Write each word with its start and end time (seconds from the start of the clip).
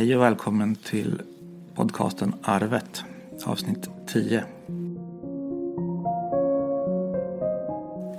Hej 0.00 0.16
och 0.16 0.22
välkommen 0.22 0.74
till 0.74 1.22
podcasten 1.74 2.34
Arvet, 2.42 3.04
avsnitt 3.44 3.90
10. 4.06 4.44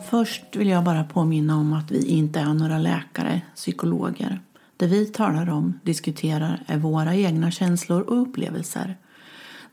Först 0.10 0.56
vill 0.56 0.70
jag 0.70 0.84
bara 0.84 1.04
påminna 1.04 1.58
om 1.58 1.74
att 1.74 1.92
vi 1.92 2.08
inte 2.08 2.40
är 2.40 2.54
några 2.54 2.78
läkare, 2.78 3.42
psykologer. 3.56 4.42
Det 4.78 4.88
vi 4.88 5.06
talar 5.06 5.50
om, 5.50 5.80
diskuterar, 5.84 6.64
är 6.68 6.78
våra 6.78 7.16
egna 7.16 7.52
känslor 7.52 8.02
och 8.02 8.22
upplevelser. 8.22 8.98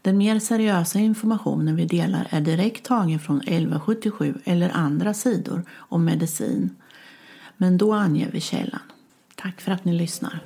Den 0.03 0.19
mer 0.19 0.39
seriösa 0.39 0.99
informationen 0.99 1.77
vi 1.77 1.85
delar 1.85 2.27
är 2.31 2.41
direkt 2.41 2.85
tagen 2.85 3.19
från 3.19 3.41
1177 3.41 4.35
eller 4.45 4.71
andra 4.71 5.15
sidor 5.15 5.65
om 5.77 6.05
medicin. 6.05 6.77
Men 7.57 7.79
då 7.79 7.93
anger 7.93 8.31
vi 8.33 8.41
källan. 8.41 8.83
Tack 9.35 9.61
för 9.61 9.73
att 9.73 9.85
ni 9.85 9.93
lyssnar. 9.93 10.41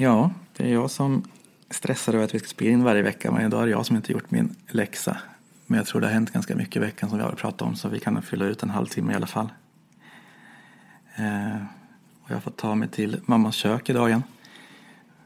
Ja, 0.00 0.30
det 0.56 0.64
är 0.64 0.72
jag 0.72 0.90
som 0.90 1.24
stressar 1.70 2.14
över 2.14 2.24
att 2.24 2.34
vi 2.34 2.38
ska 2.38 2.48
spela 2.48 2.70
in 2.70 2.84
varje 2.84 3.02
vecka 3.02 3.32
men 3.32 3.46
idag 3.46 3.62
är 3.62 3.66
det 3.66 3.72
jag 3.72 3.86
som 3.86 3.96
inte 3.96 4.12
gjort 4.12 4.30
min 4.30 4.54
läxa. 4.68 5.16
Men 5.66 5.76
jag 5.76 5.86
tror 5.86 6.00
det 6.00 6.06
har 6.06 6.14
hänt 6.14 6.32
ganska 6.32 6.56
mycket 6.56 6.76
i 6.76 6.78
veckan 6.78 7.08
som 7.08 7.18
vi 7.18 7.24
har 7.24 7.32
pratat 7.32 7.62
om 7.62 7.76
så 7.76 7.88
vi 7.88 8.00
kan 8.00 8.22
fylla 8.22 8.44
ut 8.44 8.62
en 8.62 8.70
halvtimme 8.70 9.12
i 9.12 9.16
alla 9.16 9.26
fall. 9.26 9.48
Eh, 11.16 11.56
och 12.22 12.30
jag 12.30 12.36
har 12.36 12.40
fått 12.40 12.56
ta 12.56 12.74
mig 12.74 12.88
till 12.88 13.20
mammas 13.26 13.54
kök 13.54 13.90
idag 13.90 14.08
igen. 14.08 14.22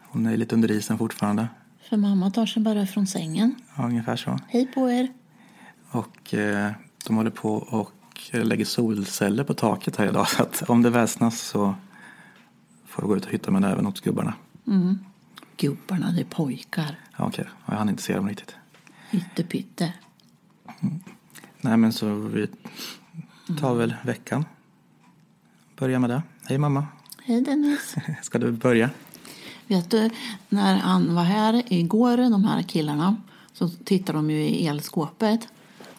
Hon 0.03 0.27
är 0.27 0.37
lite 0.37 0.55
under 0.55 0.71
isen 0.71 0.99
fortfarande. 0.99 1.49
För 1.89 1.97
mamma 1.97 2.31
tar 2.31 2.47
sig 2.47 2.63
bara 2.63 2.87
från 2.87 3.07
sängen. 3.07 3.55
Ja, 3.77 3.85
ungefär 3.85 4.17
så. 4.17 4.39
Hej 4.49 4.67
på 4.75 4.91
er! 4.91 5.09
Och 5.91 6.35
eh, 6.35 6.73
de 7.07 7.17
håller 7.17 7.31
på 7.31 7.55
och 7.55 7.93
lägger 8.33 8.65
solceller 8.65 9.45
på 9.45 9.55
taket 9.55 9.97
här 9.97 10.07
idag. 10.07 10.29
Så 10.29 10.43
att 10.43 10.71
om 10.71 10.83
det 10.83 10.91
väsnas 10.91 11.41
så 11.41 11.75
får 12.87 13.03
vi 13.03 13.09
gå 13.09 13.17
ut 13.17 13.25
och 13.25 13.33
hytta 13.33 13.51
med 13.51 13.63
näven 13.63 13.87
åt 13.87 14.01
gubbarna. 14.01 14.35
Mm. 14.67 14.99
Gubbarna, 15.57 16.13
det 16.13 16.21
är 16.21 16.25
pojkar. 16.25 16.99
Ja, 17.19 17.27
okej. 17.27 17.49
Jag 17.67 17.75
hann 17.75 17.89
inte 17.89 18.03
se 18.03 18.17
dem 18.17 18.29
riktigt. 18.29 18.57
Ytterpytte. 19.13 19.93
Nej, 21.61 21.77
men 21.77 21.93
så 21.93 22.15
vi 22.15 22.47
tar 23.61 23.75
väl 23.75 23.95
veckan. 24.05 24.45
Börja 25.77 25.99
med 25.99 26.11
det. 26.11 26.23
Hej 26.45 26.59
mamma. 26.59 26.87
Hej 27.25 27.41
Dennis! 27.41 27.95
Ska 28.23 28.39
du 28.39 28.53
börja? 28.53 28.91
Vet 29.67 29.91
du, 29.91 30.11
när 30.49 30.77
han 30.77 31.15
var 31.15 31.23
här 31.25 31.63
igår, 31.73 32.17
de 32.17 32.45
här 32.45 32.63
killarna, 32.63 33.17
så 33.53 33.69
tittade 33.69 34.19
de 34.19 34.31
ju 34.31 34.39
i 34.39 34.67
elskåpet. 34.67 35.49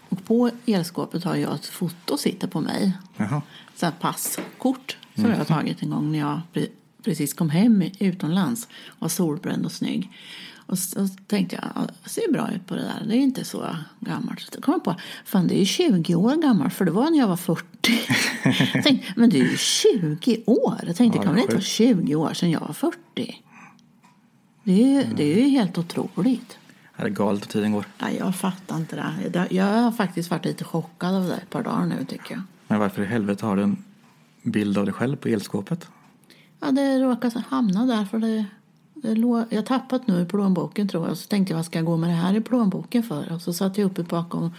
Och 0.09 0.25
på 0.25 0.51
elskåpet 0.65 1.23
har 1.23 1.35
jag 1.35 1.55
ett 1.55 1.65
foto 1.65 2.17
sitter 2.17 2.47
på 2.47 2.61
mig. 2.61 2.97
Jaha. 3.17 3.41
Så 3.75 3.91
passkort 3.99 4.97
som 5.15 5.25
jag 5.25 5.37
har 5.37 5.45
tagit 5.45 5.83
en 5.83 5.89
gång 5.89 6.11
när 6.11 6.19
jag 6.19 6.41
precis 7.03 7.33
kom 7.33 7.49
hem 7.49 7.83
utomlands. 7.99 8.67
Var 8.99 9.09
solbränd 9.09 9.65
och 9.65 9.71
snygg. 9.71 10.11
Och 10.65 10.79
så 10.79 11.07
tänkte 11.27 11.55
jag, 11.55 11.65
ja, 11.75 11.87
det 12.03 12.09
ser 12.09 12.31
bra 12.31 12.51
ut 12.51 12.67
på 12.67 12.75
det 12.75 12.81
där. 12.81 13.05
Det 13.07 13.15
är 13.15 13.19
inte 13.19 13.43
så 13.45 13.75
gammalt. 13.99 14.49
Så 14.53 14.61
kom 14.61 14.71
jag 14.71 14.83
på, 14.83 14.95
fan 15.25 15.47
det 15.47 15.55
är 15.55 15.59
ju 15.59 15.65
20 15.65 16.15
år 16.15 16.35
gammalt 16.41 16.73
för 16.73 16.85
det 16.85 16.91
var 16.91 17.09
när 17.09 17.17
jag 17.17 17.27
var 17.27 17.37
40. 17.37 17.65
Jag 18.73 18.83
tänkte, 18.83 19.13
men 19.15 19.29
det 19.29 19.39
är 19.39 19.43
ju 19.51 19.57
20 19.57 20.43
år. 20.45 20.79
Jag 20.87 20.95
tänkte, 20.95 21.17
Ja, 21.17 21.21
det 21.21 21.25
kan 21.25 21.33
väl 21.35 21.39
är 21.39 21.43
inte 21.43 21.55
vara 21.55 21.61
20 21.63 22.15
år 22.15 22.33
sedan 22.33 22.51
jag 22.51 22.59
var 22.59 22.73
40? 22.73 22.97
Det 24.63 24.71
är 24.83 24.87
ju, 25.03 25.13
det 25.15 25.23
är 25.23 25.35
ju 25.43 25.49
helt 25.49 25.77
otroligt. 25.77 26.57
Är 26.95 27.03
det 27.03 27.09
galet 27.09 27.43
att 27.43 27.49
tiden 27.49 27.71
går? 27.71 27.85
Ja, 27.99 28.09
jag 28.19 28.35
fattar 28.35 28.77
inte. 28.77 28.95
Det- 29.33 29.47
Jag 29.51 29.65
har 29.65 29.91
faktiskt 29.91 30.29
varit 30.31 30.45
lite 30.45 30.63
chockad 30.63 31.15
av 31.15 31.23
det 31.27 31.33
ett 31.35 31.49
par 31.49 31.63
dagar 31.63 31.85
nu 31.85 32.05
tycker 32.05 32.33
jag. 32.33 32.41
Men 32.67 32.79
varför 32.79 33.01
i 33.01 33.05
helvete 33.05 33.45
har 33.45 33.55
du 33.57 33.63
en 33.63 33.83
bild 34.43 34.77
av 34.77 34.85
dig 34.85 34.93
själv 34.93 35.15
på 35.15 35.27
elskåpet? 35.27 35.87
Ja, 36.65 36.71
det 36.71 36.99
råkade 36.99 37.43
hamna 37.49 37.85
där 37.85 38.05
för 38.05 38.19
det, 38.19 38.45
det 38.93 39.15
låg, 39.15 39.43
jag 39.49 39.65
tappat 39.65 40.07
nu 40.07 40.21
i 40.21 40.25
plånboken 40.25 40.87
tror 40.87 41.07
jag. 41.07 41.17
Så 41.17 41.27
tänkte 41.27 41.53
jag, 41.53 41.57
vad 41.57 41.65
ska 41.65 41.79
jag 41.79 41.85
gå 41.85 41.97
med 41.97 42.09
det 42.09 42.15
här 42.15 42.35
i 42.35 42.41
plånboken 42.41 43.03
för? 43.03 43.33
Och 43.33 43.41
så 43.41 43.53
satte 43.53 43.81
jag 43.81 43.91
uppe 43.91 44.03
bakom, 44.03 44.53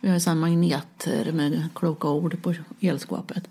vi 0.00 0.08
har 0.08 0.18
ju 0.18 0.34
magneter 0.34 1.32
med 1.32 1.68
kloka 1.74 2.08
ord 2.08 2.42
på 2.42 2.54
elskåpet. 2.80 3.48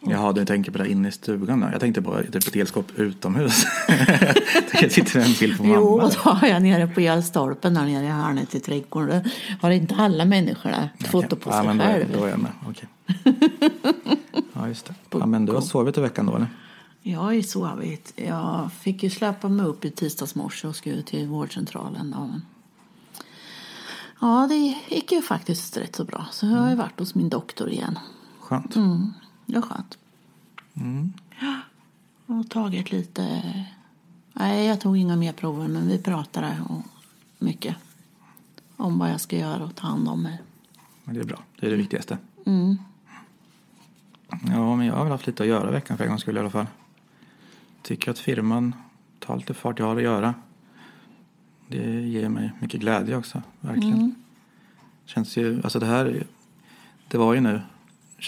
Jaha, 0.00 0.32
du 0.32 0.44
tänker 0.44 0.72
på 0.72 0.78
det 0.78 0.90
inne 0.90 1.08
i 1.08 1.12
stugan 1.12 1.60
då? 1.60 1.68
Jag 1.72 1.80
tänkte 1.80 2.02
på 2.02 2.22
typ 2.32 2.48
ett 2.48 2.56
elskåp 2.56 2.98
utomhus. 2.98 3.64
det 4.80 4.92
sitter 4.92 5.20
en 5.20 5.34
bild 5.40 5.56
på 5.56 5.62
mamma. 5.62 5.74
Jo, 5.80 6.00
och 6.00 6.12
då 6.24 6.30
har 6.30 6.48
jag 6.48 6.62
nere 6.62 6.86
på 6.86 7.00
elstolpen 7.00 7.74
där 7.74 7.84
nere 7.84 8.04
i 8.04 8.08
hörnet 8.08 8.54
i 8.54 8.60
trädgården. 8.60 9.22
Då 9.22 9.30
Har 9.66 9.70
inte 9.70 9.94
alla 9.94 10.24
människor 10.24 10.70
där 10.70 10.88
ett 10.98 11.06
foto 11.06 11.36
på 11.36 11.50
ja, 11.50 11.56
sig 11.56 11.66
men 11.66 11.78
själv? 11.78 12.06
Då, 12.12 12.18
då 12.18 12.24
är 12.24 12.30
jag 12.30 12.38
med. 12.38 12.52
Okej. 12.68 12.88
ja, 14.52 14.68
just 14.68 14.86
det. 14.86 14.94
Ja, 15.10 15.26
men 15.26 15.46
du 15.46 15.52
har 15.52 15.60
sovit 15.60 15.98
i 15.98 16.00
veckan 16.00 16.26
då 16.26 16.36
eller? 16.36 16.48
Jag 17.08 17.20
har 17.20 17.32
ju 17.32 17.42
sovit. 17.42 18.12
Jag 18.16 18.72
fick 18.72 19.02
ju 19.02 19.10
släppa 19.10 19.48
mig 19.48 19.66
upp 19.66 19.84
i 19.84 19.90
tisdags 19.90 20.34
morse 20.34 20.68
och 20.68 20.76
skulle 20.76 21.02
till 21.02 21.28
vårdcentralen. 21.28 22.10
Då. 22.10 22.40
Ja, 24.20 24.46
det 24.48 24.54
gick 24.94 25.12
ju 25.12 25.22
faktiskt 25.22 25.76
rätt 25.76 25.96
så 25.96 26.04
bra. 26.04 26.26
Så 26.30 26.46
jag 26.46 26.56
har 26.56 26.70
ju 26.70 26.76
varit 26.76 26.98
hos 26.98 27.14
min 27.14 27.28
doktor 27.28 27.70
igen. 27.70 27.98
Skönt. 28.40 28.76
Mm, 28.76 29.12
det 29.46 29.56
är 29.56 29.62
skönt. 29.62 29.98
Ja, 31.40 31.60
och 32.26 32.50
tagit 32.50 32.90
lite... 32.90 33.42
Nej, 34.32 34.66
jag 34.66 34.80
tog 34.80 34.96
inga 34.96 35.16
mer 35.16 35.32
prover, 35.32 35.68
men 35.68 35.88
vi 35.88 35.98
pratade 35.98 36.56
om 36.68 36.82
mycket. 37.38 37.76
Om 38.76 38.98
vad 38.98 39.10
jag 39.10 39.20
ska 39.20 39.36
göra 39.36 39.64
och 39.64 39.74
ta 39.74 39.86
hand 39.86 40.08
om 40.08 40.22
mig. 40.22 40.42
Men 41.04 41.14
det 41.14 41.20
är 41.20 41.24
bra. 41.24 41.38
Det 41.60 41.66
är 41.66 41.70
det 41.70 41.76
viktigaste. 41.76 42.18
Mm. 42.46 42.78
Ja, 44.28 44.76
men 44.76 44.86
jag 44.86 44.94
har 44.94 45.04
väl 45.04 45.12
haft 45.12 45.26
lite 45.26 45.42
att 45.42 45.48
göra 45.48 45.70
veckan 45.70 45.96
för 45.96 46.04
en 46.04 46.10
gångs 46.10 46.22
skull 46.22 46.36
i 46.36 46.40
alla 46.40 46.50
fall. 46.50 46.66
Tycker 47.82 48.10
att 48.10 48.18
firman 48.18 48.74
tar 49.18 49.36
lite 49.36 49.54
fart 49.54 49.78
jag 49.78 49.86
har 49.86 49.96
att 49.96 50.02
göra. 50.02 50.34
Det 51.68 52.00
ger 52.00 52.28
mig 52.28 52.52
mycket 52.60 52.80
glädje 52.80 53.16
också, 53.16 53.42
verkligen. 53.60 54.14
Känns 55.04 55.36
ju, 55.36 55.60
alltså 55.62 55.78
det 55.78 55.86
här, 55.86 56.26
det 57.08 57.18
var 57.18 57.34
ju 57.34 57.40
nu 57.40 57.60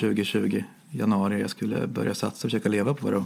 2020, 0.01 0.63
januari, 0.91 1.41
jag 1.41 1.51
skulle 1.51 1.87
börja 1.87 2.15
satsa 2.15 2.47
och 2.47 2.51
försöka 2.51 2.69
leva 2.69 2.95
på 2.95 3.11
det. 3.11 3.25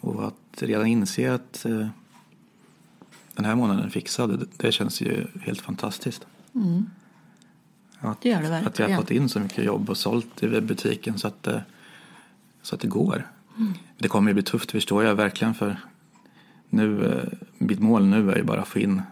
Och, 0.00 0.26
att 0.26 0.62
redan 0.62 0.86
inse 0.86 1.34
att 1.34 1.64
eh, 1.64 1.86
den 3.34 3.44
här 3.44 3.54
månaden 3.54 3.84
är 3.84 3.90
fixad, 3.90 4.48
det, 4.56 4.72
känns 4.72 5.00
ju 5.00 5.26
helt 5.42 5.60
fantastiskt. 5.60 6.26
Att, 7.98 8.20
Det 8.20 8.28
gör 8.28 8.42
det 8.42 8.46
Att 8.46 8.52
jag 8.52 8.58
har 8.58 8.62
verkligen. 8.62 9.00
fått 9.00 9.10
in 9.10 9.28
så 9.28 9.40
mycket 9.40 9.64
jobb 9.64 9.90
och 9.90 9.96
sålt 9.96 10.42
i 10.42 10.46
webbutiken 10.46 11.18
så 11.18 11.28
att, 11.28 11.48
så 12.62 12.74
att 12.74 12.80
det 12.80 12.88
går. 12.88 13.26
Mm. 13.56 13.72
Det 13.98 14.08
kommer 14.08 14.30
ju 14.30 14.34
bli 14.34 14.42
tufft 14.42 14.70
förstår 14.70 15.04
jag 15.04 15.14
verkligen 15.14 15.54
för 15.54 15.76
nu, 16.70 17.06
eh, 17.12 17.38
mitt 17.58 17.80
mål 17.80 18.04
nu 18.06 18.30
är 18.32 18.36
ju 18.36 18.42
bara 18.42 18.60
att 18.60 18.68
få 18.68 18.78
in 18.78 19.02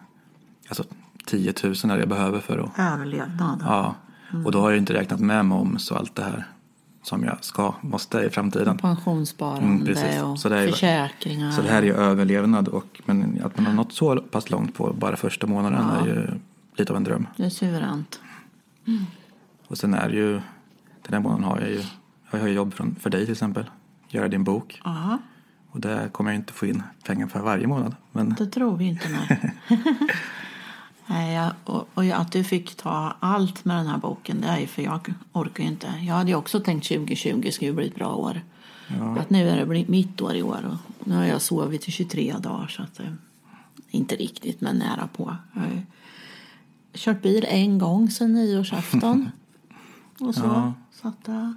alltså 0.68 0.84
10 1.26 1.54
000 1.64 1.72
är 1.72 1.88
det 1.88 1.98
jag 1.98 2.08
behöver 2.08 2.40
för 2.40 2.58
att 2.58 2.78
Överlevnad. 2.92 3.62
Ja, 3.66 3.94
och 4.44 4.52
då 4.52 4.60
har 4.60 4.70
jag 4.70 4.78
inte 4.78 4.92
räknat 4.94 5.20
med 5.20 5.44
moms 5.46 5.90
och 5.90 5.96
allt 5.96 6.14
det 6.14 6.22
här 6.24 6.46
som 7.02 7.24
jag 7.24 7.44
ska, 7.44 7.74
måste 7.80 8.18
i 8.20 8.30
framtiden. 8.30 8.78
Pensionssparande 8.78 9.92
Mm, 9.92 10.24
och 10.30 10.38
Så 10.38 10.48
det 10.48 10.58
är 10.58 10.62
ju- 10.62 10.70
försäkringar. 10.70 11.50
Så 11.50 11.62
det 11.62 11.68
här 11.68 11.78
är 11.82 11.86
ju 11.86 11.94
överlevnad 11.94 12.68
och 12.68 13.00
men 13.04 13.40
att 13.44 13.56
man 13.56 13.66
har 13.66 13.72
nått 13.72 13.92
så 13.92 14.16
pass 14.16 14.50
långt 14.50 14.74
på 14.74 14.92
bara 14.92 15.16
första 15.16 15.46
månaden 15.46 15.86
Ja. 15.94 16.00
är 16.00 16.06
ju 16.06 16.26
lite 16.76 16.92
av 16.92 16.96
en 16.96 17.04
dröm. 17.04 17.26
Det 17.36 17.44
är 17.44 17.50
suveränt. 17.50 18.20
Och 19.66 19.78
sen 19.78 19.94
är 19.94 20.08
det 20.08 20.14
ju, 20.16 20.32
den 21.02 21.12
här 21.12 21.20
månaden 21.20 21.44
har 21.44 21.60
jag 21.60 21.70
ju, 21.70 21.82
jag 22.30 22.38
har 22.40 22.48
ju 22.48 22.54
jobb 22.54 22.74
från, 22.74 22.94
för 23.00 23.10
dig 23.10 23.24
till 23.24 23.32
exempel, 23.32 23.64
göra 24.14 24.28
din 24.28 24.44
bok. 24.44 24.80
Ja, 24.84 25.18
Och 25.70 25.80
det 25.80 26.08
kommer 26.12 26.30
jag 26.30 26.38
inte 26.38 26.52
få 26.52 26.66
in 26.66 26.82
pengar 27.04 27.26
för 27.26 27.40
varje 27.40 27.66
månad. 27.66 27.96
Men 28.12 28.34
det 28.38 28.46
tror 28.46 28.76
vi 28.76 28.84
inte. 28.84 29.08
Nej. 29.08 29.54
nej, 31.06 31.34
jag, 31.34 31.52
och, 31.64 31.88
och 31.94 32.04
att 32.04 32.32
du 32.32 32.44
fick 32.44 32.74
ta 32.74 33.16
allt 33.20 33.64
med 33.64 33.76
den 33.76 33.86
här 33.86 33.98
boken, 33.98 34.40
det 34.40 34.48
är 34.48 34.58
ju 34.58 34.66
för 34.66 34.82
jag 34.82 35.14
orkar 35.32 35.64
ju 35.64 35.70
inte. 35.70 35.94
Jag 36.00 36.14
hade 36.14 36.30
ju 36.30 36.36
också 36.36 36.60
tänkt 36.60 36.88
2020 36.88 37.50
skulle 37.50 37.72
bli 37.72 37.86
ett 37.86 37.94
bra 37.94 38.14
år. 38.14 38.40
Att 39.18 39.30
nu 39.30 39.48
är 39.48 39.66
det 39.66 39.88
mitt 39.88 40.20
år 40.20 40.34
i 40.34 40.42
år 40.42 40.64
och 40.66 41.06
nu 41.08 41.14
har 41.14 41.24
jag 41.24 41.42
sovit 41.42 41.88
i 41.88 41.90
23 41.90 42.34
dagar 42.38 42.66
så 42.68 42.82
att 42.82 42.94
det, 42.94 43.16
inte 43.90 44.16
riktigt 44.16 44.60
men 44.60 44.76
nära 44.76 45.08
på. 45.12 45.36
Jag 45.52 45.60
har 45.60 45.68
ju 45.68 45.82
kört 46.94 47.22
bil 47.22 47.46
en 47.48 47.78
gång 47.78 48.10
sedan 48.10 48.32
nyårsafton. 48.32 49.30
och 50.20 50.34
så. 50.34 50.44
Ja. 50.44 50.72
så 50.92 51.08
att, 51.08 51.28
eh, 51.28 51.52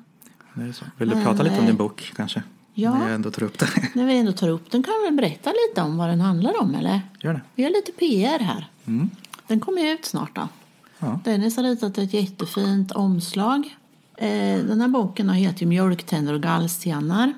det 0.53 0.63
är 0.63 0.71
så. 0.71 0.85
Vill 0.97 1.09
du 1.09 1.24
prata 1.24 1.44
lite 1.44 1.59
om 1.59 1.65
din 1.65 1.77
bok 1.77 2.13
kanske? 2.15 2.44
Ja. 2.77 2.94
När 2.94 3.06
jag 3.06 3.16
ändå 3.16 3.31
tar 3.31 3.44
upp 3.44 3.60
det. 3.60 3.69
när 3.94 4.06
vi 4.06 4.18
ändå 4.18 4.31
tar 4.31 4.50
upp 4.50 4.72
den 4.72 4.83
kan 4.83 4.94
vi 5.01 5.06
väl 5.07 5.16
berätta 5.16 5.50
lite 5.50 5.81
om 5.81 5.98
vad 5.98 6.10
den 6.10 6.22
handlar 6.22 6.62
om 6.62 6.75
eller? 6.75 7.01
Gör 7.19 7.33
det. 7.33 7.42
Vi 7.56 7.63
har 7.63 7.69
lite 7.69 7.92
PR 7.92 8.39
här. 8.39 8.68
Mm. 8.86 9.10
Den 9.48 9.60
kommer 9.60 9.81
ju 9.81 9.92
ut 9.92 10.06
snart 10.06 10.36
då. 10.36 10.48
Ja. 11.00 11.19
Dennis 11.24 11.57
har 11.57 11.63
ritat 11.63 11.98
ett 11.98 12.13
jättefint 12.13 12.92
omslag. 12.92 13.75
Eh, 14.18 14.57
Den 14.57 14.81
här 14.81 14.88
boken 14.88 15.30
har 15.30 15.36
heter 15.36 15.62
ju 15.62 15.68
Mjölktänder 15.68 16.33
och 16.33 16.42
gallstenar. 16.42 17.33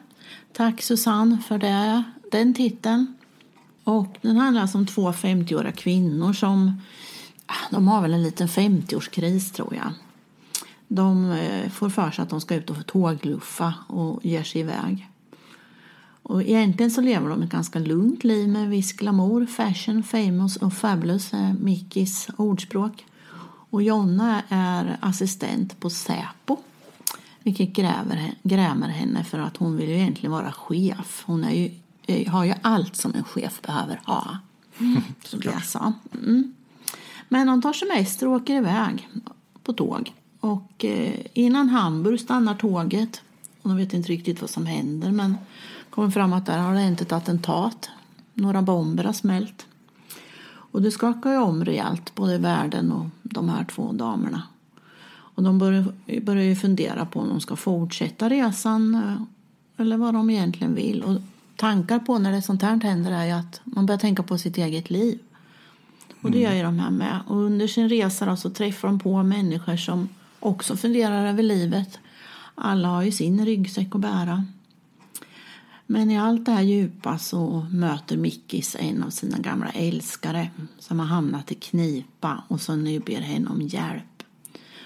Tack 0.54 0.82
Susanne 0.82 1.38
för 1.48 1.58
det, 1.58 2.04
den 2.32 2.54
titeln. 2.54 3.16
Och 3.84 4.18
den 4.22 4.38
handlar 4.38 4.62
alltså 4.62 4.78
om 4.78 4.86
två 4.86 5.12
50-åriga 5.12 5.72
kvinnor 5.72 6.34
som 6.34 6.82
ah, 7.46 7.54
de 7.72 7.88
har 7.88 8.02
väl 8.02 8.14
en 8.14 8.24
liten 8.24 8.48
50-årskris 8.48 9.54
tror 9.54 9.76
jag. 9.76 9.92
De 10.88 11.32
eh, 11.32 11.70
får 11.70 11.90
för 11.90 12.12
sig 12.12 12.24
att 12.24 12.30
de 12.30 12.42
ska 12.42 12.56
ut 12.56 12.70
och 12.70 12.86
tågluffa 12.86 13.74
och 13.88 14.26
ger 14.26 14.44
sig 14.44 14.62
iväg. 14.62 15.08
Och 16.30 16.44
egentligen 16.44 16.92
så 16.92 17.02
lever 17.02 17.30
de 17.30 17.42
ett 17.42 17.50
ganska 17.50 17.80
lugnt 17.80 18.24
liv 18.24 18.50
med 18.50 18.70
viss 18.70 18.94
glamour, 18.94 19.46
fashion, 19.46 20.04
famous 20.04 20.58
och 20.58 20.74
fabulous 20.74 21.34
är 21.34 21.54
Mickis 21.54 22.28
ordspråk. 22.38 23.06
Och 23.70 23.84
Jonna 23.84 24.44
är 24.50 24.98
assistent 25.02 25.80
på 25.80 25.90
Säpo. 25.90 26.58
Vilket 27.44 27.70
gräver, 27.74 28.34
grämer 28.44 28.88
henne 28.88 29.24
för 29.24 29.40
att 29.40 29.58
hon 29.58 29.78
vill 29.78 29.90
ju 29.90 29.96
egentligen 29.96 30.32
vara 30.32 30.52
chef. 30.52 31.24
Hon 31.26 31.44
är 31.44 31.52
ju, 32.08 32.30
har 32.30 32.46
ju 32.46 32.54
allt 32.62 32.96
som 32.96 33.14
en 33.16 33.24
chef 33.24 33.62
behöver 33.62 34.02
ha. 34.06 34.38
Som 35.24 35.42
jag 35.44 35.64
sa. 35.64 35.94
Mm. 36.14 36.54
Men 37.30 37.50
hon 37.50 37.62
tar 37.62 37.74
semester 37.74 38.28
och 38.28 38.34
åker 38.34 38.56
iväg 38.56 39.10
på 39.64 39.74
tåg. 39.74 40.14
Och 40.40 40.86
eh, 40.86 41.14
innan 41.34 41.70
Hamburg 41.70 42.20
stannar 42.20 42.56
tåget. 42.56 43.22
Och 43.62 43.70
de 43.70 43.78
vet 43.78 43.94
inte 43.94 44.10
riktigt 44.10 44.42
vad 44.42 44.50
som 44.50 44.66
händer 44.66 45.12
men 45.12 45.36
kommer 45.98 46.12
fram 46.12 46.34
att 46.34 46.46
där 46.46 46.58
har 46.60 46.74
det 46.74 46.80
hänt 46.80 47.02
ett 47.02 47.12
attentat. 47.12 47.90
Några 48.34 48.62
bomber 48.62 49.04
har 49.04 49.14
smält. 49.14 49.66
Och 50.48 50.82
det 50.82 50.92
skakar 50.92 51.32
ju 51.32 51.38
om 51.38 51.66
rejält, 51.66 52.16
både 52.16 52.38
världen 52.38 52.92
och 52.92 53.06
de 53.24 53.50
här 53.50 53.66
två 53.66 53.92
damerna. 53.92 54.44
Och 55.10 55.44
de 55.44 55.60
börjar, 55.60 56.44
ju 56.44 56.56
fundera 56.56 57.06
på 57.06 57.20
om 57.20 57.30
de 57.30 57.42
ska 57.42 57.56
fortsätta 57.56 58.30
resan 58.30 58.96
eh, 58.96 59.82
eller 59.84 59.98
vad 59.98 60.14
de 60.14 60.30
egentligen 60.30 60.76
vill. 60.76 61.04
Och 61.04 61.22
tankar 61.56 62.00
på 62.00 62.18
när 62.18 62.32
det 62.32 62.42
sånt 62.42 62.62
här 62.62 62.82
händer 62.82 63.12
är 63.12 63.26
ju 63.26 63.32
att 63.32 63.62
man 63.64 63.86
börjar 63.86 64.00
tänka 64.00 64.24
på 64.24 64.38
sitt 64.38 64.58
eget 64.58 64.90
liv. 64.90 65.20
Och 66.22 66.32
det 66.32 66.40
gör 66.40 66.54
ju 66.54 66.64
de 66.64 66.80
här 66.80 66.92
med. 66.92 67.20
Och 67.28 67.38
under 67.38 67.68
sin 67.68 67.90
resa 67.90 68.26
då 68.26 68.36
så 68.36 68.50
träffar 68.50 68.88
de 68.88 69.00
på 69.00 69.24
människor 69.24 69.78
som 69.78 70.10
också 70.40 70.78
funderar 70.78 71.26
över 71.26 71.44
livet. 71.44 72.00
Alla 72.56 72.88
har 72.88 73.04
ju 73.04 73.12
sin 73.12 73.46
ryggsäck 73.46 73.96
att 73.96 74.02
bära. 74.02 74.46
Men 75.90 76.12
i 76.12 76.18
allt 76.18 76.46
det 76.46 76.52
här 76.52 76.62
djupa 76.62 77.18
så 77.18 77.68
möter 77.72 78.18
Mickis 78.18 78.76
en 78.80 79.04
av 79.04 79.10
sina 79.10 79.38
gamla 79.38 79.70
älskare 79.70 80.50
som 80.80 81.00
har 81.00 81.06
hamnat 81.06 81.52
i 81.52 81.56
knipa 81.56 82.44
och 82.48 82.62
som 82.62 82.84
nu 82.84 83.00
ber 83.00 83.22
henne 83.22 83.50
om 83.50 83.62
hjälp. 83.62 84.24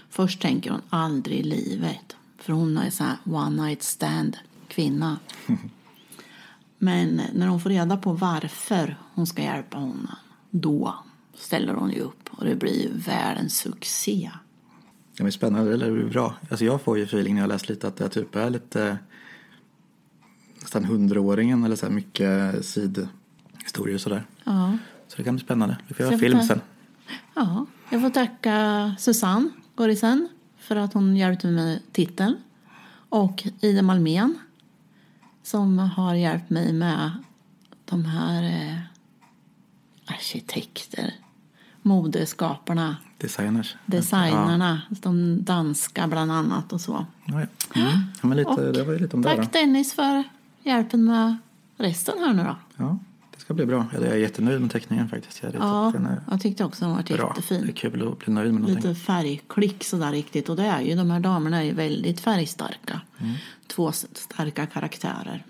Först 0.10 0.42
tänker 0.42 0.72
hon 0.72 0.82
aldrig 0.90 1.40
i 1.40 1.44
livet, 1.44 2.16
för 2.38 2.54
hon 2.54 2.78
är 2.78 2.90
så 2.90 3.04
här 3.04 3.18
one 3.24 3.64
night 3.64 3.84
stand 3.84 4.38
kvinna. 4.68 5.20
Men 6.78 7.22
när 7.34 7.48
hon 7.48 7.62
får 7.62 7.70
reda 7.70 7.98
på 7.98 8.14
varför 8.14 8.98
hon 9.14 9.28
ska 9.28 9.42
hjälpa 9.42 9.78
honom, 9.78 10.08
då 10.50 10.96
ställer 11.34 11.74
hon 11.74 11.92
ju 11.92 12.00
upp 12.00 12.30
och 12.32 12.46
det 12.46 12.56
blir 12.56 12.82
ju 12.84 12.90
världens 12.94 13.58
succé. 13.58 14.32
Det 15.18 15.24
är 15.24 15.32
spännande, 15.32 15.78
det 15.78 15.92
blir 15.92 16.06
bra. 16.06 16.36
Alltså 16.50 16.66
jag 16.66 16.82
får 16.82 16.98
ju 16.98 17.04
feeling 17.04 17.36
när 17.36 17.42
jag 17.42 17.48
läst 17.48 17.70
lite 17.70 17.88
att 17.88 17.98
det 17.98 18.10
typ 18.10 18.36
är 18.36 18.50
lite 18.50 18.98
nästan 20.62 20.86
hundraåringen 20.86 21.64
eller 21.64 21.76
så 21.76 21.86
här 21.86 21.94
mycket 21.94 22.66
sidhistorier 22.66 23.96
och 23.96 24.02
sådär. 24.02 24.26
Ja. 24.44 24.78
Så 25.08 25.18
det 25.18 25.24
kan 25.24 25.36
bli 25.36 25.46
spännande. 25.46 25.78
Vi 25.88 25.94
får 25.94 26.04
Så 26.04 26.10
göra 26.10 26.20
film 26.20 26.40
ta- 26.40 26.46
sen. 26.46 26.62
Ja, 27.36 27.66
jag 27.90 28.02
får 28.02 28.10
tacka 28.10 28.96
Susanne 29.00 29.50
Gorisen 29.76 30.28
för 30.58 30.76
att 30.76 30.94
hon 30.94 31.18
hjälpte 31.18 31.48
mig 31.48 31.56
med 31.66 31.80
titeln. 31.92 32.36
Och 33.10 33.44
Ida 33.62 33.82
Malmén 33.82 34.38
som 35.44 35.80
har 35.80 36.16
hjälpt 36.16 36.50
mig 36.50 36.74
med 36.74 37.12
de 37.86 38.06
här 38.06 38.44
eh, 38.44 38.78
arkitekter, 40.06 41.14
modeskaparna, 41.82 42.96
Designers. 43.18 43.76
designarna, 43.86 44.82
de 44.90 45.44
danska 45.44 46.08
bland 46.08 46.32
annat 46.32 46.74
och 46.74 46.82
så. 46.82 47.06
Ja, 47.26 47.42
ja. 47.74 47.82
Mm. 47.82 47.92
ja 48.24 48.30
lite, 48.34 48.50
Och 48.50 48.74
det 48.74 48.84
var 48.84 48.94
lite 49.00 49.16
om 49.16 49.22
det. 49.22 49.36
Tack 49.36 49.54
Dennis 49.54 49.94
för 49.94 50.24
hjälpen 50.64 51.06
med 51.06 51.38
resten 51.78 52.20
här 52.20 52.34
nu 52.34 52.44
då. 52.44 52.56
Ja, 52.78 52.98
det 53.36 53.40
ska 53.40 53.54
bli 53.54 53.66
bra. 53.66 53.86
Jag 53.94 54.04
är 54.04 54.16
jättenöjd 54.16 54.62
med 54.62 54.72
teckningen 54.72 55.10
faktiskt. 55.10 55.44
Jag, 55.44 55.56
Ja, 55.56 55.94
jag 56.32 56.42
tyckte 56.42 56.66
också 56.66 56.86
den 56.86 56.96
var 56.96 57.04
bra. 57.04 57.16
Det 57.16 57.24
är 57.24 57.28
jättefin. 57.28 57.74
kul 57.74 58.08
att 58.08 58.20
bli 58.20 58.34
nöjd 58.34 58.54
med 58.54 58.62
någonting. 58.62 58.90
Lite 58.90 59.02
färgklick 59.02 59.84
sådär 59.84 60.12
riktigt. 60.12 60.50
Och 60.50 60.56
det 60.56 60.66
är 60.66 60.82
ju, 60.82 60.96
de 60.96 61.12
här 61.12 61.20
damerna 61.20 61.58
är 61.58 61.64
ju 61.64 61.74
väldigt 61.74 62.20
färgstarka. 62.20 63.02
Mm. 63.18 63.34
Två 63.68 63.92
starka 63.92 64.66
karaktärer. 64.66 65.46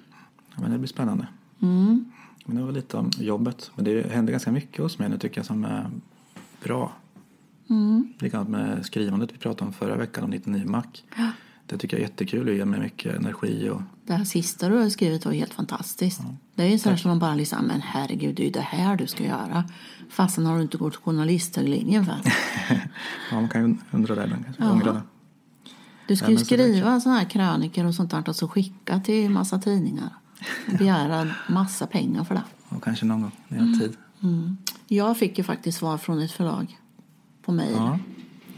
Ja, 0.55 0.61
men 0.61 0.71
det 0.71 0.77
blir 0.77 0.87
spännande. 0.87 1.27
Mm. 1.61 2.11
Men 2.45 2.55
det 2.55 2.63
var 2.63 2.71
lite 2.71 2.97
om 2.97 3.11
jobbet. 3.17 3.71
Men 3.75 3.85
det 3.85 4.11
händer 4.11 4.31
ganska 4.31 4.51
mycket 4.51 4.79
hos 4.81 4.99
mig 4.99 5.09
nu 5.09 5.17
tycker 5.17 5.37
jag 5.37 5.45
som 5.45 5.65
är 5.65 5.89
bra. 6.63 6.91
Mm. 7.69 8.13
Likadant 8.19 8.49
med 8.49 8.85
skrivandet 8.85 9.33
vi 9.33 9.37
pratade 9.37 9.67
om 9.67 9.73
förra 9.73 9.95
veckan 9.95 10.23
om 10.23 10.29
99 10.29 10.65
Mac. 10.65 10.83
Det 11.71 11.77
tycker 11.77 11.97
jag 11.97 12.03
är 12.03 12.07
jättekul 12.07 12.47
och 12.47 12.53
ger 12.53 12.65
mig 12.65 12.79
mycket 12.79 13.15
energi. 13.15 13.69
Och, 13.69 13.81
Det 14.05 14.13
här 14.13 14.23
sista 14.23 14.69
du 14.69 14.77
har 14.77 14.89
skrivit 14.89 15.25
var 15.25 15.33
helt 15.33 15.53
fantastiskt. 15.53 16.21
Det 16.55 16.63
är 16.63 16.67
ju 16.67 16.79
sådär 16.79 16.95
som 16.95 17.09
man 17.09 17.19
bara 17.19 17.35
liksom, 17.35 17.65
men 17.65 17.81
herregud, 17.81 18.35
det 18.35 18.43
är 18.43 18.45
ju 18.45 18.51
det 18.51 18.61
här 18.61 18.95
du 18.95 19.07
ska 19.07 19.23
göra. 19.23 19.63
Fastän 20.09 20.45
har 20.45 20.55
du 20.55 20.61
inte 20.61 20.77
gått 20.77 20.95
journalisthöglinjen 20.95 22.05
för. 22.05 22.15
ja, 23.31 23.39
man 23.39 23.49
kan 23.49 23.67
ju 23.67 23.77
undra 23.91 24.15
det. 24.15 24.27
Man 24.27 24.43
kanske 24.43 24.91
det. 24.91 25.01
Du 26.07 26.15
ska 26.15 26.25
Ja, 26.25 26.31
ju 26.31 26.35
är 26.35 26.39
skriva 26.39 26.99
sådana 26.99 27.19
här 27.19 27.29
krönikor 27.29 27.85
och 27.85 27.95
sånt 27.95 28.11
där 28.11 28.29
och 28.29 28.35
så 28.35 28.47
skicka 28.47 28.99
till 28.99 29.29
massa 29.29 29.59
tidningar. 29.59 30.09
Och 30.67 30.77
begära 30.77 31.27
massa 31.49 31.87
pengar 31.87 32.23
för 32.23 32.35
det. 32.35 32.43
Och 32.69 32.83
kanske 32.83 33.05
någon 33.05 33.21
gång 33.21 33.31
när 33.47 33.57
jag 33.57 33.65
har 33.65 33.79
tid. 33.79 33.97
Mm. 34.23 34.57
Jag 34.87 35.17
fick 35.17 35.37
ju 35.37 35.43
faktiskt 35.43 35.77
svar 35.77 35.97
från 35.97 36.21
ett 36.21 36.31
förlag 36.31 36.77
på 37.41 37.51
mejl. 37.51 37.73
Ja, 37.75 37.99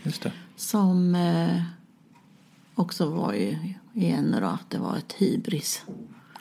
just 0.04 0.22
det. 0.22 0.32
Som 0.56 1.16
eh, 1.16 1.62
också 2.76 3.10
var 3.10 3.34
ju 3.34 3.58
igen 3.94 4.36
då 4.42 4.48
att 4.48 4.70
det 4.70 4.78
var 4.78 4.98
ett 4.98 5.14
hybris. 5.14 5.84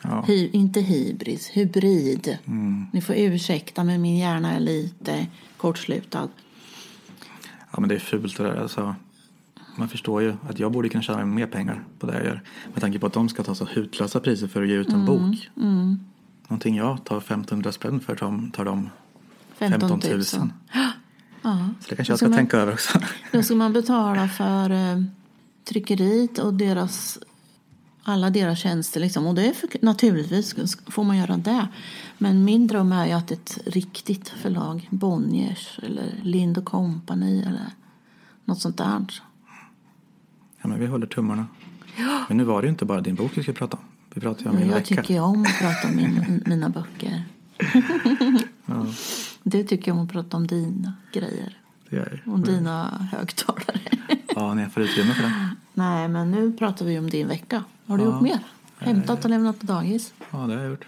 Ja. 0.03 0.25
Hy, 0.27 0.49
inte 0.53 0.81
hybris, 0.81 1.49
hybrid. 1.49 2.39
Mm. 2.47 2.87
Ni 2.93 3.01
får 3.01 3.15
ursäkta 3.17 3.85
men 3.85 4.03
min 4.03 4.17
hjärna 4.19 4.53
är 4.53 4.61
lite 4.61 5.27
kortslutad. 5.57 6.29
ja, 7.73 7.81
men 7.81 7.89
det 7.89 7.95
är 7.95 7.99
fult 7.99 8.37
det 8.37 8.43
där. 8.43 8.57
Alltså, 8.57 8.95
man 9.77 9.89
förstår 9.89 10.23
ju 10.23 10.35
att 10.49 10.59
jag 10.59 10.73
borde 10.73 10.89
kunna 10.89 11.03
tjäna 11.03 11.25
mer 11.25 11.47
pengar 11.47 11.85
på 11.99 12.07
det 12.07 12.15
jag 12.15 12.25
gör. 12.25 12.43
Med 12.73 12.81
tanke 12.81 12.99
på 12.99 13.07
att 13.07 13.13
de 13.13 13.29
ska 13.29 13.43
ta 13.43 13.55
så 13.55 13.65
hutlösa 13.65 14.21
priser 14.21 14.49
för 14.49 14.63
att 14.63 14.69
ge 14.69 14.75
ut 14.75 14.89
en 14.89 15.05
bok. 15.07 15.51
Mm. 15.57 15.99
Någonting 16.49 16.77
jag 16.77 17.05
tar 17.05 17.19
1500 17.19 17.73
spänn 17.73 18.01
för 18.01 18.17
tar, 18.17 18.65
de 18.65 18.91
15 19.59 19.81
15 19.81 20.01
000. 20.11 20.23
000. 20.39 20.51
Ja. 21.43 21.69
Så 21.81 21.89
det 21.91 21.97
kanske 21.97 21.97
jag 21.97 22.05
Ska 22.05 22.17
ska 22.17 22.29
man- 22.29 22.37
tänka 22.39 22.57
över 22.57 22.73
också. 22.73 23.01
Då 23.33 23.43
ska 23.43 23.55
man 23.55 23.73
betala 23.73 24.29
för 24.29 24.71
eh, 24.71 25.03
tryckeriet 25.65 26.39
och 26.39 26.55
deras, 26.55 27.19
alla 28.03 28.31
deras 28.31 28.59
tjänster. 28.59 29.01
Liksom. 29.01 29.27
Och 29.27 29.35
det 29.35 29.49
är 29.49 29.53
för, 29.53 29.69
naturligtvis 29.83 30.55
får 30.87 31.05
man 31.05 31.17
göra 31.17 31.37
det. 31.37 31.69
Men 32.19 32.45
min 32.45 32.67
dröm 32.67 32.93
är 32.93 33.07
ju 33.07 33.13
att 33.13 33.31
ett 33.31 33.59
riktigt 33.67 34.29
förlag, 34.29 34.89
Bonniers 34.91 35.79
eller 35.83 36.15
Lind 36.23 36.65
Company 36.65 37.41
eller 37.43 37.67
något 38.45 38.61
sånt 38.61 38.77
där. 38.79 39.07
Ja, 40.63 40.69
men 40.69 40.81
vi 40.81 40.87
håller 40.87 41.07
tummarna. 41.07 41.47
Men 42.29 42.37
nu 42.37 42.45
var 42.45 42.63
det 42.63 42.67
ju 42.67 42.71
inte 42.71 42.85
bara 42.85 43.01
din 43.01 43.15
bok 43.15 43.33
vi 43.39 43.43
skulle 43.43 43.57
prata 43.59 43.77
om. 43.77 43.83
Vi 44.15 44.21
pratade 44.21 44.51
om 44.51 44.57
min 44.57 44.67
Jag 44.69 44.75
vecka. 44.75 45.03
tycker 45.03 45.21
om 45.21 45.43
att 45.43 45.59
prata 45.59 45.89
om 45.89 45.97
min, 45.97 46.43
mina 46.47 46.69
böcker. 46.69 47.25
Ja, 48.67 48.87
Det 49.43 49.65
tycker 49.65 49.91
jag 49.91 49.99
om 49.99 50.05
att 50.05 50.13
prata 50.13 50.37
om 50.37 50.47
dina 50.47 50.93
grejer. 51.13 51.59
det 51.91 51.97
gör 51.97 52.21
jag. 52.25 52.35
Om 52.35 52.43
dina 52.43 53.09
högtalare. 53.13 53.81
Ja, 54.35 54.55
när 54.55 54.63
jag 54.63 54.73
får 54.73 54.83
utrymme 54.83 55.15
för 55.15 55.23
det. 55.23 55.49
Nej, 55.75 56.09
men 56.09 56.31
nu 56.31 56.53
pratar 56.53 56.85
vi 56.87 56.99
om 56.99 57.11
din 57.11 57.29
vecka. 57.29 57.65
Har 57.87 57.99
du 57.99 58.05
gjort 58.05 58.21
mer? 58.21 58.39
Hämtat 58.79 59.25
och 59.25 59.31
lämnat 59.31 59.61
på 59.61 59.67
dagis? 59.67 60.15
Ja, 60.31 60.39
det 60.39 60.55
har 60.55 60.61
jag 60.63 60.71
gjort. 60.71 60.87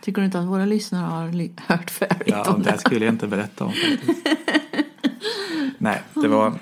Tycker 0.00 0.20
du 0.22 0.26
inte 0.26 0.38
att 0.40 0.46
våra 0.46 0.64
lyssnare 0.66 1.04
har 1.06 1.26
hört 1.74 1.90
färdigt 1.90 2.22
Ja, 2.26 2.52
om 2.54 2.62
det 2.62 2.70
det? 2.70 2.78
skulle 2.78 3.04
jag 3.04 3.14
inte 3.14 3.26
berätta 3.26 3.64
om 3.64 3.72
faktiskt. 3.72 4.26
Nej, 5.78 6.02
det 6.14 6.28
var 6.28 6.54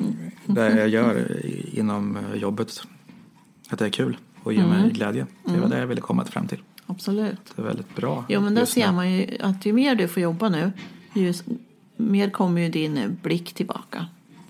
det 0.47 0.71
jag 0.79 0.89
gör 0.89 1.41
inom 1.79 2.19
jobbet. 2.35 2.83
Att 3.71 3.79
det 3.79 3.85
är 3.87 3.91
kul 3.91 4.17
och 4.43 4.53
ger 4.53 4.67
mig 4.67 4.91
glädje. 4.91 5.27
Det 5.45 5.61
var 5.61 5.69
det 5.69 5.79
jag 5.79 5.87
ville 5.87 6.01
komma 6.01 6.25
fram 6.25 6.47
till. 6.47 6.59
Absolut. 6.87 7.53
Det 7.57 7.63
är 7.63 7.67
väldigt 7.67 7.97
bra. 7.97 8.25
Jo, 8.29 8.41
men 8.41 8.55
där 8.55 8.65
ser 8.65 8.93
man 8.93 9.13
ju 9.13 9.37
att 9.41 9.67
ju 9.67 9.73
mer 9.73 9.95
du 9.95 10.09
får 10.09 10.23
jobba 10.23 10.49
nu, 10.49 10.73
ju 11.15 11.35
mer 11.97 12.31
kommer 12.31 12.61
ju 12.61 12.69
din 12.69 12.97
eh, 12.97 13.09
blick 13.09 13.55
tillbaka. 13.55 14.07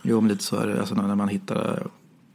Jo, 0.07 0.21
men 0.21 0.29
lite 0.29 0.45
så 0.45 0.57
är 0.57 0.67
det. 0.67 0.81
Alltså, 0.81 0.95
när 0.95 1.15
man 1.15 1.29
hittar 1.29 1.87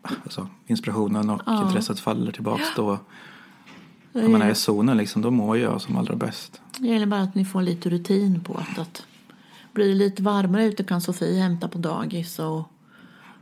alltså, 0.02 0.48
inspirationen 0.68 1.30
och 1.30 1.42
intresset 1.66 2.00
faller 2.00 2.32
tillbaks 2.32 2.76
då. 2.76 3.00
När 4.12 4.30
man 4.30 4.42
är 4.42 4.52
i 4.52 4.56
zonen 4.56 4.98
liksom, 4.98 5.22
då 5.22 5.32
mår 5.32 5.58
jag 5.58 5.82
som 5.82 5.98
allra 5.98 6.16
bäst. 6.16 6.62
Det 6.78 6.88
gäller 6.88 7.06
bara 7.06 7.22
att 7.22 7.36
ni 7.36 7.46
får 7.46 7.62
lite 7.62 7.90
rutin 7.90 8.44
på 8.44 8.54
att, 8.54 8.80
att 8.80 9.04
blir 9.74 9.88
det 9.88 9.94
lite 9.94 10.24
varmare 10.24 10.66
ute 10.66 10.84
kan 10.84 11.02
Sofie 11.02 11.42
hämta 11.42 11.68
på 11.68 11.78
dagis 11.78 12.40
och, 12.40 12.72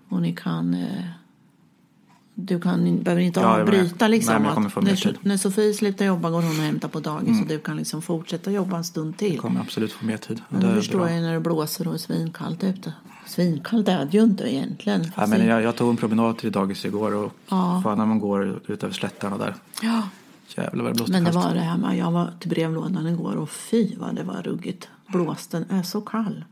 och 0.09 0.21
ni 0.21 0.35
kan 0.35 0.73
eh, 0.73 1.05
du 2.39 2.59
kan, 2.59 2.83
ni 2.83 2.91
behöver 2.91 3.21
inte 3.21 3.39
Ja, 3.39 3.61
avbryta 3.61 4.07
liksom. 4.07 4.43
Nej, 4.43 4.51
jag 4.55 4.65
att 4.65 4.83
mer 4.83 5.05
när, 5.05 5.17
när 5.21 5.37
Sofie 5.37 5.73
slutar 5.73 6.05
jobba 6.05 6.29
går 6.29 6.41
hon 6.41 6.49
och 6.49 6.55
hämtar 6.55 6.87
på 6.87 6.99
dagis 6.99 7.41
och 7.41 7.47
du 7.47 7.59
kan 7.59 7.77
liksom 7.77 8.01
fortsätta 8.01 8.51
jobba 8.51 8.77
en 8.77 8.83
stund 8.83 9.17
till. 9.17 9.33
Jag 9.33 9.41
kommer 9.41 9.61
absolut 9.61 9.91
få 9.91 10.05
mer 10.05 10.17
tid. 10.17 10.41
Men 10.49 10.61
det 10.61 10.75
förstår 10.75 10.99
bra. 10.99 11.11
jag 11.11 11.21
när 11.21 11.33
det 11.33 11.39
blåser 11.39 11.87
och 11.87 11.93
är 11.93 11.97
svinkallt 11.97 12.63
ute. 12.63 12.93
Svinkallt 13.27 13.87
är 13.87 14.05
det 14.05 14.17
ju 14.17 14.23
inte 14.23 14.53
egentligen. 14.53 15.11
Ja, 15.17 15.27
men 15.27 15.45
jag, 15.47 15.61
jag 15.61 15.75
tog 15.75 15.89
en 15.89 15.97
promenad 15.97 16.37
till 16.37 16.51
dagis 16.51 16.85
igår 16.85 17.13
och 17.15 17.33
Ja. 17.49 17.81
fan 17.83 17.97
när 17.97 18.05
man 18.05 18.19
går 18.19 18.61
ut 18.67 18.83
över 18.83 18.93
slättarna 18.93 19.37
där. 19.37 19.55
ja, 19.81 20.09
Jävlar 20.55 20.83
vad 20.83 20.93
det 20.93 20.95
blåste 20.95 21.11
Men 21.13 21.23
det 21.23 21.31
var 21.31 21.53
det 21.53 21.59
här 21.59 21.77
med, 21.77 21.97
jag 21.97 22.11
var 22.11 22.31
till 22.39 22.49
brevlådan 22.49 23.07
igår 23.07 23.35
och 23.35 23.49
fy 23.49 23.95
vad 23.97 24.15
det 24.15 24.23
var 24.23 24.41
ruggigt. 24.41 24.89
Blåsten 25.07 25.65
är 25.69 25.83
så 25.83 26.01
kall. 26.01 26.45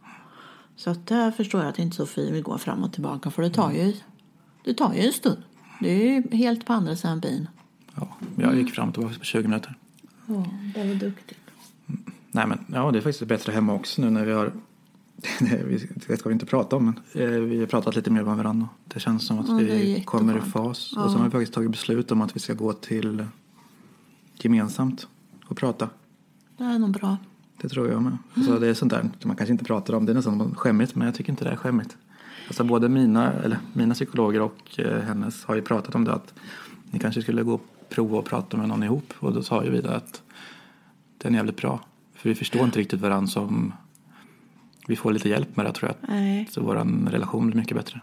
Så 0.75 0.89
att 0.89 1.07
där 1.07 1.31
förstår 1.31 1.61
jag 1.61 1.69
att 1.69 1.79
inte 1.79 1.95
Sofie 1.95 2.31
vill 2.31 2.43
gå 2.43 2.57
fram 2.57 2.83
och 2.83 2.93
tillbaka 2.93 3.31
för 3.31 3.41
det 3.41 3.49
tar 3.49 3.71
ju, 3.71 3.93
det 4.63 4.73
tar 4.73 4.93
ju 4.93 4.99
en 5.01 5.13
stund. 5.13 5.37
Det 5.79 5.89
är 5.89 5.97
ju 6.31 6.37
helt 6.37 6.65
på 6.65 6.73
andra 6.73 6.95
sidan 6.95 7.19
byn. 7.19 7.47
Ja, 7.95 8.07
jag 8.35 8.55
gick 8.55 8.73
fram 8.73 8.87
och 8.87 8.93
tillbaka 8.93 9.15
på 9.19 9.25
20 9.25 9.47
minuter. 9.47 9.75
Ja, 10.25 10.45
det 10.75 10.87
var 10.87 10.95
duktigt. 10.95 11.39
Nej 12.31 12.47
men 12.47 12.65
ja, 12.73 12.91
det 12.91 12.97
är 12.99 13.01
faktiskt 13.01 13.27
bättre 13.27 13.51
hemma 13.51 13.73
också 13.73 14.01
nu 14.01 14.09
när 14.09 14.25
vi 14.25 14.31
har 14.31 14.51
det 15.39 15.87
det 16.07 16.17
ska 16.17 16.29
vi 16.29 16.33
inte 16.33 16.45
prata 16.45 16.75
om 16.75 16.85
men 16.85 17.23
eh, 17.23 17.39
vi 17.39 17.59
har 17.59 17.65
pratat 17.65 17.95
lite 17.95 18.11
mer 18.11 18.23
med 18.23 18.37
varandra. 18.37 18.69
Det 18.85 18.99
känns 18.99 19.27
som 19.27 19.39
att 19.39 19.47
Ja, 19.47 19.55
vi 19.55 20.03
kommer 20.05 20.37
i 20.37 20.41
fas. 20.41 20.93
Och 20.97 21.11
sen 21.11 21.19
har 21.19 21.25
vi 21.25 21.31
faktiskt 21.31 21.53
tagit 21.53 21.71
beslut 21.71 22.11
om 22.11 22.21
att 22.21 22.35
vi 22.35 22.39
ska 22.39 22.53
gå 22.53 22.73
till 22.73 23.25
gemensamt 24.33 25.07
och 25.45 25.57
prata. 25.57 25.89
Det 26.57 26.63
är 26.63 26.79
nog 26.79 26.91
bra. 26.91 27.17
Det 27.61 27.69
tror 27.69 27.91
jag 27.91 28.01
med. 28.01 28.17
Alltså, 28.33 28.59
det 28.59 28.67
är 28.67 28.73
sånt 28.73 28.91
där 28.91 29.09
man 29.23 29.35
kanske 29.35 29.51
inte 29.51 29.65
pratar 29.65 29.93
om. 29.93 30.05
Det 30.05 30.11
är 30.11 30.13
nästan 30.13 30.55
skämmigt 30.55 30.95
men 30.95 31.05
jag 31.05 31.15
tycker 31.15 31.29
inte 31.29 31.43
det 31.43 31.51
är 31.51 31.55
skämmigt. 31.55 31.97
Alltså, 32.47 32.63
både 32.63 32.89
mina, 32.89 33.33
eller, 33.33 33.59
mina 33.73 33.93
psykologer 33.93 34.41
och 34.41 34.79
eh, 34.79 35.01
hennes 35.01 35.45
har 35.45 35.55
ju 35.55 35.61
pratat 35.61 35.95
om 35.95 36.03
det 36.03 36.13
att 36.13 36.33
ni 36.91 36.99
kanske 36.99 37.21
skulle 37.21 37.43
gå 37.43 37.53
och 37.53 37.65
prova 37.89 38.17
och 38.17 38.25
prata 38.25 38.57
med 38.57 38.67
någon 38.67 38.83
ihop. 38.83 39.13
Och 39.19 39.33
då 39.33 39.43
sa 39.43 39.63
ju 39.63 39.71
vi 39.71 39.81
det 39.81 39.95
att 39.95 40.21
den 41.17 41.33
är 41.33 41.37
jävligt 41.37 41.57
bra. 41.57 41.79
För 42.15 42.29
vi 42.29 42.35
förstår 42.35 42.63
inte 42.63 42.79
riktigt 42.79 43.01
varandra 43.01 43.27
som 43.27 43.73
vi 44.87 44.95
får 44.95 45.13
lite 45.13 45.29
hjälp 45.29 45.57
med 45.57 45.65
det 45.65 45.71
tror 45.71 45.91
jag. 45.91 46.09
Nej. 46.15 46.47
Så 46.51 46.61
vår 46.61 46.75
relation 47.09 47.47
blir 47.47 47.57
mycket 47.57 47.77
bättre. 47.77 48.01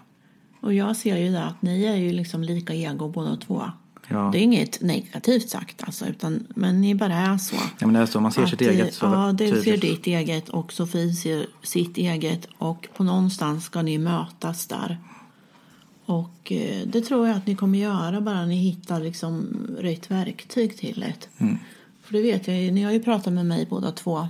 Och 0.61 0.75
jag 0.75 0.97
ser 0.97 1.17
ju 1.17 1.37
att 1.37 1.63
ni 1.63 1.85
är 1.85 1.97
ju 1.97 2.13
liksom 2.13 2.43
lika 2.43 2.75
ego 2.75 3.09
båda 3.09 3.37
två. 3.37 3.63
Ja. 4.09 4.29
Det 4.33 4.39
är 4.39 4.43
inget 4.43 4.81
negativt 4.81 5.49
sagt 5.49 5.83
alltså, 5.83 6.07
utan, 6.07 6.47
men 6.49 6.81
ni 6.81 6.95
bara 6.95 7.15
är 7.15 7.39
så. 7.39 7.57
Ja, 7.79 7.87
men 7.87 7.93
det 7.93 8.01
är 8.01 8.07
så, 8.07 8.21
man 8.21 8.33
ser 8.33 8.43
Att, 8.43 8.51
sitt 8.51 8.63
eh, 8.63 8.69
eget 8.69 8.95
så 8.95 9.07
Ja, 9.07 9.33
du 9.33 9.49
ser 9.49 9.63
tydligt. 9.63 9.81
ditt 9.81 10.07
eget 10.07 10.49
och 10.49 10.73
Sofie 10.73 11.13
ser 11.13 11.47
sitt 11.63 11.97
eget 11.97 12.49
och 12.59 12.89
på 12.97 13.05
någonstans 13.05 13.65
ska 13.65 13.83
ni 13.83 13.99
mötas 13.99 14.67
där. 14.67 14.99
Och 16.05 16.53
eh, 16.53 16.87
det 16.87 17.01
tror 17.01 17.29
jag 17.29 17.37
att 17.37 17.47
ni 17.47 17.55
kommer 17.55 17.79
göra 17.79 18.21
bara 18.21 18.47
ni 18.47 18.57
hittar 18.57 19.01
liksom 19.01 19.47
rätt 19.79 20.11
verktyg 20.11 20.77
till 20.77 21.01
det. 21.01 21.45
Mm. 21.45 21.59
För 22.03 22.13
det 22.13 22.23
vet 22.23 22.49
jag 22.49 22.63
ju, 22.63 22.71
ni 22.71 22.83
har 22.83 22.93
ju 22.93 23.03
pratat 23.03 23.33
med 23.33 23.47
mig 23.47 23.67
båda 23.71 23.93
två. 23.93 24.29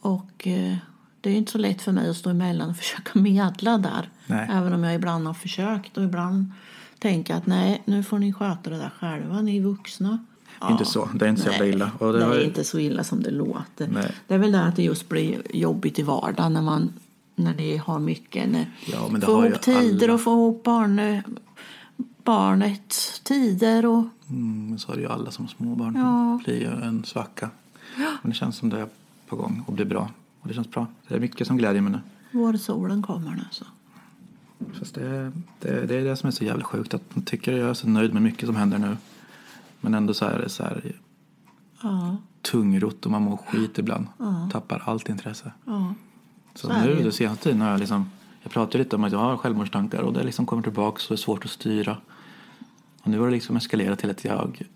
Och 0.00 0.46
eh, 0.46 0.76
det 1.20 1.30
är 1.30 1.34
inte 1.34 1.52
så 1.52 1.58
lätt 1.58 1.82
för 1.82 1.92
mig 1.92 2.10
att 2.10 2.16
stå 2.16 2.30
emellan 2.30 2.70
och 2.70 2.76
försöka 2.84 3.18
medla 3.18 3.78
där. 3.78 4.08
Nej. 4.26 4.48
Även 4.52 4.72
om 4.72 4.84
jag 4.84 4.94
ibland 4.94 5.26
har 5.26 5.34
försökt 5.34 5.96
och 5.96 6.04
ibland 6.04 6.52
tänker 6.98 7.34
att 7.34 7.46
nej, 7.46 7.82
nu 7.84 8.02
får 8.02 8.18
ni 8.18 8.32
sköta 8.32 8.70
det 8.70 8.78
där 8.78 8.90
själva, 9.00 9.40
ni 9.42 9.56
är 9.56 9.60
vuxna. 9.62 10.18
Inte 10.70 10.84
så, 10.84 11.08
det 11.14 11.24
är 11.24 11.28
inte 11.28 11.42
så 11.42 11.48
jävla 11.48 11.64
Nej, 11.64 11.74
illa. 11.74 11.90
Och 11.98 12.12
det 12.12 12.18
det 12.18 12.24
har 12.24 12.32
är 12.34 12.38
ju- 12.38 12.44
inte 12.44 12.64
så 12.64 12.78
illa 12.78 13.04
som 13.04 13.22
det 13.22 13.30
låter. 13.30 13.88
Nej. 13.88 14.12
Det 14.26 14.34
är 14.34 14.38
väl 14.38 14.52
det 14.52 14.62
att 14.64 14.76
det 14.76 14.82
just 14.82 15.08
blir 15.08 15.56
jobbigt 15.56 15.98
i 15.98 16.02
vardagen 16.02 16.52
när 16.52 16.62
man 16.62 16.92
när 17.34 17.54
ni 17.54 17.76
har 17.76 17.98
mycket. 17.98 18.48
När, 18.50 18.70
Ja, 18.86 19.08
men 19.10 19.20
det 19.20 19.26
få 19.26 19.34
har 19.40 19.46
ihop 19.46 19.60
tider 19.60 20.04
alla. 20.08 20.14
och 20.14 20.20
få 20.20 20.30
ihop 20.30 20.64
barn, 20.64 21.22
barnets 22.24 23.20
tider 23.20 23.86
och 23.86 24.04
Mm, 24.30 24.68
men 24.70 24.78
så 24.78 24.92
är 24.92 24.96
det 24.96 25.02
ju 25.02 25.08
alla 25.08 25.30
som 25.30 25.44
har 25.44 25.50
småbarn. 25.52 25.94
Ja. 25.96 26.40
Det 26.44 26.52
blir 26.52 26.60
ju 26.60 26.82
en 26.86 27.04
svacka. 27.04 27.50
Men 27.96 28.30
det 28.30 28.32
känns 28.36 28.56
som 28.56 28.68
det 28.70 28.80
är 28.80 28.86
på 29.26 29.36
gång 29.36 29.64
och 29.66 29.72
blir 29.72 29.84
bra. 29.84 30.10
Och 30.46 30.50
det 30.50 30.54
känns 30.54 30.70
bra. 30.70 30.86
Det 31.08 31.14
är 31.14 31.20
mycket 31.20 31.46
som 31.46 31.56
glädjer 31.56 31.82
mig 31.82 31.92
nu. 31.92 32.00
vårsolen 32.38 33.02
kommer 33.02 33.30
nu. 33.30 33.42
Så. 33.50 33.64
Fast 34.78 34.94
det, 34.94 35.32
det, 35.60 35.86
det 35.86 35.96
är 35.96 36.04
det 36.04 36.16
som 36.16 36.26
är 36.26 36.30
så 36.30 36.44
jävla 36.44 36.64
sjukt. 36.64 36.94
Att 36.94 37.02
man 37.14 37.24
tycker 37.24 37.52
jag 37.52 37.70
är 37.70 37.74
så 37.74 37.88
nöjd 37.88 38.12
med 38.12 38.22
mycket 38.22 38.46
som 38.46 38.56
händer 38.56 38.78
nu. 38.78 38.96
Men 39.80 39.94
ändå 39.94 40.14
så 40.14 40.24
är 40.24 40.38
det 40.38 40.48
så 40.48 40.62
här 40.62 40.92
Ja, 41.82 42.16
tungrot 42.42 43.04
och 43.06 43.12
man 43.12 43.22
mår 43.22 43.36
skit 43.36 43.78
ibland. 43.78 44.06
Tappar 44.52 44.82
allt 44.86 45.08
intresse. 45.08 45.52
ja. 45.64 45.94
Så, 46.54 46.66
Så 46.68 46.80
nu 46.80 46.94
den 47.02 47.12
senaste 47.12 47.44
tiden 47.44 47.60
har 47.60 47.70
jag 47.70 47.80
liksom 47.80 48.10
jag 48.42 48.52
pratar 48.52 48.78
lite 48.78 48.96
om 48.96 49.04
att 49.04 49.12
jag 49.12 49.18
har 49.18 49.36
självmordstankar 49.36 50.00
och 50.02 50.12
det 50.12 50.22
liksom 50.22 50.46
kommer 50.46 50.62
tillbaka 50.62 51.02
det 51.08 51.14
är 51.14 51.16
svårt 51.16 51.44
att 51.44 51.50
styra. 51.50 51.96
Och 53.02 53.08
nu 53.10 53.18
har 53.18 53.26
det 53.26 53.32
liksom 53.32 53.56
eskalerat 53.56 53.98
till 53.98 54.10
att 54.10 54.24
jag 54.24 54.66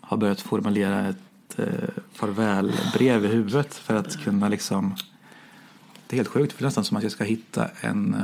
har 0.00 0.16
börjat 0.16 0.40
formulera 0.40 1.08
ett 1.08 1.18
eh, 1.56 1.66
farvälbrev 2.12 3.24
i 3.24 3.28
huvudet 3.28 3.74
för 3.74 3.94
att 3.94 4.24
kunna 4.24 4.48
liksom 4.48 4.94
det 6.08 6.14
är 6.14 6.18
helt 6.18 6.28
sjukt 6.28 6.52
för 6.52 6.58
det 6.58 6.64
är 6.64 6.66
nästan 6.66 6.84
som 6.84 6.96
att 6.96 7.02
jag 7.02 7.12
ska 7.12 7.24
hitta 7.24 7.68
en, 7.80 8.14
eh, 8.14 8.20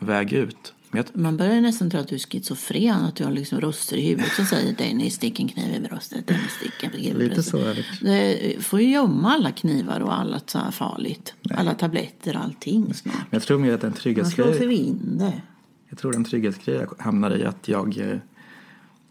en 0.00 0.06
väg 0.06 0.32
ut. 0.32 0.74
Jag, 0.92 1.04
Man 1.12 1.36
börjar 1.36 1.60
nästan 1.60 1.90
tro 1.90 2.00
att 2.00 2.08
du 2.08 2.14
är 2.14 2.18
schizofren, 2.18 3.04
att 3.04 3.16
du 3.16 3.24
har 3.24 3.32
liksom 3.32 3.60
röster 3.60 3.96
i 3.96 4.08
huvudet 4.08 4.32
som 4.32 4.44
säger 4.44 4.72
Dennis 4.76 5.14
stick 5.14 5.40
en 5.40 5.48
kniv 5.48 5.74
i 5.74 5.80
bröstet, 5.88 6.26
Dennis 6.26 6.50
stick 6.50 6.82
en 6.82 6.90
kniv 6.90 7.16
i 7.16 7.18
lite 7.18 7.34
bröstet. 7.34 7.46
så 7.46 7.58
är 7.58 7.74
det. 7.74 7.84
Det 8.00 8.64
får 8.64 8.80
ju 8.80 8.90
gömma 8.90 9.32
alla 9.32 9.52
knivar 9.52 10.00
och 10.00 10.14
allt 10.14 10.50
så 10.50 10.60
farligt. 10.72 11.34
Alla 11.50 11.74
tabletter, 11.74 12.36
allting 12.36 12.94
snart. 12.94 13.14
Men 13.14 13.24
jag 13.30 13.42
tror 13.42 13.58
mer 13.58 13.72
att 13.72 13.84
en 13.84 13.90
Man 13.90 13.96
slår 13.96 14.02
trygghetsgrej 14.02 14.58
sig 14.58 14.74
in 14.74 15.18
det. 15.18 15.42
Jag 15.88 15.98
tror 15.98 16.16
en 16.16 16.24
trygghetsgrej 16.24 16.86
hamnar 16.98 17.36
i 17.36 17.44
att 17.44 17.68
jag, 17.68 17.98
eh, 17.98 18.18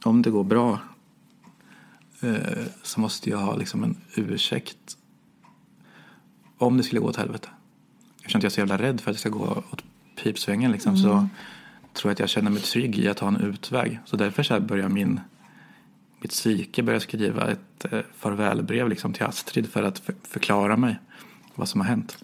om 0.03 0.21
det 0.21 0.29
går 0.29 0.43
bra, 0.43 0.79
eh, 2.23 2.63
så 2.83 2.99
måste 2.99 3.29
jag 3.29 3.37
ha 3.37 3.55
liksom 3.55 3.83
en 3.83 3.97
ursäkt 4.15 4.97
om 6.57 6.77
det 6.77 6.83
skulle 6.83 7.01
gå 7.01 7.07
åt 7.07 7.15
helvete. 7.17 7.49
Eftersom 8.19 8.39
jag 8.41 8.45
är 8.45 8.49
så 8.49 8.59
jävla 8.59 8.77
rädd 8.77 9.01
för 9.01 9.11
att 9.11 9.15
det 9.15 9.19
ska 9.19 9.29
gå 9.29 9.63
åt 9.71 9.83
pipsvängen 10.23 10.71
liksom, 10.71 10.97
så 10.97 11.09
tror 11.93 12.09
jag 12.09 12.11
att 12.11 12.19
jag 12.19 12.29
känner 12.29 12.51
mig 12.51 12.61
trygg 12.61 12.99
i 12.99 13.07
att 13.07 13.19
ha 13.19 13.27
en 13.27 13.35
utväg. 13.37 13.99
Så 14.05 14.15
därför 14.17 14.43
så 14.43 14.59
börjar 14.59 14.89
min, 14.89 15.19
mitt 16.21 16.31
psyke 16.31 16.83
börja 16.83 16.99
skriva 16.99 17.51
ett 17.51 17.85
eh, 17.91 17.99
farvälbrev 18.17 18.89
liksom, 18.89 19.13
till 19.13 19.23
Astrid 19.23 19.69
för 19.69 19.83
att 19.83 19.99
för, 19.99 20.15
förklara 20.23 20.77
mig 20.77 20.99
vad 21.55 21.69
som 21.69 21.81
har 21.81 21.87
hänt. 21.87 22.17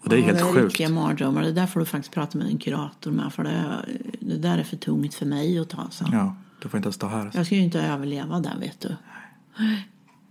Och 0.00 0.08
det 0.08 0.16
är 0.16 0.18
Ja, 0.20 0.26
helt 0.26 0.38
det 0.38 0.44
är 0.44 0.52
sjukt. 0.52 0.64
riktiga 0.64 0.88
mardrömmar. 0.88 1.42
Det 1.42 1.52
där 1.52 1.66
får 1.66 1.80
du 1.80 1.86
faktiskt 1.86 2.14
prata 2.14 2.38
med 2.38 2.46
en 2.46 2.58
kurator 2.58 3.10
med. 3.10 3.32
För 3.32 3.44
det, 3.44 3.84
det 4.20 4.38
där 4.38 4.58
är 4.58 4.62
för 4.64 4.76
tungt 4.76 5.14
för 5.14 5.26
mig 5.26 5.58
att 5.58 5.68
ta. 5.70 5.90
Så. 5.90 6.04
Ja, 6.12 6.36
du 6.66 6.70
får 6.70 6.78
inte 6.78 6.86
ens 6.86 6.94
stå 6.96 7.06
här. 7.06 7.30
Jag 7.34 7.46
ska 7.46 7.54
ju 7.54 7.60
inte 7.62 7.80
överleva 7.80 8.40
där 8.40 8.56
vet 8.60 8.80
du. 8.80 8.96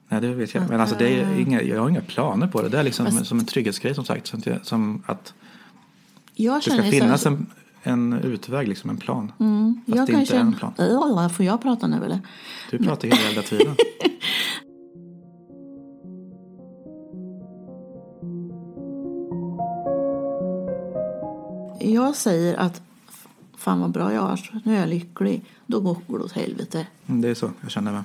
Nej, 0.09 0.21
det 0.21 0.27
vet 0.33 0.53
jag. 0.53 0.69
Men 0.69 0.81
alltså, 0.81 0.95
det 0.99 1.07
är 1.21 1.39
inga, 1.39 1.61
jag 1.61 1.81
har 1.81 1.89
inga 1.89 2.01
planer 2.01 2.47
på 2.47 2.61
det. 2.61 2.69
Det 2.69 2.79
är 2.79 2.83
liksom 2.83 3.11
som 3.25 3.39
en 3.39 3.45
trygghetsgrej 3.45 3.95
som 3.95 4.05
sagt. 4.05 4.33
Som, 4.63 5.03
att- 5.05 5.33
det 6.37 6.43
ska 6.43 6.61
känner 6.61 6.83
så- 6.83 6.91
finnas 6.91 7.25
en, 7.25 7.45
en 7.83 8.13
utväg, 8.13 8.67
liksom 8.67 8.89
en 8.89 8.97
plan. 8.97 9.27
Fast 9.27 9.39
Mm, 9.39 9.81
jag 9.85 10.07
det 10.07 10.13
inte 10.13 10.35
är 10.35 10.39
en 10.39 10.53
plan. 10.53 10.73
Äh, 10.77 11.29
Får 11.29 11.45
jag 11.45 11.61
prata 11.61 11.87
nu 11.87 12.05
eller? 12.05 12.19
Du 12.71 12.77
pratar 12.77 13.07
hela 13.07 13.21
jävla 13.21 13.41
tiden. 13.41 13.75
Jag 21.79 22.15
säger 22.15 22.55
att 22.55 22.81
fan 23.65 23.79
vad 23.79 23.91
bra 23.91 24.13
jag 24.13 24.21
har, 24.21 24.61
nu 24.63 24.75
är 24.75 24.79
jag 24.79 24.89
lycklig. 24.89 25.45
Då 25.67 25.79
går 25.79 25.97
det 26.07 26.23
åt 26.23 26.31
helvete. 26.31 26.87
Mm, 27.07 27.21
Det 27.21 27.29
är 27.29 27.33
så 27.35 27.51
jag 27.61 27.71
känner 27.71 27.91
mig. 27.91 28.03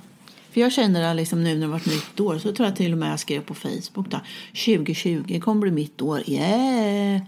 För 0.51 0.61
jag 0.61 0.73
känner 0.73 1.01
det 1.09 1.15
liksom 1.15 1.45
nu 1.45 1.55
när 1.55 1.61
det 1.61 1.67
varit 1.67 1.87
nytt 1.87 2.21
år 2.21 2.39
så 2.39 2.53
tror 2.53 2.69
jag 2.69 2.77
till 2.77 2.93
och 2.93 2.99
med 2.99 3.13
jag 3.13 3.21
skrev 3.21 3.41
på 3.41 3.55
Facebook 3.55 4.11
där 4.11 4.23
2020 4.67 5.41
kommer 5.41 5.61
bli 5.61 5.71
mitt 5.71 6.03
år, 6.03 6.23
yeah! 6.27 7.23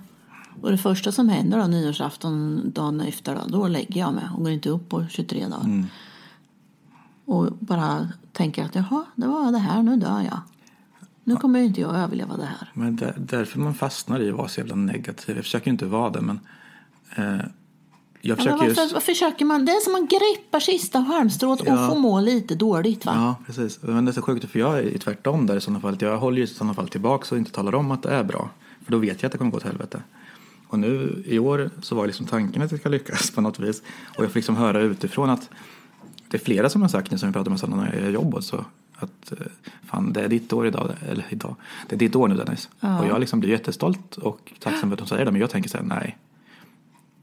Och 0.61 0.71
det 0.71 0.79
första 0.79 1.13
som 1.13 1.29
händer 1.29 1.59
då 1.59 1.67
nyårsafton 1.67 2.63
dagen 2.75 3.01
efter 3.01 3.35
då, 3.35 3.59
då 3.59 3.69
lägger 3.69 4.01
jag 4.01 4.15
mig 4.15 4.25
och 4.37 4.43
går 4.43 4.53
inte 4.53 4.69
upp 4.71 4.89
på 4.89 5.07
23 5.11 5.49
dagar. 5.49 5.85
Och 7.25 7.53
bara 7.53 8.09
tänker 8.33 8.65
att 8.65 8.75
jaha, 8.75 9.05
det 9.17 9.27
var 9.27 9.53
det 9.53 9.59
här, 9.59 9.83
nu 9.83 9.97
dör 9.97 10.21
jag. 10.21 10.41
Nu 11.25 11.37
kommer 11.37 11.59
ju 11.59 11.65
inte 11.65 11.81
jag 11.81 11.97
överleva 11.97 12.37
det 12.37 12.45
här. 12.45 12.71
Men 12.75 12.97
där, 12.97 13.15
därför 13.19 13.59
man 13.59 13.75
fastnar 13.75 14.21
i 14.21 14.31
att 14.31 14.37
vara 14.37 14.49
så 14.49 14.61
jävla 14.61 14.75
negativ. 14.75 15.37
Jag 15.37 15.45
försöker 15.45 15.71
inte 15.71 15.87
vara 15.87 16.11
det, 16.11 16.21
men 16.21 16.41
eh, 17.17 17.45
jag 18.25 18.31
Ja, 18.33 18.37
försöker 18.37 18.57
varför, 18.57 18.83
just... 18.83 18.93
varför 18.93 19.07
försöker 19.13 19.45
man? 19.45 19.65
Det 19.65 19.73
är 19.73 19.81
som 19.81 19.93
man 19.93 20.07
greppar 20.07 20.61
sista 20.61 20.99
halmstrået 20.99 21.61
och 21.61 21.67
Ja. 21.67 21.89
får 21.89 21.99
må 21.99 22.21
lite 22.21 22.55
dåligt 22.55 23.07
va? 23.07 23.13
Ja, 23.17 23.45
precis. 23.47 23.83
Men 23.83 24.05
det 24.05 24.11
är 24.11 24.13
så 24.13 24.23
sjukt, 24.23 24.51
för 24.51 24.59
jag 24.59 24.79
är 24.79 24.99
tvärtom 24.99 25.47
där 25.47 25.57
i 25.57 25.61
sådana 25.61 25.81
fall. 25.81 25.97
Jag 26.01 26.19
håller 26.19 26.37
ju 26.39 26.45
i 26.45 26.47
sådana 26.47 26.75
fall 26.75 26.89
tillbaka 26.89 27.35
och 27.35 27.39
inte 27.39 27.51
talar 27.51 27.75
om 27.75 27.91
att 27.91 28.03
det 28.03 28.11
är 28.11 28.25
bra. 28.25 28.51
För 28.85 28.93
då 28.93 28.99
vet 28.99 29.23
jag 29.23 29.27
att 29.29 29.33
det 29.33 29.39
kommer 29.39 29.51
gå 29.51 29.57
åt 29.57 29.63
helvete. 29.63 30.03
Och 30.69 30.79
nu 30.79 31.23
i 31.27 31.39
år 31.39 31.71
så 31.83 31.95
var 31.95 32.07
liksom 32.07 32.27
tanken 32.27 32.63
att 32.63 32.71
det 32.71 32.79
ska 32.79 32.89
lyckas 32.89 33.31
på 33.31 33.41
något 33.41 33.59
vis. 33.61 33.83
Och 34.17 34.25
jag 34.25 34.31
fick 34.31 34.35
liksom 34.35 34.57
höra 34.57 34.81
utifrån 34.81 35.31
att 35.31 35.51
det 36.29 36.37
är 36.37 36.41
flera 36.45 36.69
som 36.69 36.83
har 36.83 36.89
sagt 36.89 37.11
nu 37.11 37.19
som 37.19 37.29
vi 37.29 37.33
pratar 37.33 37.51
med 37.51 37.61
sådana 37.61 37.83
när 37.83 38.01
jag 38.03 38.11
jobbar 38.13 38.41
så 38.41 38.65
att 38.97 39.33
eh, 39.33 39.39
fan 39.87 40.13
det 40.13 40.21
är 40.21 40.29
ditt 40.29 40.53
år 40.53 40.67
idag, 40.67 40.91
eller 41.09 41.25
idag, 41.31 41.57
det 41.89 41.95
är 41.95 41.99
ditt 41.99 42.17
år 42.17 42.29
nu 42.29 42.35
Dennis. 42.35 42.69
Och 42.81 43.07
jag 43.07 43.21
liksom 43.21 43.41
blir 43.41 43.51
jättestolt 43.51 44.17
och 44.17 44.53
tacksam 44.61 44.89
för 44.89 44.93
att 44.95 44.99
de 44.99 45.09
säger 45.09 45.25
det 45.25 45.31
men 45.33 45.41
jag 45.41 45.51
tänker 45.51 45.71
så 45.71 45.77
här, 45.79 45.85
nej. 45.85 46.19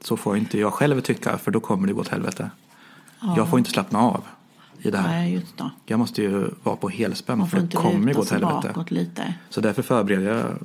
Så 0.02 0.18
får 0.18 0.38
inte 0.38 0.60
jag 0.60 0.74
själv 0.74 1.02
tycka 1.02 1.38
för 1.38 1.52
då 1.52 1.60
kommer 1.60 1.88
det 1.88 1.94
gå 1.94 2.02
åt 2.02 2.08
helvete. 2.08 2.52
Jag 3.36 3.50
får 3.50 3.60
inte 3.60 3.72
slappna 3.72 4.00
av 4.00 4.24
i 4.82 4.92
det 4.92 4.98
här. 4.98 5.08
Nej, 5.08 5.34
just 5.34 5.58
det. 5.58 5.72
Jag 5.86 6.00
måste 6.00 6.22
ju 6.22 6.50
vara 6.64 6.76
på 6.76 6.90
helspänn 6.90 7.48
för 7.48 7.60
det 7.60 7.76
kommer 7.78 8.14
gå 8.14 8.22
åt 8.22 8.30
helvete. 8.30 9.34
Så 9.50 9.62
därför 9.62 9.82
förbereder 9.82 10.38
jag 10.38 10.58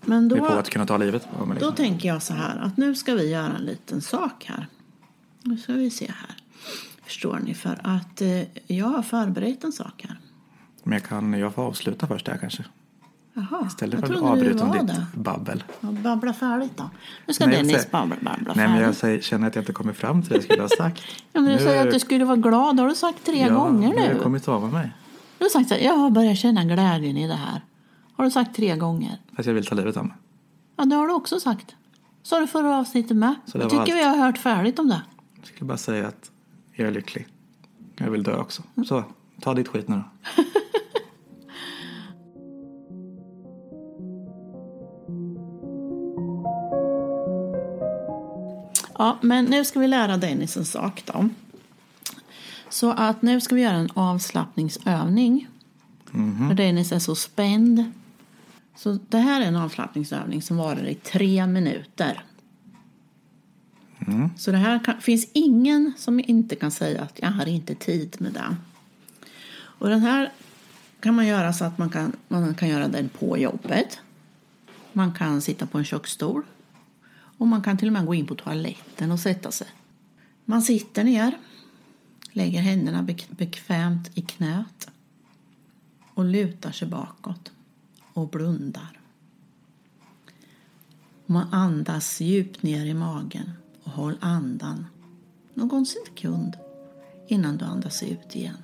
Men 0.00 0.28
mig 0.28 0.38
då, 0.40 0.46
på 0.46 0.52
att 0.52 0.70
kunna 0.70 0.86
ta 0.86 0.96
livet 0.96 1.28
av 1.40 1.48
mig. 1.48 1.58
då 1.60 1.66
Liksom. 1.68 1.84
tänker 1.84 2.08
jag 2.08 2.22
så 2.22 2.34
här 2.34 2.56
att 2.58 2.76
nu 2.76 2.94
ska 2.94 3.14
vi 3.14 3.30
göra 3.30 3.56
en 3.56 3.64
liten 3.64 4.00
sak 4.02 4.44
här. 4.48 4.66
Nu 5.42 5.56
ska 5.56 5.72
vi 5.72 5.90
se 5.90 6.06
här. 6.06 6.36
Förstår 7.04 7.38
ni? 7.38 7.54
För 7.54 7.80
att 7.82 8.20
eh, 8.20 8.42
jag 8.66 8.86
har 8.86 9.02
förberett 9.02 9.64
en 9.64 9.72
sak 9.72 10.04
här. 10.08 10.18
Men 10.82 10.92
jag 10.92 11.02
kan 11.02 11.32
jag 11.32 11.54
får 11.54 11.62
avsluta 11.62 12.06
först 12.06 12.26
där 12.26 12.36
kanske. 12.36 12.64
Jaha, 13.34 13.66
Istället 13.66 14.00
jag 14.00 14.08
för 14.08 14.14
att 14.14 14.22
avbryta 14.22 14.72
ditt 14.72 14.86
det. 14.86 15.06
babbel. 15.14 15.64
Ja, 15.80 15.88
Babbla 15.90 16.32
färdigt 16.32 16.76
då. 16.76 16.90
Nu 17.26 17.34
ska 17.34 17.46
Nej, 17.46 17.56
jag 17.56 17.66
Dennis 17.66 17.90
babbla, 17.90 18.16
babbla 18.20 18.52
Nej, 18.56 18.68
men 18.68 18.80
jag 18.82 18.94
säger, 18.94 19.20
känner 19.20 19.46
att 19.46 19.54
jag 19.54 19.62
inte 19.62 19.72
kommer 19.72 19.92
fram 19.92 20.22
till 20.22 20.30
det 20.30 20.34
jag 20.36 20.44
skulle 20.44 20.62
ha 20.62 20.68
sagt. 20.68 21.02
Ja, 21.32 21.40
men 21.40 21.44
du 21.44 21.56
Nu- 21.56 21.58
säger 21.62 21.86
att 21.86 21.92
du 21.92 22.00
skulle 22.00 22.24
vara 22.24 22.36
glad. 22.36 22.76
Det 22.76 22.82
har 22.82 22.88
du 22.88 22.94
sagt 22.94 23.26
tre 23.26 23.40
ja, 23.40 23.54
gånger 23.54 23.94
Jag 23.94 24.06
har 24.08 24.14
nu. 24.14 24.20
kommit 24.20 24.48
av 24.48 24.72
mig. 24.72 24.92
Du 25.38 25.44
har 25.44 25.50
sagt 25.50 25.68
så 25.68 25.74
här, 25.74 25.82
jag 25.82 25.94
har 25.96 26.10
börjat 26.10 26.38
känna 26.38 26.64
glädjen 26.64 27.16
i 27.16 27.26
det 27.28 27.34
här. 27.34 27.60
Har 28.16 28.24
du 28.24 28.30
sagt 28.30 28.56
tre 28.56 28.76
gånger? 28.76 29.18
Fast 29.36 29.46
jag 29.46 29.54
vill 29.54 29.66
ta 29.66 29.74
livet 29.74 29.96
av 29.96 30.04
mig. 30.06 30.16
Ja, 30.76 30.84
det 30.84 30.96
har 30.96 31.06
du 31.06 31.12
också 31.14 31.40
sagt. 31.40 31.74
Sa 32.22 32.40
du 32.40 32.46
förra 32.46 32.76
avsnittet 32.78 33.16
med. 33.16 33.34
Så 33.46 33.58
jag 33.58 33.70
tycker 33.70 33.80
allt. 33.82 33.88
vi 33.90 34.02
har 34.02 34.16
hört 34.16 34.38
färdigt 34.38 34.78
om 34.78 34.88
det. 34.88 35.02
Jag 35.38 35.46
skulle 35.46 35.68
bara 35.68 35.78
säga 35.78 36.08
att 36.08 36.30
jag 36.72 36.88
är 36.88 36.92
lycklig. 36.92 37.26
Jag 37.96 38.10
vill 38.10 38.22
dö 38.22 38.36
också. 38.36 38.62
Så, 38.88 39.04
ta 39.40 39.54
ditt 39.54 39.68
skit 39.68 39.88
nu 39.88 39.96
då. 39.96 40.42
Ja, 49.02 49.18
men 49.20 49.44
nu 49.44 49.64
ska 49.64 49.80
vi 49.80 49.88
lära 49.88 50.16
Dennis 50.16 50.56
en 50.56 50.64
sak 50.64 51.02
då. 51.06 51.28
Så 52.68 52.90
att 52.90 53.22
nu 53.22 53.40
ska 53.40 53.54
vi 53.54 53.60
göra 53.62 53.76
en 53.76 53.90
avslappningsövning. 53.94 55.48
För 56.48 56.54
Dennis 56.54 56.92
är 56.92 56.98
så 56.98 57.14
spänd. 57.14 57.84
Så 58.76 58.98
det 59.08 59.18
här 59.18 59.40
är 59.40 59.44
en 59.44 59.56
avslappningsövning 59.56 60.42
som 60.42 60.56
varar 60.56 60.86
i 60.86 60.94
tre 60.94 61.46
minuter. 61.46 62.24
Så 64.36 64.50
det 64.50 64.56
här 64.56 64.84
kan, 64.84 65.00
finns 65.00 65.28
ingen 65.32 65.92
som 65.98 66.20
inte 66.20 66.56
kan 66.56 66.70
säga 66.70 67.02
att 67.02 67.18
jag 67.22 67.30
har 67.30 67.46
inte 67.46 67.74
tid 67.74 68.16
med 68.18 68.32
det. 68.32 68.56
Och 69.54 69.88
den 69.88 70.00
här 70.00 70.32
kan 71.00 71.14
man 71.14 71.26
göra 71.26 71.52
så 71.52 71.64
att 71.64 71.78
man 71.78 71.90
kan, 71.90 72.12
man 72.28 72.54
kan 72.54 72.68
göra 72.68 72.88
den 72.88 73.08
på 73.08 73.38
jobbet. 73.38 74.00
Man 74.92 75.12
kan 75.12 75.40
sitta 75.40 75.66
på 75.66 75.78
en 75.78 75.84
köksstol. 75.84 76.42
Och 77.42 77.48
man 77.48 77.62
kan 77.62 77.76
till 77.76 77.88
och 77.88 77.92
med 77.92 78.06
gå 78.06 78.14
in 78.14 78.26
på 78.26 78.34
toaletten 78.34 79.12
och 79.12 79.20
sätta 79.20 79.50
sig. 79.50 79.66
Man 80.44 80.62
sitter 80.62 81.04
ner, 81.04 81.38
lägger 82.32 82.60
händerna 82.60 83.06
bekvämt 83.30 84.10
i 84.14 84.22
knät 84.22 84.90
och 86.14 86.24
lutar 86.24 86.72
sig 86.72 86.88
bakåt 86.88 87.52
och 88.12 88.28
blundar. 88.28 89.00
Man 91.26 91.54
andas 91.54 92.20
djupt 92.20 92.62
ner 92.62 92.86
i 92.86 92.94
magen 92.94 93.50
och 93.82 93.90
håll 93.90 94.16
andan 94.20 94.86
någon 95.54 95.86
sekund 95.86 96.56
innan 97.26 97.56
du 97.56 97.64
andas 97.64 98.02
ut 98.02 98.36
igen. 98.36 98.62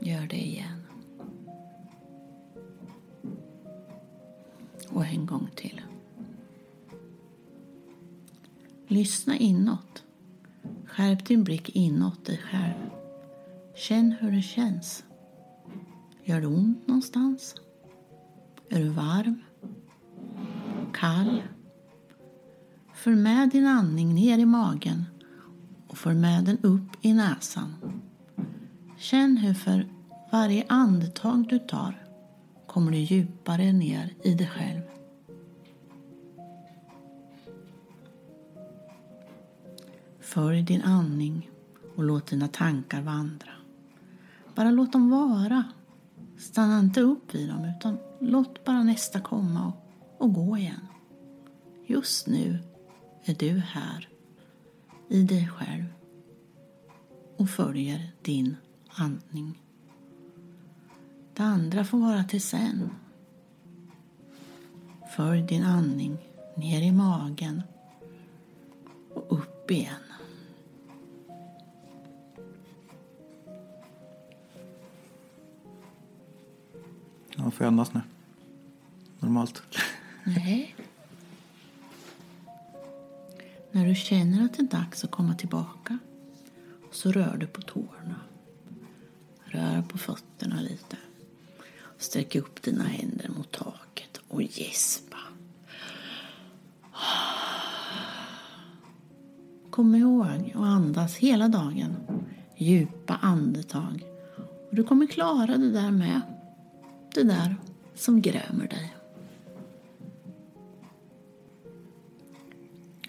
Gör 0.00 0.26
det 0.26 0.46
igen. 0.46 0.82
Och 4.88 5.06
en 5.06 5.26
gång 5.26 5.48
till. 5.54 5.80
Lyssna 8.90 9.36
inåt. 9.36 10.04
Skärp 10.86 11.26
din 11.26 11.44
blick 11.44 11.68
inåt 11.68 12.24
dig 12.24 12.38
själv. 12.38 12.90
Känn 13.74 14.14
hur 14.20 14.32
det 14.32 14.42
känns. 14.42 15.04
Gör 16.24 16.40
det 16.40 16.46
ont 16.46 16.86
någonstans? 16.86 17.54
Är 18.68 18.78
du 18.78 18.88
varm? 18.88 19.42
Kall? 20.92 21.42
För 22.94 23.10
med 23.10 23.50
din 23.50 23.66
andning 23.66 24.14
ner 24.14 24.38
i 24.38 24.46
magen 24.46 25.04
och 25.88 25.98
för 25.98 26.14
med 26.14 26.44
den 26.44 26.58
upp 26.58 26.96
i 27.00 27.12
näsan. 27.12 27.74
Känn 28.98 29.36
hur 29.36 29.54
för 29.54 29.88
varje 30.32 30.64
andetag 30.68 31.48
du 31.48 31.58
tar 31.58 32.06
kommer 32.66 32.92
du 32.92 32.98
djupare 32.98 33.72
ner 33.72 34.14
i 34.24 34.34
dig 34.34 34.46
själv. 34.46 34.99
Följ 40.30 40.62
din 40.62 40.82
andning 40.82 41.50
och 41.96 42.04
låt 42.04 42.26
dina 42.26 42.48
tankar 42.48 43.02
vandra. 43.02 43.52
Bara 44.54 44.70
låt 44.70 44.92
dem 44.92 45.10
vara. 45.10 45.64
Stanna 46.38 46.78
inte 46.78 47.00
upp 47.00 47.34
vid 47.34 47.48
dem 47.48 47.64
utan 47.64 47.98
låt 48.20 48.64
bara 48.64 48.82
nästa 48.82 49.20
komma 49.20 49.66
och, 49.66 50.24
och 50.24 50.34
gå 50.34 50.58
igen. 50.58 50.86
Just 51.86 52.26
nu 52.26 52.58
är 53.24 53.34
du 53.34 53.58
här 53.58 54.08
i 55.08 55.22
dig 55.22 55.48
själv 55.48 55.84
och 57.36 57.50
följer 57.50 58.12
din 58.22 58.56
andning. 58.88 59.62
Det 61.34 61.42
andra 61.42 61.84
får 61.84 61.98
vara 61.98 62.24
till 62.24 62.42
sen. 62.42 62.90
Följ 65.16 65.42
din 65.42 65.64
andning 65.64 66.18
ner 66.56 66.82
i 66.82 66.92
magen 66.92 67.62
och 69.14 69.38
upp 69.38 69.70
igen. 69.70 70.09
Ja, 77.44 77.50
får 77.50 77.64
jag 77.64 77.68
andas 77.68 77.94
nu? 77.94 78.00
Normalt. 79.18 79.62
Nej. 80.24 80.76
När 83.70 83.86
du 83.86 83.94
känner 83.94 84.44
att 84.44 84.54
det 84.54 84.62
är 84.62 84.66
dags 84.66 85.04
att 85.04 85.10
komma 85.10 85.34
tillbaka 85.34 85.98
så 86.92 87.12
rör 87.12 87.36
du 87.36 87.46
på 87.46 87.62
tårna. 87.62 88.20
Rör 89.44 89.82
på 89.82 89.98
fötterna 89.98 90.60
lite. 90.60 90.96
Sträck 91.98 92.34
upp 92.34 92.62
dina 92.62 92.84
händer 92.84 93.28
mot 93.28 93.52
taket 93.52 94.20
och 94.28 94.42
gäspa. 94.42 95.18
Kom 99.70 99.94
ihåg 99.94 100.52
att 100.54 100.60
andas 100.60 101.16
hela 101.16 101.48
dagen. 101.48 101.96
Djupa 102.56 103.18
andetag. 103.22 104.04
Och 104.70 104.76
du 104.76 104.84
kommer 104.84 105.06
klara 105.06 105.56
det 105.56 105.70
där 105.70 105.90
med. 105.90 106.20
Det 107.14 107.22
där 107.22 107.56
som 107.94 108.20
grämer 108.22 108.68
dig. 108.68 108.94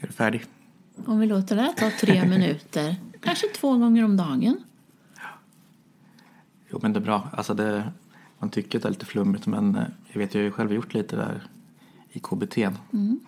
Är 0.02 0.08
du 0.08 0.14
färdig? 0.14 0.46
Om 1.06 1.20
vi 1.20 1.26
låter 1.26 1.56
det 1.56 1.62
här 1.62 1.74
ta 1.74 1.92
tre 2.00 2.26
minuter, 2.30 2.96
kanske 3.22 3.48
två 3.48 3.78
gånger 3.78 4.06
om 4.06 4.18
dagen. 4.18 4.64
Jo, 6.70 6.80
men 6.82 6.94
det 6.94 7.00
är 7.00 7.02
bra. 7.02 7.30
Alltså 7.34 7.54
det, 7.54 7.92
man 8.40 8.50
tycker 8.50 8.80
att 8.80 8.84
det 8.84 8.88
är 8.88 8.92
lite 8.92 9.06
flummigt, 9.06 9.48
men 9.48 9.76
eh, 9.76 9.84
jag 10.08 10.20
vet, 10.20 10.34
jag 10.34 10.42
har 10.42 10.46
ju 10.46 10.52
själv 10.52 10.74
gjort 10.74 10.94
lite 10.94 11.16
där 11.16 11.48
i 12.10 12.20
KBT. 12.20 12.58
Mm. 12.94 13.20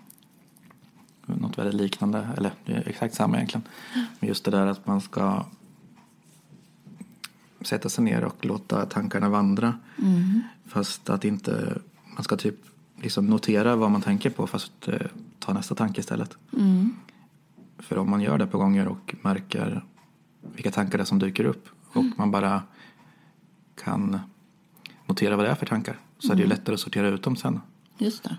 Något 1.25 1.57
väldigt 1.57 1.81
liknande, 1.81 2.27
eller 2.37 2.51
exakt 2.65 3.15
samma 3.15 3.35
egentligen. 3.35 3.67
Men 4.19 4.27
just 4.27 4.45
det 4.45 4.51
där 4.51 4.67
att 4.67 4.87
man 4.87 5.01
ska 5.01 5.45
sätta 7.63 7.89
sig 7.89 8.03
ner 8.03 8.23
och 8.23 8.45
låta 8.45 8.85
tankarna 8.85 9.29
vandra. 9.29 9.73
Mm. 10.01 10.41
Fast 10.65 11.09
att 11.09 11.25
inte, 11.25 11.81
man 12.15 12.23
ska 12.23 12.35
typ 12.37 12.55
liksom 13.01 13.27
notera 13.27 13.75
vad 13.75 13.91
man 13.91 14.01
tänker 14.01 14.29
på 14.29 14.47
fast 14.47 14.87
eh, 14.87 15.07
ta 15.39 15.53
nästa 15.53 15.75
tanke 15.75 16.01
istället. 16.01 16.37
Mm. 16.57 16.95
För 17.79 17.97
om 17.97 18.09
man 18.09 18.21
gör 18.21 18.37
det 18.37 18.47
på 18.47 18.57
gånger 18.57 18.87
och 18.87 19.15
märker 19.21 19.83
vilka 20.55 20.71
tankar 20.71 20.97
det 20.97 21.03
är 21.03 21.05
som 21.05 21.19
dyker 21.19 21.45
upp 21.45 21.67
och 21.93 22.05
man 22.17 22.31
bara 22.31 22.61
kan 23.83 24.19
notera 25.05 25.35
vad 25.35 25.45
det 25.45 25.49
är 25.49 25.55
för 25.55 25.65
tankar 25.65 25.97
så 26.19 26.31
är 26.31 26.35
det 26.35 26.41
ju 26.41 26.47
lättare 26.47 26.73
att 26.73 26.79
sortera 26.79 27.07
ut 27.07 27.23
dem 27.23 27.35
sen. 27.35 27.61
Just 27.97 28.23
det. 28.23 28.37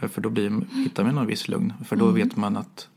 Eh, 0.00 0.08
För 0.08 0.20
då 0.20 0.30
blir, 0.30 0.64
hittar 0.72 1.04
man 1.04 1.14
någon 1.14 1.26
viss 1.26 1.48
lugn. 1.48 1.72
För 1.84 1.96
då 1.96 2.10
vet 2.10 2.36
man 2.36 2.56
att 2.56 2.88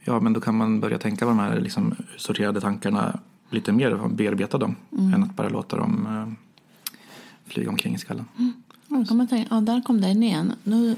ja, 0.00 0.20
men 0.20 0.32
då 0.32 0.40
kan 0.40 0.54
man 0.56 0.80
börja 0.80 0.98
tänka 0.98 1.24
på 1.24 1.28
de 1.28 1.38
här 1.38 1.60
liksom, 1.60 1.94
sorterade 2.16 2.60
tankarna 2.60 3.20
lite 3.52 3.72
mer 3.72 3.94
och 3.94 4.10
bearbeta 4.10 4.58
dem 4.58 4.76
än 4.98 5.22
att 5.22 5.36
bara 5.36 5.48
låta 5.48 5.76
dem 5.76 6.06
eh, 6.06 7.52
flyga 7.52 7.70
omkring 7.70 7.94
i 7.94 7.98
skallen. 7.98 8.24
Kan 9.08 9.16
man 9.16 9.28
tänka, 9.28 9.54
ja, 9.54 9.60
där 9.60 9.80
kom 9.82 10.00
den 10.00 10.22
igen. 10.22 10.52
Nu 10.64 10.96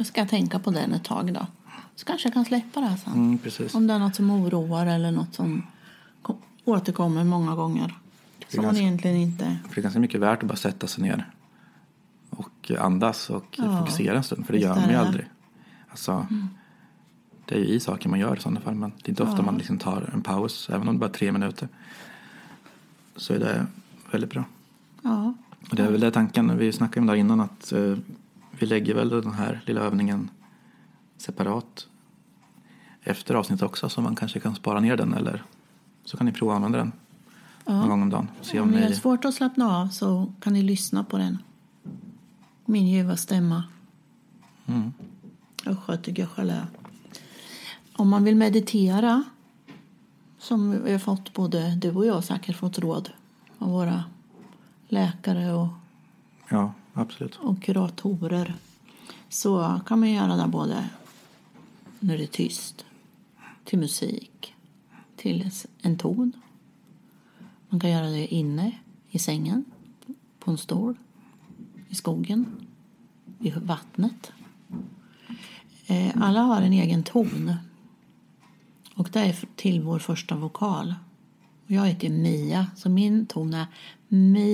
ska 0.00 0.20
jag 0.20 0.28
tänka 0.28 0.58
på 0.58 0.70
den 0.70 0.92
ett 0.92 1.04
tag 1.04 1.32
då. 1.34 1.46
Så 1.96 2.04
kanske 2.06 2.26
jag 2.28 2.34
kan 2.34 2.44
släppa 2.44 2.80
det 2.80 2.86
här 2.86 2.96
sen. 2.96 3.12
Mm. 3.12 3.38
Om 3.74 3.86
det 3.86 3.94
är 3.94 3.98
något 3.98 4.14
som 4.16 4.30
oroar 4.30 4.86
eller 4.86 5.10
något 5.12 5.34
som 5.34 5.62
ko- 6.22 6.38
återkommer 6.64 7.24
många 7.24 7.54
gånger. 7.54 7.94
Som 8.48 8.64
man 8.64 8.76
egentligen 8.76 9.16
inte... 9.16 9.56
För 9.68 9.74
det 9.74 9.80
är 9.80 9.82
ganska 9.82 10.00
mycket 10.00 10.20
värt 10.20 10.42
att 10.42 10.48
bara 10.48 10.56
sätta 10.56 10.86
sig 10.86 11.02
ner 11.02 11.30
och 12.30 12.70
andas 12.78 13.30
och 13.30 13.44
Ja, 13.58 13.78
fokusera 13.78 14.16
en 14.16 14.22
stund. 14.22 14.46
För 14.46 14.52
det 14.52 14.58
gör 14.58 14.74
man 14.74 14.88
ju 14.90 14.94
aldrig. 14.96 15.26
Alltså, 15.88 16.26
Det 17.48 17.54
är 17.54 17.58
ju 17.58 17.64
i 17.66 17.80
saker 17.80 18.08
man 18.08 18.18
gör 18.20 18.36
i 18.36 18.40
sådana 18.40 18.60
fall. 18.60 18.74
Men 18.74 18.90
det 18.96 19.06
är 19.06 19.10
inte 19.10 19.22
ofta 19.22 19.36
Ja. 19.36 19.42
man 19.42 19.58
liksom 19.58 19.78
tar 19.78 20.10
en 20.14 20.22
paus. 20.22 20.70
Även 20.70 20.88
om 20.88 20.94
det 20.94 20.98
bara 21.00 21.08
är 21.10 21.12
tre 21.14 21.32
minuter. 21.32 21.68
Så 23.16 23.34
är 23.34 23.38
det 23.38 23.66
väldigt 24.10 24.30
bra. 24.30 24.44
Ja. 25.02 25.34
Och 25.70 25.76
det 25.76 25.82
är 25.82 25.90
väl 25.90 26.00
det 26.00 26.10
tanken. 26.10 26.58
Vi 26.58 26.72
snackade 26.72 27.00
om 27.00 27.06
det 27.06 27.18
innan. 27.18 27.40
Att 27.40 27.72
eh, 27.72 27.96
vi 28.58 28.66
lägger 28.66 28.94
väl 28.94 29.08
den 29.08 29.32
här 29.32 29.60
lilla 29.66 29.80
övningen 29.80 30.30
separat. 31.16 31.86
efter 33.02 33.34
avsnittet 33.34 33.62
också 33.62 33.88
så 33.88 34.00
man 34.00 34.16
kanske 34.16 34.40
kan 34.40 34.54
spara 34.54 34.80
ner 34.80 34.96
den 34.96 35.14
eller 35.14 35.42
så 36.04 36.16
kan 36.16 36.26
ni 36.26 36.32
prova 36.32 36.52
att 36.52 36.56
använda 36.56 36.78
den 36.78 36.92
någon 37.66 37.88
gång 37.88 38.02
om 38.02 38.10
dagen. 38.10 38.28
Se 38.40 38.60
Om 38.60 38.68
om 38.68 38.74
ni 38.74 38.82
har 38.82 38.90
svårt 38.92 39.24
att 39.24 39.34
slappna 39.34 39.76
av 39.76 39.88
så 39.88 40.32
kan 40.40 40.52
ni 40.52 40.62
lyssna 40.62 41.04
på 41.04 41.18
den. 41.18 41.38
Min 42.64 42.88
ljuva 42.88 43.16
stämma. 43.16 43.64
Mm. 44.66 44.92
Usch, 45.66 46.02
tycker 46.02 46.22
jag 46.22 46.30
själv 46.30 46.50
är. 46.50 46.66
Om 47.98 48.08
man 48.08 48.24
vill 48.24 48.36
meditera, 48.36 49.24
som 50.38 50.84
vi 50.84 50.92
har 50.92 50.98
fått 50.98 51.32
både 51.34 51.74
du 51.76 51.90
och 51.94 52.06
jag 52.06 52.24
säkert 52.24 52.56
fått 52.56 52.78
råd 52.78 53.10
av 53.58 53.70
våra 53.70 54.04
läkare 54.88 55.52
och, 55.52 55.68
Ja, 56.48 56.72
absolut. 56.92 57.36
och 57.36 57.62
kuratorer, 57.62 58.54
så 59.28 59.80
kan 59.86 60.00
man 60.00 60.10
göra 60.10 60.36
det 60.36 60.48
både 60.48 60.88
när 62.00 62.16
det 62.18 62.22
är 62.22 62.26
tyst, 62.26 62.84
till 63.64 63.78
musik, 63.78 64.54
till 65.16 65.50
en 65.82 65.98
ton. 65.98 66.32
Man 67.68 67.80
kan 67.80 67.90
göra 67.90 68.06
det 68.06 68.26
inne 68.34 68.78
i 69.10 69.18
sängen, 69.18 69.64
på 70.38 70.50
en 70.50 70.58
stol, 70.58 70.94
i 71.88 71.94
skogen, 71.94 72.46
i 73.40 73.50
vattnet. 73.50 74.32
Eh, 75.86 76.12
Alla 76.22 76.40
har 76.40 76.62
en 76.62 76.72
egen 76.72 77.02
ton. 77.02 77.54
Och 78.98 79.08
det 79.12 79.20
är 79.20 79.36
till 79.56 79.82
vår 79.82 79.98
första 79.98 80.36
vokal. 80.36 80.94
Och 81.64 81.70
Jag 81.70 81.86
heter 81.86 82.08
Mia, 82.08 82.66
så 82.76 82.88
min 82.88 83.26
ton 83.26 83.54
är 83.54 83.66
Mi. 84.08 84.48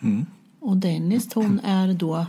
Mm. 0.00 0.26
Och 0.60 0.76
Dennis 0.76 1.28
ton 1.28 1.60
är 1.64 1.94
då 1.94 2.26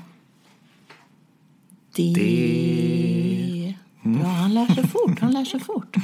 Di. 1.96 2.13
Di. 2.13 3.78
Ja, 4.04 4.28
han 4.28 4.54
lär 4.54 4.68
sig 4.68 4.88
fort. 4.88 5.20
Han 5.20 5.32
lär 5.32 5.46
sig 5.46 5.60
fort. 5.60 5.96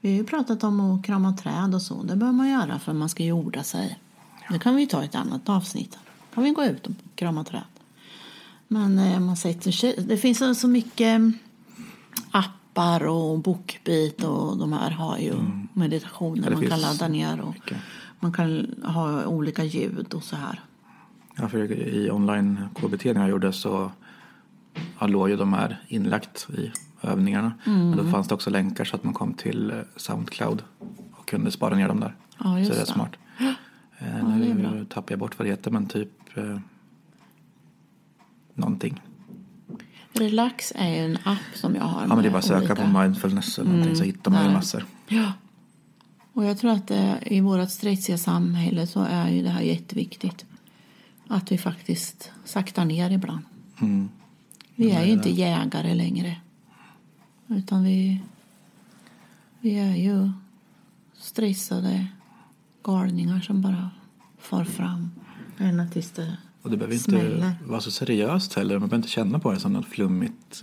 Vi 0.00 0.10
har 0.10 0.16
ju 0.16 0.24
pratat 0.24 0.64
om 0.64 0.80
att 0.80 1.04
krama 1.04 1.36
träd 1.36 1.74
och 1.74 1.82
så. 1.82 2.02
Det 2.02 2.16
bör 2.16 2.32
man 2.32 2.48
göra 2.48 2.78
för 2.78 2.92
man 2.92 3.08
ska 3.08 3.24
jorda 3.24 3.62
sig. 3.62 3.98
Det 4.50 4.58
kan 4.58 4.76
vi 4.76 4.86
ta 4.86 5.02
i 5.02 5.04
ett 5.04 5.14
annat 5.14 5.48
avsnitt. 5.48 5.98
kan 6.34 6.44
vi 6.44 6.50
gå 6.50 6.64
ut 6.64 6.86
och 6.86 6.92
krama 7.14 7.44
träd. 7.44 7.62
Men 8.68 8.98
eh, 8.98 9.20
man 9.20 9.36
sätter 9.36 9.70
sig, 9.70 10.04
det 10.08 10.16
finns 10.16 10.60
så 10.60 10.68
mycket 10.68 11.20
appar 12.76 13.06
och 13.06 13.38
Bookbeat 13.38 14.22
och 14.24 14.58
de 14.58 14.72
här 14.72 14.90
har 14.90 15.18
ju 15.18 15.34
meditationer 15.72 16.42
Ja, 16.42 16.50
det 16.50 16.56
man 16.56 16.66
kan 16.66 16.80
ladda 16.80 17.08
ner 17.08 17.40
och 17.40 17.52
mycket. 17.54 17.78
man 18.20 18.32
kan 18.32 18.74
ha 18.84 19.26
olika 19.26 19.64
ljud 19.64 20.14
och 20.14 20.22
så 20.22 20.36
här. 20.36 20.60
Ja, 21.36 21.48
för 21.48 21.72
i 21.72 22.10
online 22.10 22.68
KBT 22.74 23.04
när 23.04 23.20
jag 23.20 23.30
gjorde 23.30 23.52
så 23.52 23.90
ja, 24.98 25.06
låg 25.06 25.30
ju 25.30 25.36
de 25.36 25.52
här 25.52 25.76
inlagt 25.88 26.48
i 26.58 26.72
övningarna. 27.02 27.52
Mm. 27.66 27.90
Men 27.90 27.98
då 27.98 28.10
fanns 28.10 28.28
det 28.28 28.34
också 28.34 28.50
länkar 28.50 28.84
så 28.84 28.96
att 28.96 29.04
man 29.04 29.14
kom 29.14 29.34
till 29.34 29.70
eh, 29.70 29.76
Soundcloud 29.96 30.62
och 31.12 31.28
kunde 31.28 31.50
spara 31.50 31.74
ner 31.76 31.88
dem 31.88 32.00
där. 32.00 32.14
Ja, 32.38 32.44
så 32.44 32.54
det 32.54 32.76
är 32.76 32.80
det. 32.80 32.86
smart. 32.86 33.12
Eh, 33.98 34.38
det 34.38 34.46
är 34.50 34.54
nu 34.54 34.86
tappar 34.90 35.12
jag 35.12 35.18
bort 35.18 35.38
vad 35.38 35.46
det 35.46 35.50
heter 35.50 35.70
men 35.70 35.86
typ 35.86 36.10
eh, 36.34 36.58
någonting. 38.54 39.02
Relax 40.18 40.72
är 40.76 40.88
ju 40.88 41.04
en 41.04 41.18
app 41.24 41.38
som 41.54 41.74
jag 41.74 41.82
har. 41.82 42.00
Ja 42.02 42.08
men 42.08 42.18
det 42.18 42.28
är 42.28 42.30
bara 42.30 42.38
att 42.38 42.44
söka 42.44 42.58
olika- 42.58 42.74
på 42.74 42.86
mindfulness 43.00 43.58
eller 43.58 43.70
någonting 43.70 43.96
så 43.96 44.04
hittar 44.04 44.30
man 44.30 44.44
ju 44.44 44.50
massor. 44.50 44.84
Ja. 45.08 45.32
Och 46.32 46.44
jag 46.44 46.58
tror 46.58 46.70
att 46.70 46.88
det, 46.88 47.18
i 47.26 47.40
vårt 47.40 47.70
stressiga 47.70 48.18
samhälle 48.18 48.86
så 48.86 49.02
är 49.02 49.28
ju 49.28 49.42
det 49.42 49.50
här 49.50 49.60
jätteviktigt. 49.60 50.44
Att 51.28 51.52
vi 51.52 51.58
faktiskt 51.58 52.32
saktar 52.44 52.84
ner 52.84 53.10
ibland. 53.10 53.42
Mm. 53.80 54.08
Vi 54.74 54.90
är 54.90 55.04
ju 55.04 55.12
inte 55.12 55.30
jägare 55.30 55.94
längre. 55.94 56.36
Utan 57.46 57.84
vi, 57.84 58.20
vi 59.60 59.78
är 59.78 59.96
ju 59.96 60.30
stressade 61.18 62.06
galningar 62.82 63.40
som 63.40 63.62
bara 63.62 63.90
far 64.38 64.64
fram. 64.64 65.10
Ända 65.58 65.86
tills 65.86 66.10
det 66.10 66.36
Och 66.66 66.72
det 66.72 66.76
behöver 66.76 66.94
inte 66.94 67.10
smäller. 67.10 67.54
vara 67.66 67.80
så 67.80 67.90
seriöst 67.90 68.54
heller. 68.54 68.74
Man 68.78 68.88
behöver 68.88 68.96
inte 68.96 69.08
känna 69.08 69.38
på 69.38 69.52
det 69.52 69.60
som 69.60 69.72
något 69.72 69.86
flummigt 69.86 70.62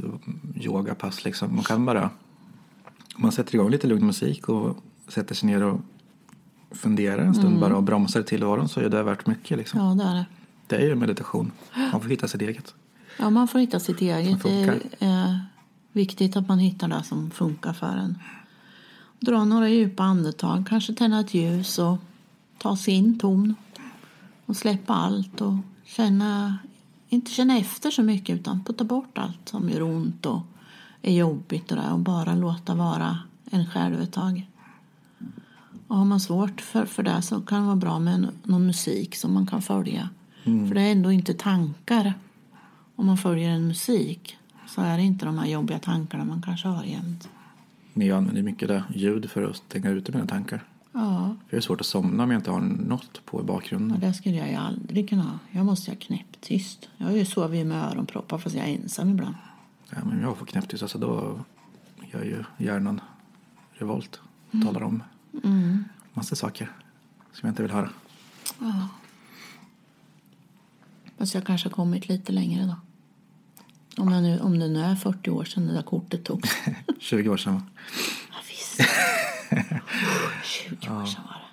yogapass. 0.55 1.25
Liksom. 1.25 1.55
Man 1.55 1.63
kan 1.63 1.85
bara, 1.85 2.09
om 3.15 3.21
man 3.21 3.31
sätter 3.31 3.55
igång 3.55 3.69
lite 3.69 3.87
lugn 3.87 4.05
musik 4.05 4.49
och 4.49 4.77
sätter 5.07 5.35
sig 5.35 5.49
ner 5.49 5.63
och 5.63 5.81
funderar 6.71 7.17
en 7.17 7.33
stund 7.33 7.59
bara 7.59 7.75
och 7.75 7.83
bromsar 7.83 8.21
tillvaron 8.21 8.69
så 8.69 8.79
är 8.79 8.89
det 8.89 9.03
värt 9.03 9.27
mycket. 9.27 9.57
Liksom. 9.57 9.79
Ja, 9.79 10.03
det 10.03 10.09
är 10.09 10.15
det. 10.15 10.25
Det 10.67 10.75
är 10.75 10.87
ju 10.87 10.95
meditation. 10.95 11.51
Man 11.91 12.01
får 12.01 12.09
hitta 12.09 12.27
sitt 12.27 12.41
eget. 12.41 12.73
Ja, 13.19 13.29
man 13.29 13.47
får 13.47 13.59
hitta 13.59 13.79
sitt 13.79 14.01
eget. 14.01 14.43
Det 14.43 14.79
är 14.99 15.39
viktigt 15.91 16.35
att 16.35 16.47
man 16.47 16.59
hittar 16.59 16.87
det 16.87 17.03
som 17.03 17.31
funkar 17.31 17.73
för 17.73 17.97
en. 17.97 18.17
Dra 19.19 19.45
några 19.45 19.69
djupa 19.69 20.03
andetag, 20.03 20.65
kanske 20.69 20.93
tända 20.93 21.19
ett 21.19 21.33
ljus 21.33 21.79
och 21.79 21.97
ta 22.57 22.75
sin 22.75 23.19
ton. 23.19 23.55
Och 24.45 24.57
släppa 24.57 24.93
allt 24.93 25.41
och 25.41 25.53
känna, 25.85 26.57
inte 27.09 27.31
känna 27.31 27.57
efter 27.57 27.91
så 27.91 28.03
mycket 28.03 28.35
utan 28.35 28.63
putta 28.63 28.83
bort 28.83 29.17
allt 29.17 29.49
som 29.49 29.69
gör 29.69 29.81
ont 29.81 30.25
och 30.25 30.41
är 31.01 31.13
jobbigt 31.13 31.71
och, 31.71 31.77
där, 31.77 31.93
och 31.93 31.99
bara 31.99 32.35
låta 32.35 32.75
vara 32.75 33.19
en 33.51 33.65
själv 33.65 34.01
ett 34.01 34.13
tag. 34.13 34.47
Och 35.87 35.97
har 35.97 36.05
man 36.05 36.19
svårt 36.19 36.61
för, 36.61 36.85
för 36.85 37.03
det 37.03 37.21
så 37.21 37.41
kan 37.41 37.59
det 37.61 37.65
vara 37.65 37.75
bra 37.75 37.99
med 37.99 38.27
någon 38.43 38.65
musik 38.65 39.15
som 39.15 39.33
man 39.33 39.47
kan 39.47 39.61
följa. 39.61 40.09
För 40.43 40.75
det 40.75 40.81
är 40.81 40.91
ändå 40.91 41.11
inte 41.11 41.33
tankar 41.33 42.13
om 42.95 43.05
man 43.05 43.17
följer 43.17 43.49
en 43.49 43.67
musik 43.67 44.37
så 44.67 44.81
är 44.81 44.97
det 44.97 45.03
inte 45.03 45.25
de 45.25 45.37
här 45.37 45.47
jobbiga 45.47 45.79
tankarna 45.79 46.25
man 46.25 46.41
kanske 46.41 46.67
har 46.67 46.83
jämt. 46.83 47.29
Men 47.93 48.07
jag 48.07 48.17
använder 48.17 48.41
mycket 48.41 48.67
det, 48.67 48.83
ljud 48.95 49.29
för 49.29 49.43
att 49.43 49.55
stänga 49.55 49.89
ute 49.89 50.11
mina 50.11 50.27
tankar. 50.27 50.63
Ja, 50.95 51.35
För 51.47 51.51
det 51.51 51.57
är 51.57 51.61
svårt 51.61 51.79
att 51.81 51.85
somna 51.87 52.23
om 52.23 52.31
jag 52.31 52.39
inte 52.39 52.51
har 52.51 52.59
något 52.59 53.25
på 53.25 53.41
i 53.41 53.43
bakgrunden. 53.43 53.99
det 53.99 54.13
skulle 54.13 54.35
jag 54.35 54.49
ju 54.49 54.55
aldrig 54.55 55.09
kunna 55.09 55.23
ha. 55.23 55.39
Jag 55.51 55.65
måste 55.65 55.91
ha 55.91 55.95
knäpptyst. 55.95 56.89
Jag 56.97 57.05
har 57.07 57.13
ju 57.13 57.25
sovit 57.25 57.59
ju 57.59 57.65
med 57.65 57.83
öronproppar 57.91 58.37
fast 58.37 58.55
jag 58.55 58.67
är 58.69 58.75
ensam 58.75 59.09
ibland. 59.09 59.35
Ja, 59.89 59.97
men 60.05 60.21
jag 60.21 60.37
får 60.37 60.45
knäpptyst, 60.45 60.83
alltså 60.83 60.97
då 60.97 61.39
gör 62.13 62.23
ju 62.23 62.43
hjärnan 62.57 63.01
revolt. 63.73 64.19
Talar 64.65 64.83
om 64.83 65.03
massa 66.13 66.35
saker 66.35 66.71
som 67.33 67.47
jag 67.47 67.51
inte 67.51 67.61
vill 67.61 67.71
höra. 67.71 67.89
Ja. 68.59 68.87
Fast 71.17 71.33
jag 71.33 71.45
kanske 71.45 71.69
har 71.69 71.73
kommit 71.73 72.07
lite 72.09 72.31
längre 72.31 72.65
då. 72.65 72.75
Om, 74.03 74.11
jag 74.11 74.23
nu, 74.23 74.39
om 74.39 74.59
det 74.59 74.67
nu 74.67 74.79
är 74.83 74.95
40 74.95 75.29
år 75.29 75.43
sedan 75.45 75.67
det 75.67 75.73
där 75.73 75.81
kortet 75.81 76.23
togs. 76.23 76.49
20 76.99 77.29
år 77.29 77.37
sedan. 77.37 77.53
va? 77.53 77.61
Ja, 78.31 78.35
visst. 78.49 78.79
20 80.43 80.75
år 80.75 81.05
sedan 81.05 81.23
var 81.25 81.33
det. 81.33 81.43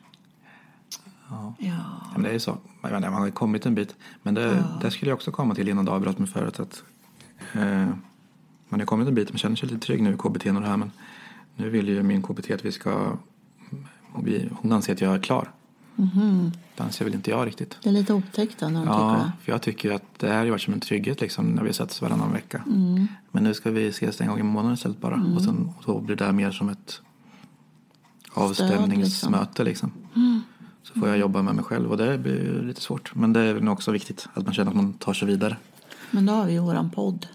Ja. 1.30 1.54
Ja. 1.58 1.72
Ja, 2.02 2.10
men 2.12 2.22
det 2.22 2.28
är 2.28 2.32
ju 2.32 2.40
så. 2.40 2.58
Man 2.82 3.04
har 3.04 3.30
kommit 3.30 3.66
en 3.66 3.74
bit. 3.74 3.94
Men 4.22 4.34
det, 4.34 4.64
det 4.82 4.90
skulle 4.90 5.10
jag 5.10 5.16
också 5.16 5.30
komma 5.30 5.54
till 5.54 5.68
innan 5.68 5.84
du 5.84 5.92
avbröt 5.92 6.18
mig 6.18 6.28
förut. 6.28 6.60
Att, 6.60 6.82
eh, 7.54 7.88
man 8.68 8.80
har 8.80 8.84
kommit 8.86 9.08
en 9.08 9.14
bit. 9.14 9.30
Man 9.32 9.38
känner 9.38 9.56
sig 9.56 9.68
lite 9.68 9.86
trygg 9.86 10.02
nu 10.02 10.14
i 10.14 10.16
KBT 10.16 10.46
och 10.46 10.60
det 10.60 10.66
här. 10.66 10.76
Men 10.76 10.90
nu 11.56 11.70
vill 11.70 11.88
ju 11.88 12.02
min 12.02 12.22
KBT 12.22 12.50
att 12.50 12.64
vi 12.64 12.72
ska... 12.72 13.16
hon 14.52 14.72
anser 14.72 14.92
att 14.92 15.00
jag 15.00 15.14
är 15.14 15.18
klar. 15.18 15.50
Det 16.76 16.82
anser 16.82 17.04
väl 17.04 17.14
inte 17.14 17.30
jag 17.30 17.46
riktigt. 17.46 17.78
Det 17.82 17.88
är 17.88 17.92
lite 17.92 18.14
otäckt 18.14 18.60
då 18.60 18.68
när 18.68 18.80
de 18.80 18.86
tycker 18.86 18.98
Ja, 18.98 19.12
det. 19.12 19.32
för 19.44 19.52
jag 19.52 19.62
tycker 19.62 19.90
att 19.90 20.02
det 20.18 20.28
här 20.28 20.36
har 20.38 20.44
ju 20.44 20.50
varit 20.50 20.62
som 20.62 20.74
en 20.74 20.80
trygghet 20.80 21.20
liksom 21.20 21.46
när 21.46 21.62
vi 21.62 21.72
setts 21.72 22.02
varannan 22.02 22.32
vecka. 22.32 22.62
Men 23.30 23.44
nu 23.44 23.54
ska 23.54 23.70
vi 23.70 23.88
ses 23.88 24.20
en 24.20 24.28
gång 24.28 24.40
i 24.40 24.42
månaden 24.42 24.74
istället 24.74 25.00
bara. 25.00 25.22
Och 25.36 25.42
sen 25.42 25.72
och 25.78 25.82
då 25.86 26.00
blir 26.00 26.16
det 26.16 26.32
mer 26.32 26.50
som 26.50 26.68
ett 26.68 27.00
avstämningsmöte 28.34 29.64
liksom. 29.64 29.92
Så 30.82 31.00
får 31.00 31.08
jag 31.08 31.18
jobba 31.18 31.42
med 31.42 31.54
mig 31.54 31.64
själv 31.64 31.90
och 31.90 31.96
det 31.96 32.18
blir 32.18 32.32
ju 32.42 32.62
lite 32.62 32.80
svårt. 32.80 33.14
Men 33.14 33.32
det 33.32 33.40
är 33.40 33.60
nog 33.60 33.72
också 33.72 33.90
viktigt 33.90 34.28
att 34.34 34.44
man 34.44 34.54
känner 34.54 34.70
att 34.70 34.76
man 34.76 34.92
tar 34.92 35.12
sig 35.12 35.28
vidare. 35.28 35.56
Men 36.10 36.26
då 36.26 36.32
har 36.32 36.46
vi 36.46 36.52
ju 36.52 36.58
våran 36.58 36.90
podd. 36.90 37.26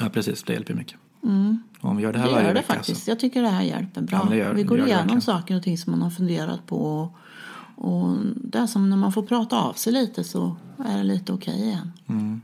Ja 0.00 0.08
precis, 0.08 0.42
det 0.42 0.52
hjälper 0.52 0.72
ju 0.72 0.78
mycket. 0.78 0.96
Och 1.80 1.90
om 1.90 1.96
vi 1.96 2.02
gör 2.02 2.12
det 2.12 2.18
här 2.18 2.26
Det 2.26 2.32
varje 2.32 2.46
gör 2.46 2.54
det 2.54 2.60
vecka 2.60 2.74
faktiskt. 2.74 3.04
så. 3.04 3.10
Jag 3.10 3.20
tycker 3.20 3.42
det 3.42 3.48
här 3.48 3.62
hjälper 3.62 4.02
bra. 4.02 4.26
Ja, 4.30 4.36
gör- 4.36 4.54
vi 4.54 4.62
går 4.62 4.86
igenom 4.86 5.20
saker 5.20 5.56
och 5.56 5.62
ting 5.62 5.78
som 5.78 5.90
man 5.90 6.02
har 6.02 6.10
funderat 6.10 6.66
på. 6.66 7.10
Och, 7.76 8.16
det 8.36 8.58
är 8.58 8.66
som 8.66 8.90
när 8.90 8.96
man 8.96 9.12
får 9.12 9.22
prata 9.22 9.60
av 9.60 9.72
sig 9.72 9.92
lite 9.92 10.24
så 10.24 10.56
är 10.86 10.96
det 10.96 11.02
lite 11.04 11.32
okej 11.32 11.60
igen. 11.62 11.92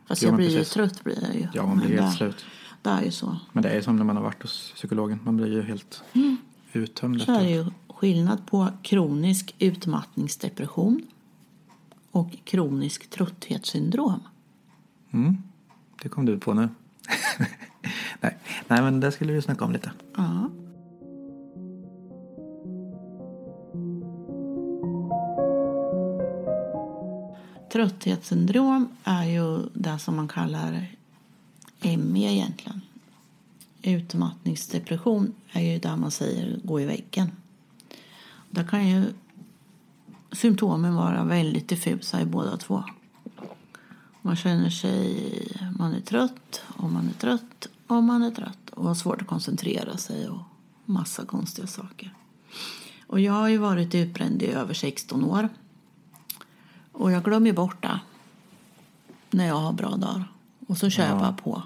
Fast 0.08 0.22
Jo, 0.22 0.28
jag 0.28 0.36
blir 0.36 0.48
ju 0.50 0.58
precis. 0.58 0.74
trött 0.74 1.04
blir 1.04 1.18
jag 1.22 1.34
ju. 1.34 1.46
Ja, 1.54 1.66
man 1.66 1.76
blir 1.78 1.88
Men 1.88 1.98
helt 1.98 2.10
det, 2.12 2.16
slut. 2.16 2.44
Det 2.82 2.90
är 2.90 3.02
ju 3.02 3.10
så. 3.10 3.36
Men 3.52 3.62
det 3.62 3.68
är 3.70 3.80
som 3.80 3.96
när 3.96 4.04
man 4.04 4.16
har 4.16 4.22
varit 4.22 4.42
hos 4.42 4.72
psykologen. 4.74 5.18
Man 5.24 5.36
blir 5.36 5.46
ju 5.52 5.62
helt 5.62 6.02
uttömd. 6.72 7.22
Så 7.22 7.32
är 7.34 7.42
det 7.42 7.50
ju 7.50 7.66
skillnad 7.96 8.46
på 8.46 8.68
kronisk 8.82 9.54
utmattningsdepression 9.58 11.02
och 12.10 12.36
kronisk 12.44 13.10
trötthetssyndrom. 13.10 14.20
Mm, 15.10 15.42
det 16.02 16.08
kom 16.08 16.24
du 16.24 16.38
på 16.38 16.54
nu. 16.54 16.68
Nej. 18.20 18.38
Nej, 18.68 18.82
men 18.82 19.00
det 19.00 19.12
skulle 19.12 19.32
vi 19.32 19.42
snacka 19.42 19.64
om 19.64 19.72
lite. 19.72 19.92
Ja. 20.16 20.50
Trötthetssyndrom 27.72 28.88
är 29.04 29.24
ju 29.24 29.68
det 29.74 29.98
som 29.98 30.16
man 30.16 30.28
kallar 30.28 30.86
ME 31.82 32.34
egentligen. 32.34 32.80
utmattningsdepression 33.82 35.32
är 35.52 35.60
ju 35.60 35.78
där 35.78 35.96
man 35.96 36.10
säger 36.10 36.60
gå 36.64 36.80
i 36.80 36.84
väggen. 36.84 37.30
Där 38.50 38.64
kan 38.64 38.88
ju 38.88 39.12
symptomen 40.32 40.94
vara 40.94 41.24
väldigt 41.24 41.68
diffusa 41.68 42.20
i 42.20 42.24
båda 42.24 42.56
två. 42.56 42.84
Man 44.22 44.36
känner 44.36 44.70
sig, 44.70 45.68
man 45.78 45.94
är 45.94 46.00
trött 46.00 46.62
och 46.66 46.90
man 46.90 47.08
är 47.08 47.12
trött 47.20 47.68
och 47.86 48.02
man 48.02 48.22
är 48.22 48.30
trött 48.30 48.70
och 48.70 48.84
har 48.84 48.94
svårt 48.94 49.22
att 49.22 49.28
koncentrera 49.28 49.96
sig 49.96 50.28
och 50.28 50.40
massa 50.84 51.24
konstiga 51.24 51.66
saker. 51.66 52.14
Och 53.06 53.20
jag 53.20 53.32
har 53.32 53.48
ju 53.48 53.58
varit 53.58 53.94
utbränd 53.94 54.42
i 54.42 54.46
över 54.46 54.74
16 54.74 55.24
år. 55.24 55.48
Och 56.92 57.12
jag 57.12 57.24
glömmer 57.24 57.52
bort 57.52 57.82
det 57.82 58.00
när 59.30 59.46
jag 59.46 59.54
har 59.54 59.72
bra 59.72 59.90
dagar. 59.90 60.32
Och 60.66 60.78
så 60.78 60.90
kör 60.90 61.06
jag 61.06 61.18
bara 61.18 61.32
på. 61.32 61.62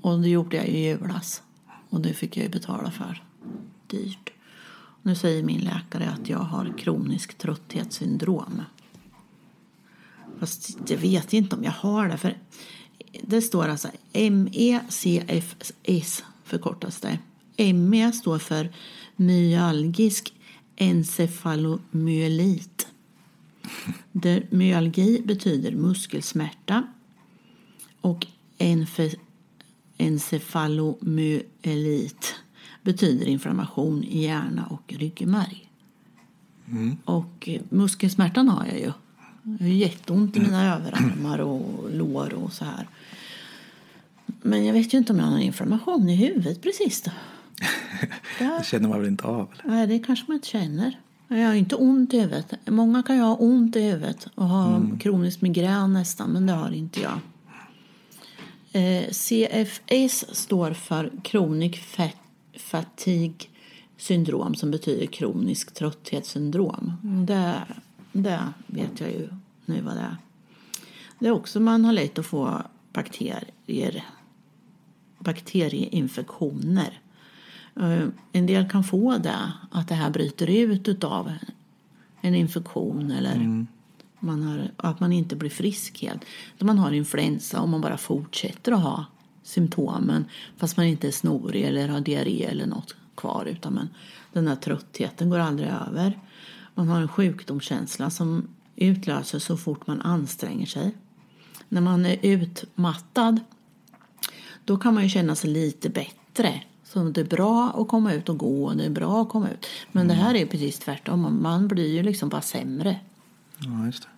Och 0.00 0.20
det 0.20 0.28
gjorde 0.28 0.56
jag 0.56 0.66
i 0.66 0.78
julas. 0.78 1.42
Och 1.90 2.00
det 2.00 2.12
fick 2.12 2.36
jag 2.36 2.44
ju 2.44 2.50
betala 2.50 2.90
för. 2.90 3.22
Dyrt. 3.86 4.30
Nu 5.06 5.14
säger 5.14 5.42
min 5.42 5.60
läkare 5.60 6.10
att 6.10 6.28
jag 6.28 6.38
har 6.38 6.78
kronisk 6.78 7.38
trötthetssyndrom. 7.38 8.62
Fast 10.38 10.90
jag 10.90 10.98
vet 10.98 11.32
inte 11.32 11.56
om 11.56 11.64
jag 11.64 11.72
har 11.72 12.08
det. 12.08 12.16
För 12.16 12.38
det 13.22 13.42
står 13.42 13.68
alltså 13.68 13.88
MECFS 14.12 16.24
förkortas 16.44 17.00
det. 17.00 17.18
ME 17.72 18.12
står 18.12 18.38
för 18.38 18.72
myalgisk 19.16 20.34
encefalomyelit. 20.76 22.88
Där 24.12 24.46
myalgi 24.50 25.22
betyder 25.24 25.72
muskelsmärta 25.72 26.86
och 28.00 28.26
encefalomyelit 29.98 32.34
betyder 32.86 33.26
inflammation 33.26 34.04
i 34.04 34.22
hjärna 34.22 34.66
och 34.66 34.94
ryggmärg. 34.98 35.70
Mm. 36.70 36.96
Och 37.04 37.48
muskelsmärtan 37.68 38.48
har 38.48 38.66
jag 38.66 38.78
ju. 38.78 38.92
Jag 39.42 39.66
har 39.66 39.74
jätteont 39.74 40.36
i 40.36 40.40
mina 40.40 40.74
överarmar 40.76 41.38
och 41.38 41.90
lår 41.92 42.34
och 42.34 42.52
så 42.52 42.64
här. 42.64 42.88
Men 44.42 44.64
jag 44.64 44.72
vet 44.72 44.94
ju 44.94 44.98
inte 44.98 45.12
om 45.12 45.18
jag 45.18 45.26
har 45.26 45.32
någon 45.32 45.42
inflammation 45.42 46.08
i 46.08 46.16
huvudet 46.16 46.62
precis 46.62 47.02
då. 47.02 47.10
det 48.38 48.66
känner 48.66 48.88
man 48.88 48.98
väl 48.98 49.08
inte 49.08 49.24
av? 49.24 49.48
Eller? 49.52 49.74
Nej, 49.74 49.86
det 49.86 49.98
kanske 49.98 50.24
man 50.28 50.34
inte 50.34 50.48
känner. 50.48 51.00
Jag 51.28 51.46
har 51.46 51.54
inte 51.54 51.76
ont 51.76 52.14
i 52.14 52.20
huvudet. 52.20 52.54
Många 52.66 53.02
kan 53.02 53.16
ju 53.16 53.22
ha 53.22 53.34
ont 53.34 53.76
i 53.76 53.80
huvudet 53.80 54.28
och 54.34 54.48
ha 54.48 54.76
mm. 54.76 54.98
kronisk 54.98 55.40
migrän 55.40 55.92
nästan, 55.92 56.30
men 56.30 56.46
det 56.46 56.52
har 56.52 56.72
inte 56.72 57.00
jag. 57.00 57.18
Eh, 58.72 59.10
CFS 59.10 60.36
står 60.36 60.72
för 60.72 61.10
Chronic 61.24 61.80
Fatigue 62.56 63.48
syndrom 63.96 64.54
som 64.54 64.70
betyder 64.70 65.06
kronisk 65.06 65.74
trötthetssyndrom. 65.74 66.92
Det, 67.26 67.62
det 68.12 68.52
vet 68.66 69.00
jag 69.00 69.10
ju 69.10 69.28
nu 69.64 69.80
vad 69.80 69.94
det 69.94 70.00
är. 70.00 70.16
Det 71.18 71.26
är 71.26 71.32
också 71.32 71.60
man 71.60 71.84
har 71.84 71.92
lätt 71.92 72.18
att 72.18 72.26
få 72.26 72.62
bakterier, 72.92 74.04
bakterieinfektioner. 75.18 77.00
Eh, 77.76 78.08
en 78.32 78.46
del 78.46 78.70
kan 78.70 78.84
få 78.84 79.18
det, 79.18 79.52
att 79.70 79.88
det 79.88 79.94
här 79.94 80.10
bryter 80.10 80.50
ut 80.50 81.04
av 81.04 81.32
en 82.20 82.34
infektion 82.34 83.10
eller 83.10 83.34
mm. 83.34 83.66
man 84.18 84.42
har, 84.42 84.70
att 84.76 85.00
man 85.00 85.12
inte 85.12 85.36
blir 85.36 85.50
frisk 85.50 86.02
helt. 86.02 86.24
Man 86.58 86.78
har 86.78 86.92
influensa 86.92 87.60
och 87.60 87.68
man 87.68 87.80
bara 87.80 87.96
fortsätter 87.96 88.72
att 88.72 88.82
ha 88.82 89.04
symptomen 89.46 90.24
fast 90.56 90.76
man 90.76 90.86
inte 90.86 91.06
är 91.06 91.12
snorig 91.12 91.64
eller 91.64 91.88
har 91.88 92.00
diarré 92.00 92.44
eller 92.44 92.66
något 92.66 92.94
kvar. 93.14 93.44
Utan 93.44 93.74
man, 93.74 93.88
den 94.32 94.48
här 94.48 94.56
tröttheten 94.56 95.30
går 95.30 95.38
aldrig 95.38 95.68
över. 95.68 96.20
Man 96.74 96.88
har 96.88 97.00
en 97.00 97.08
sjukdomskänsla 97.08 98.10
som 98.10 98.48
utlöses 98.76 99.44
så 99.44 99.56
fort 99.56 99.86
man 99.86 100.00
anstränger 100.00 100.66
sig. 100.66 100.94
När 101.68 101.80
man 101.80 102.06
är 102.06 102.18
utmattad 102.22 103.40
då 104.64 104.76
kan 104.76 104.94
man 104.94 105.02
ju 105.02 105.08
känna 105.08 105.34
sig 105.34 105.50
lite 105.50 105.88
bättre. 105.88 106.62
Så 106.84 107.04
det 107.04 107.20
är 107.20 107.24
bra 107.24 107.72
att 107.76 107.88
komma 107.88 108.12
ut 108.12 108.28
och 108.28 108.38
gå, 108.38 108.72
det 108.72 108.84
är 108.84 108.90
bra 108.90 109.22
att 109.22 109.28
komma 109.28 109.50
ut. 109.50 109.66
Men 109.92 110.02
mm. 110.02 110.16
det 110.16 110.22
här 110.22 110.34
är 110.34 110.46
precis 110.46 110.78
tvärtom, 110.78 111.42
man 111.42 111.68
blir 111.68 111.94
ju 111.94 112.02
liksom 112.02 112.28
bara 112.28 112.42
sämre. 112.42 113.00
Ja, 113.58 113.86
just 113.86 114.02
det. 114.02 114.08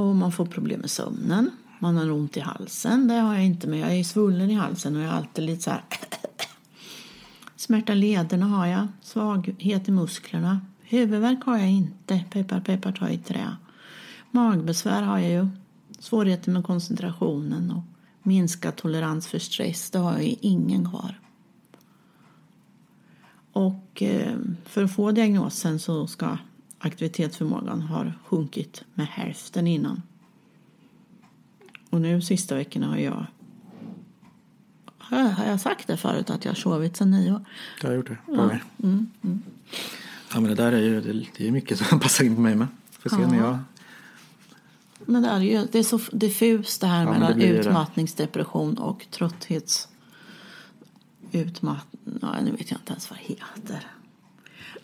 Och 0.00 0.16
man 0.16 0.32
får 0.32 0.46
problem 0.46 0.80
med 0.80 0.90
sömnen. 0.90 1.50
Man 1.82 1.96
har 1.96 2.10
ont 2.10 2.36
i 2.36 2.40
halsen, 2.40 3.08
det 3.08 3.14
har 3.14 3.34
jag 3.34 3.44
inte, 3.44 3.66
men 3.66 3.78
jag 3.78 3.92
är 3.92 4.04
svullen 4.04 4.50
i 4.50 4.54
halsen 4.54 4.96
och 4.96 5.02
jag 5.02 5.08
är 5.08 5.12
alltid 5.12 5.44
lite 5.44 5.62
så 5.62 5.70
här 5.70 5.82
Smärta 7.56 7.94
lederna 7.94 8.46
har 8.46 8.66
jag, 8.66 8.88
svaghet 9.00 9.88
i 9.88 9.90
musklerna. 9.90 10.60
Huvudvärk 10.80 11.44
har 11.44 11.58
jag 11.58 11.70
inte, 11.70 12.24
peppar 12.30 12.60
peppar 12.60 12.92
ta 12.92 13.08
i 13.08 13.18
trä. 13.18 13.56
Magbesvär 14.30 15.02
har 15.02 15.18
jag 15.18 15.30
ju, 15.30 15.48
svårigheter 15.98 16.50
med 16.50 16.64
koncentrationen 16.64 17.70
och 17.70 17.82
minskad 18.22 18.76
tolerans 18.76 19.26
för 19.26 19.38
stress, 19.38 19.90
det 19.90 19.98
har 19.98 20.12
jag 20.12 20.24
ju 20.24 20.36
ingen 20.40 20.90
kvar. 20.90 21.20
Och 23.52 24.02
eh, 24.02 24.36
för 24.64 24.84
att 24.84 24.94
få 24.94 25.12
diagnosen 25.12 25.78
så 25.78 26.06
ska 26.06 26.38
aktivitetsförmågan 26.78 27.82
ha 27.82 28.12
sjunkit 28.24 28.84
med 28.94 29.06
hälften 29.06 29.66
innan. 29.66 30.02
Och 31.92 32.00
nu 32.00 32.22
sista 32.22 32.54
veckorna 32.54 32.86
har 32.86 32.96
jag 32.96 33.26
har 34.98 35.46
jag 35.46 35.60
sagt 35.60 35.86
det 35.86 35.96
förut 35.96 36.30
att 36.30 36.44
jag 36.44 36.52
har 36.52 36.56
sovit 36.56 36.96
sedan 36.96 37.10
nio 37.10 37.32
år? 37.32 37.44
Du 37.80 37.86
har 37.86 37.94
gjort 37.94 38.08
det 38.08 38.16
ja. 38.26 38.42
Mm, 38.82 39.10
mm. 39.22 39.42
Ja 40.34 40.40
men 40.40 40.44
det 40.44 40.54
där 40.54 40.72
är 40.72 40.82
ju 40.82 41.00
det 41.36 41.48
är 41.48 41.50
mycket 41.50 41.78
som 41.78 42.00
passar 42.00 42.24
in 42.24 42.34
på 42.34 42.40
mig 42.40 42.54
med. 42.54 42.66
Får 42.90 43.10
se 43.10 43.16
ja. 43.20 43.28
när 43.28 43.38
jag 43.38 43.58
men 45.06 45.22
det 45.22 45.28
är, 45.28 45.40
ju, 45.40 45.66
det 45.72 45.78
är 45.78 45.82
så 45.82 46.00
diffust 46.12 46.80
det 46.80 46.86
här 46.86 47.04
ja, 47.04 47.12
mellan 47.12 47.38
det 47.38 47.46
utmattningsdepression 47.46 48.78
och 48.78 49.06
trötthets... 49.10 49.88
Utmattning... 51.32 52.18
Ja, 52.22 52.40
nu 52.44 52.50
vet 52.50 52.70
jag 52.70 52.80
inte 52.80 52.92
ens 52.92 53.10
vad 53.10 53.18
det 53.18 53.24
heter. 53.24 53.86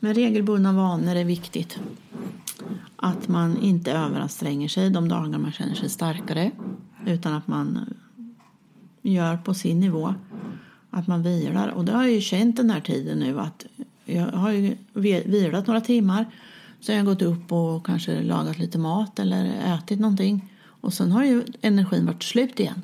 Men 0.00 0.14
regelbundna 0.14 0.72
vanor 0.72 1.16
är 1.16 1.24
viktigt. 1.24 1.78
Att 2.96 3.28
man 3.28 3.56
inte 3.56 3.92
överanstränger 3.92 4.68
sig 4.68 4.90
de 4.90 5.08
dagar 5.08 5.38
man 5.38 5.52
känner 5.52 5.74
sig 5.74 5.88
starkare. 5.88 6.50
Utan 7.06 7.34
att 7.34 7.46
man 7.46 7.94
gör 9.02 9.36
på 9.36 9.54
sin 9.54 9.80
nivå. 9.80 10.14
Att 10.90 11.06
man 11.06 11.22
vilar. 11.22 11.68
Och 11.68 11.84
det 11.84 11.92
har 11.92 12.02
jag 12.02 12.12
ju 12.12 12.20
känt 12.20 12.56
den 12.56 12.70
här 12.70 12.80
tiden 12.80 13.18
nu 13.18 13.40
att 13.40 13.66
jag 14.04 14.26
har 14.26 14.50
ju 14.50 14.76
vilat 15.24 15.66
några 15.66 15.80
timmar. 15.80 16.26
Så 16.80 16.92
jag 16.92 16.98
har 16.98 17.04
gått 17.04 17.22
upp 17.22 17.52
och 17.52 17.86
kanske 17.86 18.22
lagat 18.22 18.58
lite 18.58 18.78
mat 18.78 19.18
eller 19.18 19.74
ätit 19.74 20.00
någonting. 20.00 20.52
Och 20.80 20.94
sen 20.94 21.12
har 21.12 21.24
ju 21.24 21.44
energin 21.60 22.06
varit 22.06 22.22
slut 22.22 22.60
igen. 22.60 22.82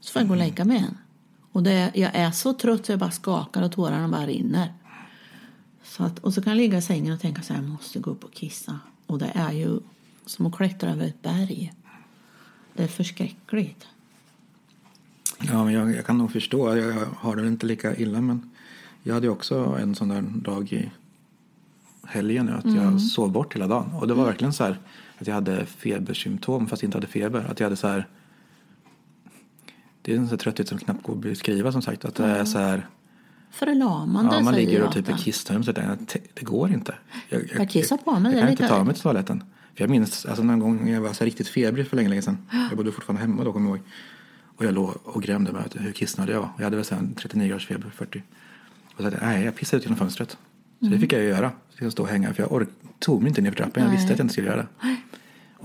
Så 0.00 0.12
får 0.12 0.22
jag 0.22 0.28
gå 0.28 0.34
och 0.34 0.38
lägga 0.38 0.64
mig 0.64 0.76
igen. 0.76 0.98
Och 1.52 1.62
det, 1.62 1.90
jag 1.94 2.10
är 2.14 2.30
så 2.30 2.52
trött 2.52 2.86
så 2.86 2.92
jag 2.92 2.98
bara 2.98 3.10
skakar 3.10 3.62
och 3.62 3.72
tårarna 3.72 4.08
bara 4.08 4.26
rinner. 4.26 4.72
Så 5.96 6.04
att, 6.04 6.18
och 6.18 6.34
så 6.34 6.42
kan 6.42 6.50
jag 6.50 6.56
ligga 6.56 6.78
i 6.78 6.82
sängen 6.82 7.14
och 7.14 7.20
tänka 7.20 7.42
så 7.42 7.52
här, 7.52 7.60
jag 7.60 7.70
måste 7.70 7.98
gå 7.98 8.10
upp 8.10 8.24
och 8.24 8.32
kissa. 8.32 8.78
Och 9.06 9.18
det 9.18 9.32
är 9.34 9.52
ju 9.52 9.80
som 10.26 10.46
att 10.46 10.56
klättra 10.56 10.90
över 10.90 11.06
ett 11.06 11.22
berg. 11.22 11.72
Det 12.74 12.82
är 12.82 12.88
förskräckligt. 12.88 13.86
Ja, 15.40 15.64
men 15.64 15.74
jag, 15.74 15.94
jag 15.94 16.06
kan 16.06 16.18
nog 16.18 16.32
förstå. 16.32 16.76
Jag, 16.76 16.94
jag 16.94 17.06
har 17.16 17.36
det 17.36 17.48
inte 17.48 17.66
lika 17.66 17.96
illa, 17.96 18.20
men 18.20 18.50
jag 19.02 19.14
hade 19.14 19.28
också 19.28 19.56
en 19.80 19.94
sån 19.94 20.08
där 20.08 20.22
dag 20.22 20.72
i 20.72 20.90
helgen 22.04 22.48
att 22.48 22.64
mm. 22.64 22.76
jag 22.76 23.00
sov 23.00 23.32
bort 23.32 23.54
hela 23.54 23.66
dagen. 23.66 23.92
Och 23.92 24.06
det 24.08 24.14
var 24.14 24.22
mm. 24.22 24.32
verkligen 24.32 24.52
så 24.52 24.64
här 24.64 24.78
att 25.18 25.26
jag 25.26 25.34
hade 25.34 25.66
febersymptom 25.66 26.66
fast 26.66 26.82
jag 26.82 26.88
inte 26.88 26.96
hade 26.96 27.06
feber. 27.06 27.46
Att 27.50 27.60
jag 27.60 27.66
hade 27.66 27.76
så 27.76 27.88
här 27.88 28.08
det 30.02 30.12
är 30.12 30.16
en 30.16 30.28
sån 30.28 30.38
trötthet 30.38 30.68
som 30.68 30.78
knappt 30.78 31.02
går 31.02 31.12
att 31.12 31.18
beskriva 31.18 31.72
som 31.72 31.82
sagt. 31.82 32.04
Att 32.04 32.14
det 32.14 32.24
är 32.24 32.44
så 32.44 32.58
här 32.58 32.88
Förlamande 33.54 34.34
Ja, 34.36 34.40
man 34.40 34.54
ligger 34.54 34.82
och 34.82 34.92
typ 34.92 35.08
är 35.08 35.16
kisstömd. 35.16 35.64
Det 36.34 36.42
går 36.42 36.70
inte. 36.70 36.94
Jag, 37.28 37.40
jag, 37.40 37.60
jag 37.60 37.70
kissar 37.70 37.96
på 37.96 38.18
mig. 38.18 38.32
Jag, 38.32 38.32
jag 38.32 38.40
kan 38.40 38.50
inte 38.50 38.68
ta 38.68 38.84
mig 38.84 38.94
till 38.94 39.02
toaletten. 39.02 39.44
För 39.74 39.82
jag 39.82 39.90
minns 39.90 40.26
alltså, 40.26 40.42
någon 40.42 40.58
gång 40.58 40.88
jag 40.88 41.00
var 41.00 41.12
så 41.12 41.24
riktigt 41.24 41.48
febrig 41.48 41.88
för 41.88 41.96
länge, 41.96 42.08
länge 42.08 42.22
sedan. 42.22 42.38
Jag 42.68 42.76
bodde 42.76 42.92
fortfarande 42.92 43.20
hemma 43.22 43.44
då, 43.44 43.52
kommer 43.52 43.68
jag 43.68 43.76
ihåg. 43.76 43.86
Och 44.56 44.64
jag 44.64 44.74
låg 44.74 44.94
och 45.04 45.22
grämde 45.22 45.52
mig 45.52 45.62
hur 45.74 45.92
kissnödig 45.92 46.34
jag 46.34 46.40
var. 46.40 46.50
Jag 46.56 46.64
hade 46.64 46.76
väl 46.76 46.84
39 47.16 47.48
graders 47.48 47.66
feber, 47.66 47.90
40. 47.90 48.22
Och 48.96 49.02
så 49.02 49.06
att, 49.06 49.14
nej, 49.22 49.44
jag 49.44 49.56
pissade 49.56 49.78
ut 49.78 49.84
genom 49.84 49.98
fönstret. 49.98 50.30
Så 50.30 50.36
mm. 50.86 50.92
det 50.92 51.00
fick 51.00 51.12
jag 51.12 51.22
göra. 51.22 51.50
Så 51.78 51.84
jag 51.84 51.92
stå 51.92 52.02
och 52.02 52.08
hänga. 52.08 52.34
För 52.34 52.42
jag 52.42 52.52
ork, 52.52 52.68
tog 52.98 53.22
mig 53.22 53.28
inte 53.28 53.40
ner 53.40 53.50
för 53.50 53.56
trappan. 53.56 53.82
Jag 53.82 53.90
visste 53.90 54.12
att 54.12 54.18
jag 54.18 54.24
inte 54.24 54.32
skulle 54.32 54.48
göra 54.48 54.56
det. 54.56 54.96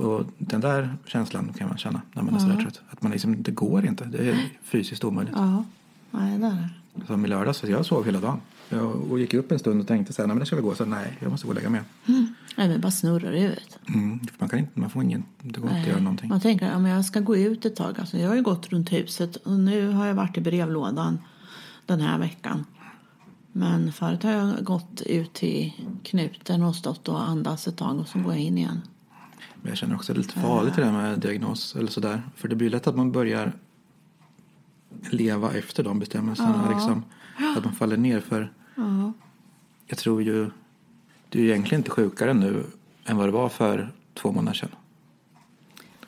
Och 0.03 0.25
den 0.37 0.61
där 0.61 0.97
känslan 1.05 1.53
kan 1.57 1.67
man 1.67 1.77
känna 1.77 2.01
när 2.13 2.23
man 2.23 2.33
är 2.33 2.39
ja. 2.39 2.45
sådär 2.45 2.61
trött. 2.61 2.81
Att 2.89 3.01
man 3.01 3.11
liksom, 3.11 3.43
det 3.43 3.51
går 3.51 3.85
inte. 3.85 4.05
Det 4.05 4.29
är 4.29 4.49
fysiskt 4.63 5.03
omöjligt. 5.03 5.35
Ja, 5.37 5.65
nej 6.11 6.39
det 6.39 6.45
är 6.45 6.51
det. 6.51 6.69
Som 7.07 7.25
i 7.25 7.27
lördags, 7.27 7.63
jag 7.63 7.85
sov 7.85 8.05
hela 8.05 8.19
dagen. 8.19 8.41
Jag 8.69 9.11
och 9.11 9.19
gick 9.19 9.33
upp 9.33 9.51
en 9.51 9.59
stund 9.59 9.81
och 9.81 9.87
tänkte 9.87 10.13
så 10.13 10.21
här, 10.21 10.27
nej 10.27 10.35
men 10.35 10.39
det 10.39 10.45
ska 10.45 10.55
väl 10.55 10.65
gå. 10.65 10.75
Så 10.75 10.85
nej, 10.85 11.17
jag 11.19 11.31
måste 11.31 11.47
gå 11.47 11.51
och 11.51 11.55
lägga 11.55 11.69
mig. 11.69 11.81
Mm. 12.07 12.33
Nej, 12.57 12.69
men 12.69 12.81
bara 12.81 12.91
snurrar 12.91 13.33
i 13.33 13.39
huvudet. 13.39 13.79
Mm, 13.87 14.19
man, 14.37 14.49
kan 14.49 14.59
inte, 14.59 14.79
man 14.79 14.89
får 14.89 15.03
ingen, 15.03 15.23
det 15.41 15.59
går 15.59 15.69
inte 15.69 15.81
att 15.81 15.87
göra 15.87 15.99
någonting. 15.99 16.29
Man 16.29 16.41
tänker, 16.41 16.71
ja, 16.71 16.79
men 16.79 16.91
jag 16.91 17.05
ska 17.05 17.19
gå 17.19 17.37
ut 17.37 17.65
ett 17.65 17.75
tag. 17.75 17.99
Alltså, 17.99 18.17
jag 18.17 18.27
har 18.27 18.35
ju 18.35 18.41
gått 18.41 18.67
runt 18.67 18.91
huset 18.91 19.35
och 19.35 19.59
nu 19.59 19.91
har 19.91 20.05
jag 20.05 20.13
varit 20.13 20.37
i 20.37 20.41
brevlådan 20.41 21.19
den 21.85 22.01
här 22.01 22.19
veckan. 22.19 22.65
Men 23.51 23.91
förut 23.93 24.23
har 24.23 24.31
jag 24.31 24.63
gått 24.63 25.01
ut 25.01 25.33
till 25.33 25.73
knuten 26.03 26.63
och 26.63 26.75
stått 26.75 27.07
och 27.07 27.29
andats 27.29 27.67
ett 27.67 27.77
tag 27.77 27.99
och 27.99 28.07
så 28.07 28.19
går 28.19 28.33
jag 28.33 28.41
in 28.41 28.57
igen. 28.57 28.81
Men 29.61 29.69
jag 29.69 29.77
känner 29.77 29.95
också 29.95 30.11
att 30.11 30.15
det 30.15 30.19
är 30.19 30.23
lite 30.23 30.39
farligt 30.39 30.75
det 30.75 30.83
där 30.83 30.91
med 30.91 31.19
diagnos 31.19 31.75
eller 31.75 31.91
sådär. 31.91 32.21
För 32.35 32.47
det 32.47 32.55
blir 32.55 32.69
lätt 32.69 32.87
att 32.87 32.95
man 32.95 33.11
börjar 33.11 33.53
leva 35.09 35.53
efter 35.53 35.83
de 35.83 35.99
bestämmelserna. 35.99 36.63
Ja. 36.65 36.73
Liksom, 36.73 37.03
att 37.57 37.65
man 37.65 37.73
faller 37.75 37.97
ner 37.97 38.19
för 38.19 38.51
Ja. 38.75 39.13
jag 39.87 39.97
tror 39.97 40.23
ju 40.23 40.49
du 41.29 41.39
är 41.39 41.43
egentligen 41.43 41.79
inte 41.79 41.91
sjukare 41.91 42.33
nu 42.33 42.63
än 43.05 43.17
vad 43.17 43.27
det 43.27 43.31
var 43.31 43.49
för 43.49 43.91
två 44.13 44.31
månader 44.31 44.57
sedan. 44.57 44.69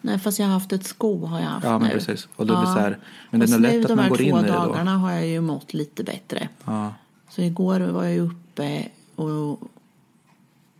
Nej, 0.01 0.19
fast 0.19 0.39
jag 0.39 0.45
har 0.45 0.53
haft 0.53 0.71
ett 0.73 0.85
sko 0.85 1.25
har 1.25 1.39
jag 1.39 1.47
haft 1.47 1.65
Ja, 1.65 1.79
men 1.79 1.87
nu. 1.87 1.93
precis. 1.93 2.27
Och 2.35 2.45
då 2.47 2.53
blir 2.53 2.61
det 2.67 2.73
så 2.73 2.79
här, 2.79 2.99
men 3.29 3.39
det 3.39 3.45
är 3.53 3.59
lätt 3.59 3.81
att 3.81 3.87
de 3.87 3.95
man 3.95 4.03
här 4.03 4.09
går 4.09 4.21
in 4.21 4.31
två 4.31 4.39
i 4.39 4.41
det 4.41 4.47
då. 4.47 4.53
dagarna 4.53 4.97
har 4.97 5.11
jag 5.11 5.27
ju 5.27 5.41
mått 5.41 5.73
lite 5.73 6.03
bättre. 6.03 6.49
Ja, 6.65 6.93
Så 7.29 7.41
igår 7.41 7.79
var 7.79 8.03
jag 8.03 8.17
uppe 8.17 8.87
och 9.15 9.59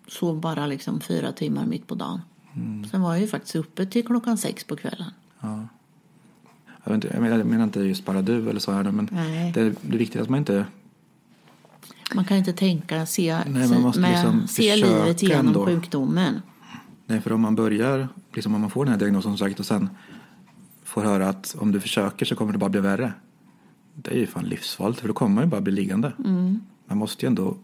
sov 0.08 0.39
bara 0.39 0.65
liksom 0.67 1.02
fyra 1.02 1.32
timmar 1.32 1.65
mitt 1.65 1.88
på 1.88 1.95
dagen. 1.95 2.21
Mm. 2.56 2.86
Sen 2.89 3.02
var 3.02 3.12
jag 3.13 3.21
ju 3.21 3.28
faktiskt 3.28 3.56
uppe 3.56 3.86
till 3.86 4.06
klockan 4.06 4.38
sex 4.38 4.63
på 4.63 4.76
kvällen. 4.76 5.12
ja. 5.39 5.67
Jag, 6.84 6.96
inte, 6.96 7.08
jag, 7.13 7.22
menar, 7.22 7.38
jag 7.38 7.48
menar 7.48 7.63
inte 7.63 7.80
just 7.80 8.06
bara 8.06 8.22
du 8.22 8.50
eller 8.50 8.60
så 8.60 8.72
här 8.72 8.84
men 8.84 9.10
Nej. 9.12 9.52
det 9.54 9.62
är, 9.62 9.74
det 9.82 9.96
är 9.96 10.00
viktigt 10.00 10.22
att 10.22 10.30
man 10.30 10.39
inte 10.39 10.65
Man 12.15 12.26
kan 12.26 12.38
inte 12.38 12.54
tänka, 12.54 13.06
se, 13.06 13.38
Nej, 13.48 13.70
man 13.70 13.82
måste 13.82 14.02
liksom 14.02 14.48
se 14.48 14.76
livet 14.76 15.24
genom 15.24 15.48
ändå. 15.48 15.65
sjukdomen. 15.65 16.41
Nej, 17.06 17.22
för 17.22 17.32
om 17.34 17.41
man 17.41 17.56
börjar, 17.56 18.08
liksom 18.34 18.56
om 18.56 18.62
man 18.62 18.70
får 18.70 18.86
den 18.86 18.91
här 18.91 19.00
diagnosen 19.00 19.38
som 19.38 19.48
sagt 19.48 19.60
och 19.60 19.65
sen 19.65 19.89
får 20.84 21.02
höra 21.04 21.30
att 21.30 21.56
om 21.60 21.72
du 21.72 21.80
försöker 21.80 22.26
så 22.26 22.36
kommer 22.36 22.52
det 22.52 22.58
bara 22.58 22.70
bli 22.70 22.80
värre. 22.82 23.13
Det 23.96 24.12
är 24.12 24.17
ju 24.17 24.28
fan 24.28 24.46
livsfarligt 24.46 25.00
för 25.02 25.08
då 25.08 25.13
kommer 25.13 25.36
man 25.36 25.44
ju 25.44 25.50
bara 25.50 25.62
bli 25.62 25.74
liggande. 25.74 26.13
Mm. 26.26 26.60
Man 26.88 26.98
måste 26.98 27.26
ju 27.26 27.28
ändå, 27.28 27.58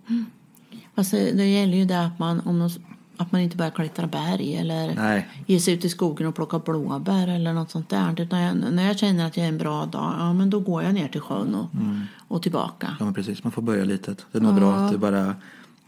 Fast 0.96 1.12
det, 1.12 1.32
det 1.32 1.46
gäller 1.46 1.78
ju 1.78 1.86
det 1.86 2.06
att 2.06 2.20
man, 2.20 2.40
om 2.40 2.60
de, 2.60 2.70
att 3.18 3.32
man 3.32 3.42
inte 3.42 3.58
börjar 3.58 3.72
klättra 3.72 4.08
berg 4.08 4.56
eller 4.56 4.96
nej, 4.96 5.28
ge 5.46 5.60
sig 5.60 5.74
ut 5.74 5.86
i 5.86 5.90
skogen 5.90 6.28
och 6.28 6.36
plocka 6.36 6.60
blåbär 6.60 7.28
eller 7.28 7.54
något 7.54 7.72
sånt 7.72 7.90
där. 7.90 8.22
Utan 8.22 8.40
jag, 8.40 8.56
när 8.74 8.88
jag 8.88 9.00
känner 9.00 9.26
att 9.28 9.38
jag 9.38 9.44
är 9.46 9.50
en 9.50 9.58
bra 9.58 9.86
dag, 9.86 10.16
ja 10.20 10.34
men 10.34 10.50
då 10.50 10.60
går 10.60 10.84
jag 10.84 10.94
ner 10.94 11.08
till 11.08 11.22
sjön 11.22 11.56
och, 11.56 11.74
Mm. 11.76 12.02
och 12.28 12.44
tillbaka. 12.44 12.96
ja 13.00 13.06
men 13.06 13.14
precis, 13.14 13.44
man 13.44 13.52
får 13.52 13.62
börja 13.62 13.84
litet. 13.86 14.26
Det 14.32 14.38
är 14.38 14.42
nog 14.42 14.56
bra 14.56 14.74
att 14.76 14.92
du 14.92 14.98
bara 14.98 15.36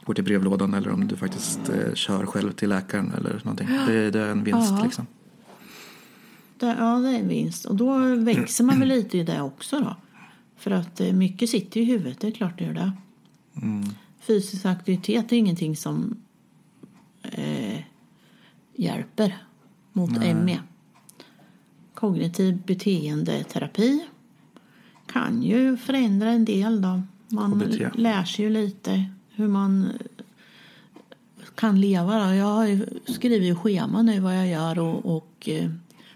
går 0.06 0.14
till 0.14 0.24
brevlådan 0.24 0.74
eller 0.74 0.92
om 0.92 1.08
du 1.08 1.16
faktiskt 1.16 1.70
eh, 1.70 1.94
kör 1.94 2.26
själv 2.26 2.52
till 2.52 2.70
läkaren 2.70 3.14
eller 3.18 3.42
någonting. 3.44 3.68
Det, 3.88 4.12
det 4.12 4.20
är 4.20 4.28
en 4.32 4.44
vinst 4.44 4.72
Ja. 4.78 4.84
liksom. 4.84 5.06
Det, 6.60 6.66
ja, 6.80 6.96
det 7.00 7.10
är 7.10 7.20
en 7.20 7.28
vinst. 7.28 7.66
Och 7.66 7.76
då 7.76 8.16
växer 8.16 8.64
man 8.64 8.80
väl 8.80 8.88
lite 8.88 9.18
i 9.18 9.24
det 9.24 9.42
också 9.42 9.80
då. 9.80 9.96
För 10.58 10.72
att 10.72 11.02
eh, 11.02 11.14
mycket 11.14 11.50
sitter 11.50 11.80
i 11.80 11.84
huvudet, 11.84 12.20
det 12.20 12.28
är 12.28 12.32
klart 12.32 12.58
det 12.58 12.64
gör 12.64 12.74
det. 12.74 12.92
Mm. 13.62 13.90
Fysisk 14.22 14.66
aktivitet 14.66 15.32
är 15.32 15.36
ingenting 15.38 15.76
som 15.78 16.16
eh, 17.22 17.80
hjälper 18.76 19.38
mot 19.94 20.12
ME. 20.12 20.60
Kognitiv 21.94 22.58
beteendeterapi 22.66 24.06
kan 25.06 25.44
ju 25.44 25.78
förändra 25.78 26.30
en 26.30 26.46
del 26.46 26.82
då. 26.82 27.02
Man 27.28 27.60
KBT. 27.60 27.98
lär 28.00 28.24
sig 28.24 28.46
ju 28.46 28.52
lite 28.52 29.06
hur 29.30 29.48
man 29.48 29.86
eh, 29.86 31.46
kan 31.56 31.82
leva. 31.82 32.28
Då. 32.28 32.34
Jag 32.34 32.46
har 32.46 32.68
ju 32.68 32.86
skrivit 33.06 33.54
i 33.54 33.56
schema 33.56 34.02
nu 34.02 34.20
vad 34.20 34.38
jag 34.38 34.48
gör 34.48 34.80
och, 34.80 35.16
och 35.18 35.50
eh, 35.50 35.70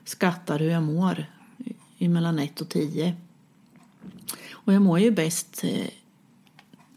skattar 0.03 0.59
hur 0.59 0.69
jag 0.69 0.83
mår 0.83 1.25
i 1.97 2.07
mellan 2.07 2.39
1 2.39 2.61
och 2.61 2.69
10. 2.69 3.15
Och 4.51 4.73
jag 4.73 4.81
mår 4.81 4.99
ju 4.99 5.11
bäst 5.11 5.63
eh, 5.63 5.87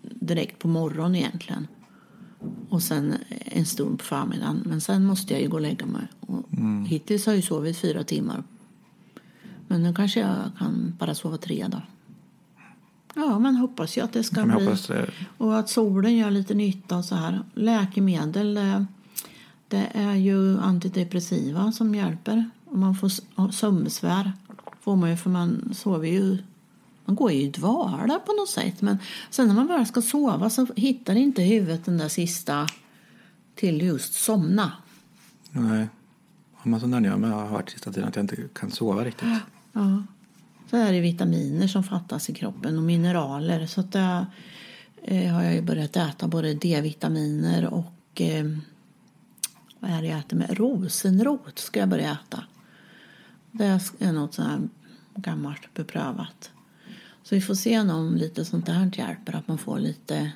direkt 0.03 0.59
på 0.59 0.69
morgonen 0.69 1.15
egentligen. 1.15 1.67
Och 2.69 2.83
sen 2.83 3.15
en 3.45 3.67
stund 3.67 3.99
på 3.99 4.05
förmiddagen. 4.05 4.63
Men 4.67 4.81
sen 4.81 5.05
måste 5.05 5.33
jag 5.33 5.43
ju 5.43 5.49
gå 5.49 5.57
och 5.57 5.61
lägga 5.63 5.87
mig. 5.87 6.07
Och 6.21 6.45
Hittills 6.87 7.27
har 7.27 7.33
jag 7.33 7.45
sovit 7.45 7.79
fyra 7.79 8.05
timmar. 8.05 8.43
Men 9.69 9.83
nu 9.83 9.95
kanske 9.95 10.21
jag 10.21 10.37
kan 10.59 10.95
bara 10.99 11.15
sova 11.15 11.37
tre 11.37 11.67
då. 11.69 11.83
Ja, 13.15 13.39
men 13.39 13.57
hoppas 13.57 13.97
jag 13.97 14.05
att 14.05 14.13
det 14.13 14.23
ska 14.23 14.41
jag 14.41 14.49
bli. 14.49 14.77
det. 14.89 15.11
Och 15.39 15.59
att 15.59 15.69
solen 15.69 16.17
gör 16.17 16.31
lite 16.31 16.55
nytta 16.55 16.97
och 16.97 17.05
så 17.05 17.15
här. 17.15 17.43
Läkemedel, 17.55 18.61
det 19.69 19.89
är 19.93 20.15
ju 20.15 20.61
antidepressiva 20.61 21.73
som 21.73 21.95
hjälper. 21.95 22.51
Om 22.65 22.81
man 22.81 22.95
får 22.95 23.53
sömnbesvär 23.53 24.33
får 24.81 24.97
man 24.97 25.11
ju 25.11 25.17
för 25.17 25.31
man 25.31 25.75
sover 25.75 26.09
ju 26.09 26.39
man 27.07 27.17
går 27.17 27.33
ju 27.33 27.41
i 27.41 27.49
dvala 27.51 28.19
på 28.19 28.33
något 28.33 28.49
sätt. 28.49 28.83
Men 28.83 28.99
sen 29.31 29.49
när 29.49 29.55
man 29.55 29.67
väl 29.67 29.87
ska 29.87 30.03
sova 30.03 30.51
så 30.51 30.67
hittar 30.77 31.15
inte 31.15 31.43
huvudet 31.43 31.85
den 31.85 31.99
där 31.99 32.09
sista 32.09 32.67
till 33.55 33.83
just 33.83 34.15
somna. 34.15 34.73
Nej. 35.51 35.89
Har 36.55 36.71
man 36.71 36.91
där 36.91 37.11
jag 37.11 37.21
med 37.21 37.31
har 37.31 37.47
hört 37.47 37.71
sista 37.71 37.93
tiden 37.93 38.09
att 38.09 38.17
jag 38.17 38.23
inte 38.23 38.37
kan 38.53 38.71
sova 38.71 39.05
riktigt. 39.05 39.29
Ja. 39.73 40.03
Så 40.71 40.77
är 40.77 40.93
det 40.93 41.01
vitaminer 41.01 41.69
som 41.69 41.85
fattas 41.85 42.31
i 42.31 42.35
kroppen 42.35 42.77
och 42.77 42.83
mineraler. 42.83 43.67
Så 43.67 43.81
att 43.81 43.93
det 43.93 44.27
eh, 45.03 45.33
har 45.33 45.43
jag 45.43 45.55
ju 45.55 45.63
börjat 45.63 45.97
äta 45.97 46.29
både 46.29 46.55
D-vitaminer 46.55 47.67
och 47.67 48.21
eh, 48.21 48.45
vad 49.81 49.91
är 49.91 50.03
det 50.03 50.09
jag 50.09 50.19
äter 50.19 50.37
med? 50.37 50.59
Rosenrot 50.59 51.59
ska 51.59 51.81
jag 51.81 51.89
börja 51.89 52.13
äta. 52.13 52.43
Det 53.51 53.65
är 53.99 54.13
något 54.13 54.35
sånt 54.35 54.49
här 54.49 54.69
gammalt 55.15 55.75
beprövat. 55.75 56.51
Så 57.27 57.35
vi 57.35 57.41
får 57.41 57.55
se 57.55 57.81
om 57.81 58.17
lite 58.17 58.45
sånt 58.45 58.67
där 58.67 58.91
hjälper. 58.95 59.37
Att 59.37 59.49
man 59.49 59.59
får 59.59 59.79
lite, 59.79 60.33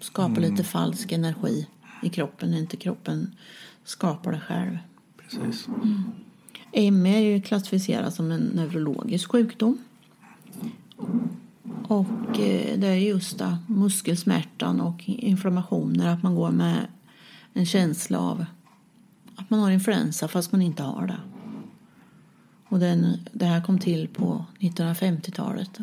skapar 0.00 0.40
lite 0.40 0.64
falsk 0.64 1.12
energi 1.12 1.66
i 2.02 2.08
kroppen 2.08 2.54
inte 2.54 2.76
kroppen 2.76 3.34
skapar 3.84 4.32
det 4.32 4.40
själv. 4.40 4.78
Precis. 5.16 5.68
ME 6.92 7.16
är 7.16 7.20
ju 7.20 7.42
klassificerat 7.42 8.14
som 8.14 8.30
en 8.30 8.40
neurologisk 8.40 9.30
sjukdom. 9.30 9.78
Och 11.88 12.40
eh, 12.40 12.78
det 12.78 12.86
är 12.86 12.94
just 12.94 13.38
det, 13.38 13.58
muskelsmärtan 13.66 14.80
och 14.80 15.02
inflammationer, 15.06 16.06
att 16.06 16.22
man 16.22 16.34
går 16.34 16.50
med 16.50 16.86
en 17.52 17.66
känsla 17.66 18.18
av 18.18 18.44
att 19.36 19.50
man 19.50 19.60
har 19.60 19.70
influensa 19.70 20.28
fast 20.28 20.52
man 20.52 20.62
inte 20.62 20.82
har 20.82 21.06
det. 21.06 21.20
Och 22.68 22.78
den, 22.78 23.18
det 23.32 23.44
här 23.44 23.60
kom 23.60 23.78
till 23.78 24.08
på 24.08 24.44
1950-talet. 24.60 25.80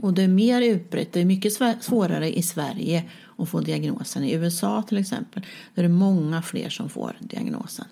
Och 0.00 0.14
det 0.14 0.22
är 0.22 0.28
mer 0.28 0.62
utbrett, 0.62 1.12
det 1.12 1.20
är 1.20 1.24
mycket 1.24 1.52
svårare 1.80 2.38
i 2.38 2.42
Sverige 2.42 3.04
att 3.36 3.48
få 3.48 3.60
diagnosen. 3.60 4.24
I 4.24 4.32
USA 4.32 4.82
till 4.82 4.98
exempel, 4.98 5.46
där 5.74 5.84
är 5.84 5.88
det 5.88 5.94
många 5.94 6.42
fler 6.42 6.68
som 6.68 6.88
får 6.88 7.16
diagnosen. 7.20 7.86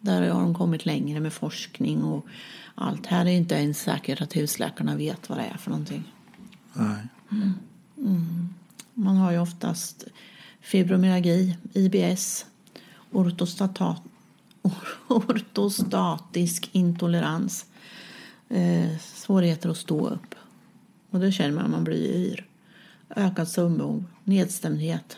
Där 0.00 0.30
har 0.30 0.40
de 0.40 0.54
kommit 0.54 0.86
längre 0.86 1.20
med 1.20 1.32
forskning 1.32 2.02
och 2.02 2.26
allt. 2.74 3.06
Här 3.06 3.26
är 3.26 3.30
inte 3.30 3.54
ens 3.54 3.80
säkert 3.80 4.20
att 4.20 4.36
husläkarna 4.36 4.96
vet 4.96 5.28
vad 5.28 5.38
det 5.38 5.44
är 5.44 5.56
för 5.56 5.70
någonting. 5.70 6.12
Nej. 6.72 7.06
Man 8.94 9.16
har 9.16 9.32
ju 9.32 9.38
oftast 9.38 10.04
fibromyalgi, 10.60 11.56
IBS, 11.72 12.46
ortostata, 13.12 13.96
ortostatisk 15.08 16.68
intolerans, 16.72 17.66
eh, 18.48 18.98
svårigheter 18.98 19.68
att 19.68 19.76
stå 19.76 20.08
upp. 20.08 20.34
Och 21.14 21.20
då 21.20 21.30
känner 21.30 21.54
man 21.54 21.64
att 21.64 21.70
man 21.70 21.84
blir 21.84 22.16
yr. 22.16 22.46
Ökad 23.16 23.48
sömnbehov, 23.48 24.04
nedstämdhet. 24.24 25.16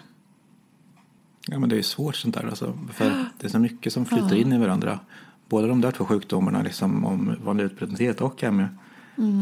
Ja, 1.48 1.58
men 1.58 1.68
det 1.68 1.78
är 1.78 1.82
svårt 1.82 2.16
sånt 2.16 2.34
där. 2.34 2.46
Alltså, 2.46 2.78
för 2.92 3.24
det 3.38 3.46
är 3.46 3.50
så 3.50 3.58
mycket 3.58 3.92
som 3.92 4.04
flyter 4.04 4.36
in 4.36 4.52
i 4.52 4.58
varandra. 4.58 5.00
Både 5.48 5.68
de 5.68 5.80
där 5.80 5.90
två 5.90 6.04
sjukdomarna, 6.04 6.62
liksom, 6.62 7.04
om 7.04 7.36
vanlig 7.44 7.64
utbrändhet 7.64 8.20
och 8.20 8.42
ME. 8.52 8.68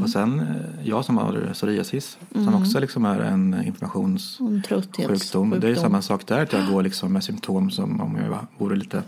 Och 0.03 0.11
sen 0.11 0.41
eh, 0.41 0.89
jag 0.89 1.05
som 1.05 1.17
har 1.19 1.51
psoriasis, 1.53 2.19
som 2.33 2.55
också 2.55 2.81
liksom 2.81 3.05
är 3.05 3.21
en 3.21 3.65
inflammationssjukdom. 3.65 5.61
Det 5.61 5.69
är 5.69 5.75
samma 5.75 6.03
sak 6.03 6.27
där, 6.27 6.43
att 6.43 6.53
jag 6.53 6.67
går 6.67 6.83
liksom 6.83 7.13
med 7.13 7.25
symptom 7.25 7.71
som 7.71 8.01
om 8.01 8.17
jag 8.17 8.47
vore 8.59 8.77
lite 8.77 9.03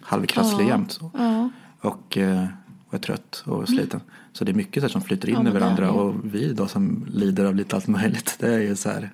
halvkrasslig 0.00 0.66
jämt. 0.66 1.00
Ja. 1.12 1.50
Och, 1.80 2.18
eh, 2.18 2.46
och 2.94 3.00
är 3.00 3.02
trött 3.02 3.42
och 3.46 3.68
sliten. 3.68 4.00
Så 4.32 4.44
det 4.44 4.52
är 4.52 4.54
mycket 4.54 4.82
så 4.82 4.88
som 4.88 5.00
flyter 5.00 5.28
in 5.28 5.34
Ja, 5.44 5.48
i 5.50 5.52
varandra. 5.52 5.90
Och 5.92 6.14
vi 6.24 6.52
då 6.52 6.66
som 6.66 7.06
lider 7.14 7.44
av 7.44 7.54
lite 7.54 7.76
allt 7.76 7.86
möjligt, 7.86 8.36
det 8.38 8.54
är 8.54 8.58
ju 8.60 8.76
så 8.76 8.88
här. 8.90 9.10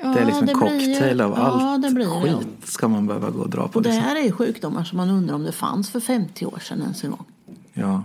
Ja, 0.00 0.08
det 0.08 0.20
är 0.20 0.24
liksom 0.26 0.40
en 0.42 0.46
det 0.46 0.54
blir 0.54 0.90
cocktail 0.94 1.20
av 1.20 1.30
ja, 1.30 1.36
allt 1.36 1.94
blir 1.94 2.04
det. 2.26 2.34
skit 2.38 2.48
ska 2.68 2.88
man 2.88 3.06
behöva 3.06 3.30
gå 3.30 3.40
och 3.40 3.50
dra 3.50 3.68
på. 3.68 3.76
Och 3.76 3.82
det 3.82 3.88
Liksom. 3.88 4.04
här 4.04 4.16
är 4.16 4.22
ju 4.24 4.32
sjukdomar 4.32 4.84
som 4.84 4.96
man 4.96 5.10
undrar 5.10 5.34
om 5.34 5.42
det 5.42 5.52
fanns 5.52 5.90
för 5.90 6.00
50 6.00 6.46
år 6.46 6.58
sedan 6.58 6.80
ens 6.82 7.04
en 7.04 7.10
gång. 7.10 7.24
Ja, 7.72 8.02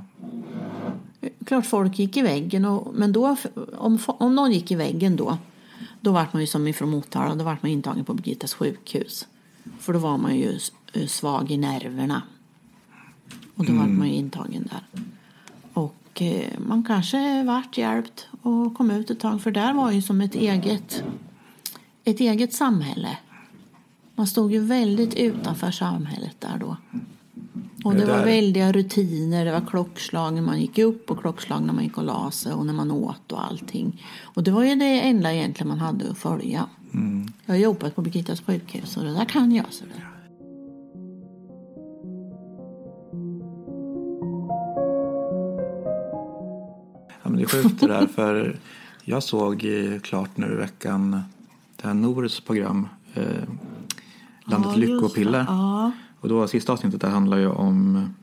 Klart 1.46 1.66
folk 1.66 2.00
gick 2.00 2.18
i 2.18 2.22
väggen, 2.22 2.66
och, 2.66 2.94
men 2.96 3.14
då, 3.14 3.36
om, 3.78 4.00
om 4.08 4.36
någon 4.36 4.52
gick 4.52 4.72
i 4.72 4.76
väggen 4.76 5.16
då, 5.16 5.38
då 6.02 6.12
var 6.12 6.28
man 6.32 6.42
ju 6.42 6.48
som 6.48 6.68
ifrån 6.68 6.90
Motala, 6.90 7.36
då 7.36 7.44
var 7.44 7.58
man 7.62 7.72
intagen 7.72 8.06
på 8.06 8.14
Birgittas 8.14 8.54
sjukhus. 8.54 9.28
För 9.80 9.94
då 9.94 10.00
var 10.00 10.18
man 10.18 10.36
ju 10.36 10.56
s- 10.56 10.72
svag 11.08 11.52
i 11.52 11.58
nerverna. 11.58 12.22
Och 13.56 13.66
då 13.66 13.74
var 13.74 13.88
man 13.88 14.08
ju 14.08 14.14
intagen 14.14 14.70
där. 14.72 15.04
Och 15.74 15.96
Och 16.14 16.22
eh, 16.22 16.60
man 16.68 16.84
kanske 16.84 17.44
vart 17.44 17.78
hjälpt 17.78 18.28
och 18.42 18.76
kom 18.76 18.92
ut 18.92 19.10
ett 19.10 19.20
tag 19.20 19.42
för 19.42 19.52
där 19.52 19.74
var 19.74 19.92
ju 19.92 20.02
som 20.02 20.22
ett 20.22 20.36
eget, 20.36 21.04
ett 22.04 22.20
eget 22.20 22.54
samhälle. 22.54 23.18
Man 24.16 24.28
stod 24.28 24.52
ju 24.52 24.60
väldigt 24.60 25.14
utanför 25.14 25.72
samhället 25.72 26.36
där 26.40 26.58
då. 26.60 26.78
Och 27.84 27.96
det, 27.96 28.06
var 28.06 28.26
väldiga 28.26 28.72
rutiner. 28.72 29.46
Det 29.46 29.52
var 29.52 29.66
klockslag 29.68 30.34
när 30.34 30.42
man 30.42 30.62
gick 30.62 30.78
upp 30.78 31.12
och 31.12 31.20
klockslag 31.20 31.64
när 31.64 31.74
man 31.74 31.84
gick 31.84 31.98
och 31.98 32.04
la 32.04 32.32
sig 32.32 32.54
och 32.54 32.66
när 32.66 32.74
man 32.74 32.92
åt 32.92 33.32
och 33.32 33.46
allting. 33.46 34.06
Och 34.24 34.44
det 34.44 34.52
var 34.52 34.64
ju 34.64 34.76
det 34.76 35.02
enda 35.02 35.34
egentligen 35.34 35.68
man 35.68 35.80
hade 35.80 36.12
att 36.12 36.18
följa. 36.18 36.66
Mm. 36.94 37.28
Jag 37.46 37.54
har 37.54 37.60
jobbat 37.60 37.96
på 37.96 38.02
Birgittas 38.02 38.42
sjukhus 38.42 38.98
och 38.98 39.04
det 39.04 39.14
där 39.14 39.26
kan 39.26 39.52
jag. 39.52 39.66
Så 39.70 39.86
det. 39.86 40.03
Det 47.52 47.58
är 47.58 47.64
sjukt 47.64 47.80
det 47.80 47.88
där 47.88 48.08
för 48.08 48.60
jag 49.04 49.24
såg 49.24 49.66
klart 50.02 50.38
nu 50.38 50.54
i 50.54 50.56
veckan 50.56 51.24
det 51.76 51.88
här 51.88 51.94
Nors 51.94 52.42
program 52.42 52.88
eh, 53.14 53.24
Landet 54.46 54.72
ja, 54.72 54.78
Lyckopiller. 54.78 55.46
Ja. 55.48 55.92
Och 56.20 56.30
då 56.30 56.48
sista 56.48 56.74
avsnittet 56.74 57.02
där 57.02 57.10
handlar 57.10 57.38
ju 57.38 57.48
om 57.48 58.14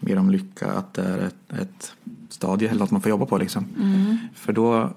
mer 0.00 0.18
om 0.18 0.30
lycka, 0.30 0.72
att 0.72 0.94
det 0.94 1.02
är 1.02 1.18
ett, 1.18 1.52
ett 1.60 1.92
stadie 2.28 2.68
eller 2.68 2.80
något 2.80 2.90
man 2.90 3.00
får 3.00 3.10
jobba 3.10 3.26
på 3.26 3.38
liksom. 3.38 3.64
Mm. 3.78 4.16
För 4.34 4.52
då, 4.52 4.90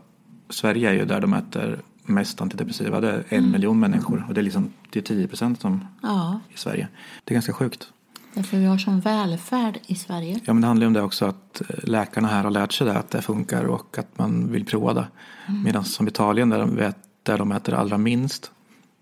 Sverige 0.49 0.89
är 0.89 0.93
ju 0.93 1.05
där 1.05 1.21
de 1.21 1.33
äter 1.33 1.79
mest 2.03 2.41
antidepressiva, 2.41 2.99
det 2.99 3.11
är 3.11 3.23
en 3.29 3.37
mm. 3.37 3.51
miljon 3.51 3.79
människor 3.79 4.25
och 4.27 4.33
det 4.33 4.41
är 4.41 4.43
liksom 4.43 4.69
det 4.89 4.99
är 4.99 5.03
10 5.03 5.27
procent 5.27 5.61
som 5.61 5.85
ja. 6.01 6.39
i 6.53 6.57
Sverige. 6.57 6.87
Det 7.23 7.31
är 7.31 7.35
ganska 7.35 7.53
sjukt. 7.53 7.87
Därför 8.33 8.57
vi 8.57 8.65
har 8.65 8.77
sån 8.77 8.99
välfärd 8.99 9.79
i 9.87 9.95
Sverige. 9.95 10.39
Ja 10.45 10.53
men 10.53 10.61
det 10.61 10.67
handlar 10.67 10.83
ju 10.83 10.87
om 10.87 10.93
det 10.93 11.01
också 11.01 11.25
att 11.25 11.61
läkarna 11.83 12.27
här 12.27 12.43
har 12.43 12.51
lärt 12.51 12.73
sig 12.73 12.87
det, 12.87 12.97
att 12.97 13.09
det 13.09 13.21
funkar 13.21 13.63
och 13.63 13.97
att 13.97 14.17
man 14.17 14.51
vill 14.51 14.65
prova 14.65 14.93
det. 14.93 15.07
Mm. 15.47 15.63
Medan 15.63 15.83
som 15.83 16.07
Italien 16.07 16.49
där 16.49 16.59
de, 16.59 16.75
vet, 16.75 16.97
där 17.23 17.37
de 17.37 17.51
äter 17.51 17.73
allra 17.73 17.97
minst 17.97 18.51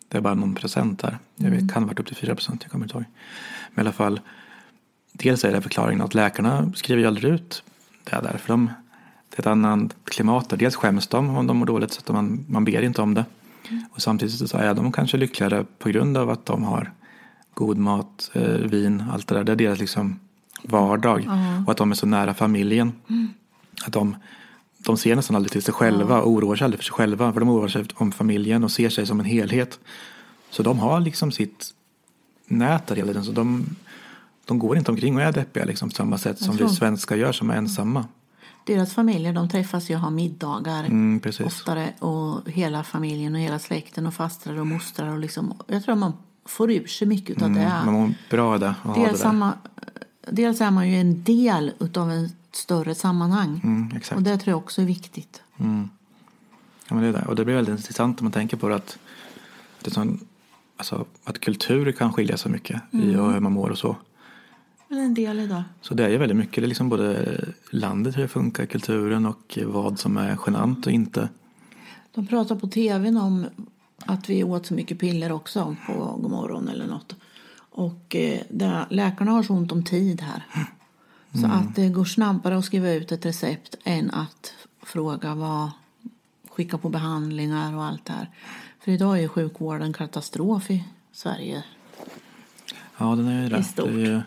det 0.09 0.17
är 0.17 0.21
bara 0.21 0.33
någon 0.33 0.55
procent 0.55 0.99
där. 0.99 1.17
Jag 1.35 1.49
vet, 1.49 1.59
mm. 1.59 1.69
kan 1.69 1.83
ha 1.83 1.87
varit 1.87 1.99
upp 1.99 2.07
till 2.07 2.15
4 2.15 2.35
procent, 2.35 2.63
jag 2.63 2.71
kommer 2.71 2.85
inte 2.85 2.97
ihåg. 2.97 3.05
Men 3.71 3.85
i 3.85 3.87
alla 3.87 3.93
fall, 3.93 4.19
dels 5.11 5.45
är 5.45 5.51
det 5.51 5.61
förklaringen 5.61 6.01
att 6.01 6.13
läkarna 6.13 6.71
skriver 6.75 7.01
ju 7.01 7.07
aldrig 7.07 7.33
ut 7.33 7.63
det 8.03 8.21
där. 8.21 8.37
För 8.37 8.47
de, 8.47 8.71
det 9.29 9.35
är 9.37 9.39
ett 9.39 9.47
annat 9.47 9.95
klimat 10.03 10.49
där. 10.49 10.57
Dels 10.57 10.75
skäms 10.75 11.07
de 11.07 11.37
om 11.37 11.47
de 11.47 11.57
mår 11.57 11.65
dåligt 11.65 11.93
så 11.93 11.99
att 11.99 12.13
man, 12.13 12.45
man 12.49 12.65
ber 12.65 12.81
inte 12.81 13.01
om 13.01 13.13
det. 13.13 13.25
Mm. 13.69 13.83
Och 13.91 14.01
samtidigt 14.01 14.49
så 14.49 14.57
är 14.57 14.73
de 14.73 14.91
kanske 14.91 15.17
lyckligare 15.17 15.65
på 15.79 15.89
grund 15.89 16.17
av 16.17 16.29
att 16.29 16.45
de 16.45 16.63
har 16.63 16.91
god 17.53 17.77
mat, 17.77 18.31
eh, 18.33 18.43
vin, 18.43 19.03
allt 19.11 19.27
det 19.27 19.35
där. 19.35 19.43
Det 19.43 19.51
är 19.51 19.55
deras 19.55 19.79
liksom 19.79 20.19
vardag. 20.63 21.23
Mm. 21.23 21.65
Och 21.65 21.71
att 21.71 21.77
de 21.77 21.91
är 21.91 21.95
så 21.95 22.05
nära 22.05 22.33
familjen. 22.33 22.91
Mm. 23.09 23.33
Att 23.85 23.93
de 23.93 24.15
de 24.85 24.97
ser 24.97 25.15
nästan 25.15 25.35
aldrig 25.35 25.51
till 25.51 25.61
sig 25.61 25.73
själva 25.73 26.21
och 26.21 26.31
oroar 26.31 26.55
sig 26.55 26.65
aldrig 26.65 26.79
för 26.79 26.85
sig 26.85 26.93
själva. 26.93 27.33
För 27.33 27.39
de 27.39 27.49
oroar 27.49 27.67
sig 27.67 27.85
om 27.95 28.11
familjen 28.11 28.63
och 28.63 28.71
ser 28.71 28.89
sig 28.89 29.05
som 29.05 29.19
en 29.19 29.25
helhet. 29.25 29.79
Så 30.49 30.63
de 30.63 30.79
har 30.79 30.99
liksom 30.99 31.31
sitt 31.31 31.73
nät 32.47 32.87
där 32.87 32.95
hela 32.95 33.07
tiden. 33.07 33.23
Så 33.23 33.31
de, 33.31 33.65
de 34.45 34.59
går 34.59 34.77
inte 34.77 34.91
omkring 34.91 35.15
och 35.15 35.21
är 35.21 35.31
deppiga 35.31 35.65
liksom, 35.65 35.89
på 35.89 35.95
samma 35.95 36.17
sätt 36.17 36.39
som 36.39 36.55
vi 36.55 36.69
svenskar 36.69 37.15
gör 37.15 37.31
som 37.31 37.49
är 37.49 37.55
ensamma. 37.55 38.05
Deras 38.65 38.93
familjer 38.93 39.33
de 39.33 39.49
träffas 39.49 39.89
ju 39.89 39.95
och 39.95 40.01
har 40.01 40.11
middagar 40.11 40.83
mm, 40.83 41.21
oftare. 41.45 41.93
Och 41.99 42.49
hela 42.49 42.83
familjen 42.83 43.35
och 43.35 43.41
hela 43.41 43.59
släkten 43.59 44.07
och 44.07 44.13
fastrar 44.13 44.59
och 44.59 44.67
mostrar. 44.67 45.13
Och 45.13 45.19
liksom, 45.19 45.53
jag 45.67 45.83
tror 45.83 45.95
man 45.95 46.13
får 46.49 46.71
ur 46.71 46.87
sig 46.87 47.07
mycket 47.07 47.41
av 47.41 47.47
mm, 47.47 47.59
det. 47.59 47.85
Man 47.85 47.93
mår 47.93 48.13
bra 48.29 48.53
av 48.53 48.59
det. 48.59 48.75
Dels, 48.95 49.19
samma, 49.19 49.53
dels 50.31 50.61
är 50.61 50.71
man 50.71 50.89
ju 50.89 50.95
en 50.95 51.23
del 51.23 51.71
av 51.95 52.11
en 52.11 52.29
större 52.51 52.95
sammanhang. 52.95 53.61
Mm, 53.63 54.01
och 54.15 54.23
det 54.23 54.37
tror 54.37 54.51
jag 54.51 54.57
också 54.57 54.81
är 54.81 54.85
viktigt. 54.85 55.41
Mm. 55.57 55.89
Ja, 56.87 56.95
men 56.95 57.03
det, 57.03 57.09
är 57.09 57.13
det. 57.13 57.27
Och 57.27 57.35
det 57.35 57.45
blir 57.45 57.55
väldigt 57.55 57.77
intressant 57.77 58.19
om 58.19 58.25
man 58.25 58.31
tänker 58.31 58.57
på 58.57 58.69
det 58.69 58.75
att, 58.75 58.99
det 59.81 59.91
sån, 59.91 60.19
alltså, 60.77 61.05
att 61.23 61.39
kultur 61.39 61.91
kan 61.91 62.13
skilja 62.13 62.37
sig 62.37 62.51
mycket 62.51 62.81
mm. 62.91 63.09
i 63.09 63.15
och 63.15 63.33
hur 63.33 63.39
man 63.39 63.51
mår 63.51 63.69
och 63.69 63.77
så. 63.77 63.95
En 64.89 65.13
del 65.13 65.39
idag. 65.39 65.63
Så 65.81 65.93
det 65.93 66.05
är 66.05 66.09
ju 66.09 66.17
väldigt 66.17 66.37
mycket, 66.37 66.55
det 66.55 66.65
är 66.65 66.67
liksom 66.67 66.89
både 66.89 67.39
landet, 67.71 68.17
hur 68.17 68.21
det 68.21 68.27
funkar, 68.27 68.65
kulturen 68.65 69.25
och 69.25 69.59
vad 69.65 69.99
som 69.99 70.17
är 70.17 70.37
genant 70.45 70.85
och 70.85 70.91
inte. 70.91 71.29
De 72.15 72.27
pratar 72.27 72.55
på 72.55 72.67
tvn 72.67 73.17
om 73.17 73.45
att 74.05 74.29
vi 74.29 74.43
åt 74.43 74.65
så 74.65 74.73
mycket 74.73 74.99
piller 74.99 75.31
också 75.31 75.75
på 75.85 75.93
Godmorgon 76.21 76.69
eller 76.69 76.87
något. 76.87 77.15
Och 77.71 78.15
eh, 78.15 78.41
där, 78.49 78.87
läkarna 78.89 79.31
har 79.31 79.43
så 79.43 79.53
ont 79.53 79.71
om 79.71 79.83
tid 79.83 80.21
här. 80.21 80.43
Så 81.31 81.45
mm. 81.45 81.51
att 81.51 81.75
det 81.75 81.89
går 81.89 82.05
snabbare 82.05 82.57
att 82.57 82.65
skriva 82.65 82.91
ut 82.91 83.11
ett 83.11 83.25
recept 83.25 83.75
än 83.83 84.11
att 84.11 84.53
fråga 84.81 85.35
vad, 85.35 85.71
skicka 86.49 86.77
på 86.77 86.89
behandlingar 86.89 87.75
och 87.75 87.83
allt 87.83 88.05
det 88.05 88.13
här. 88.13 88.29
För 88.79 88.91
idag 88.91 89.23
är 89.23 89.27
sjukvården 89.27 89.93
katastrof 89.93 90.71
i 90.71 90.83
Sverige. 91.11 91.63
Ja, 92.97 93.05
den 93.05 93.27
är 93.27 93.57
ju 93.57 93.63
stort. 93.63 93.85
det 93.85 94.05
är 94.05 94.23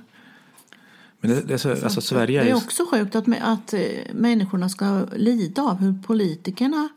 men 1.22 1.30
det, 1.30 1.40
det, 1.40 1.54
är 1.54 1.58
så, 1.58 1.70
alltså, 1.70 2.00
Sverige 2.00 2.40
är, 2.40 2.44
det 2.44 2.50
är 2.50 2.56
också 2.56 2.86
sjukt 2.90 3.14
att, 3.14 3.24
att 3.40 3.74
eh, 3.74 3.80
människorna 4.12 4.68
ska 4.68 5.06
lida 5.16 5.62
av 5.62 5.76
hur 5.76 6.02
politikerna 6.02 6.88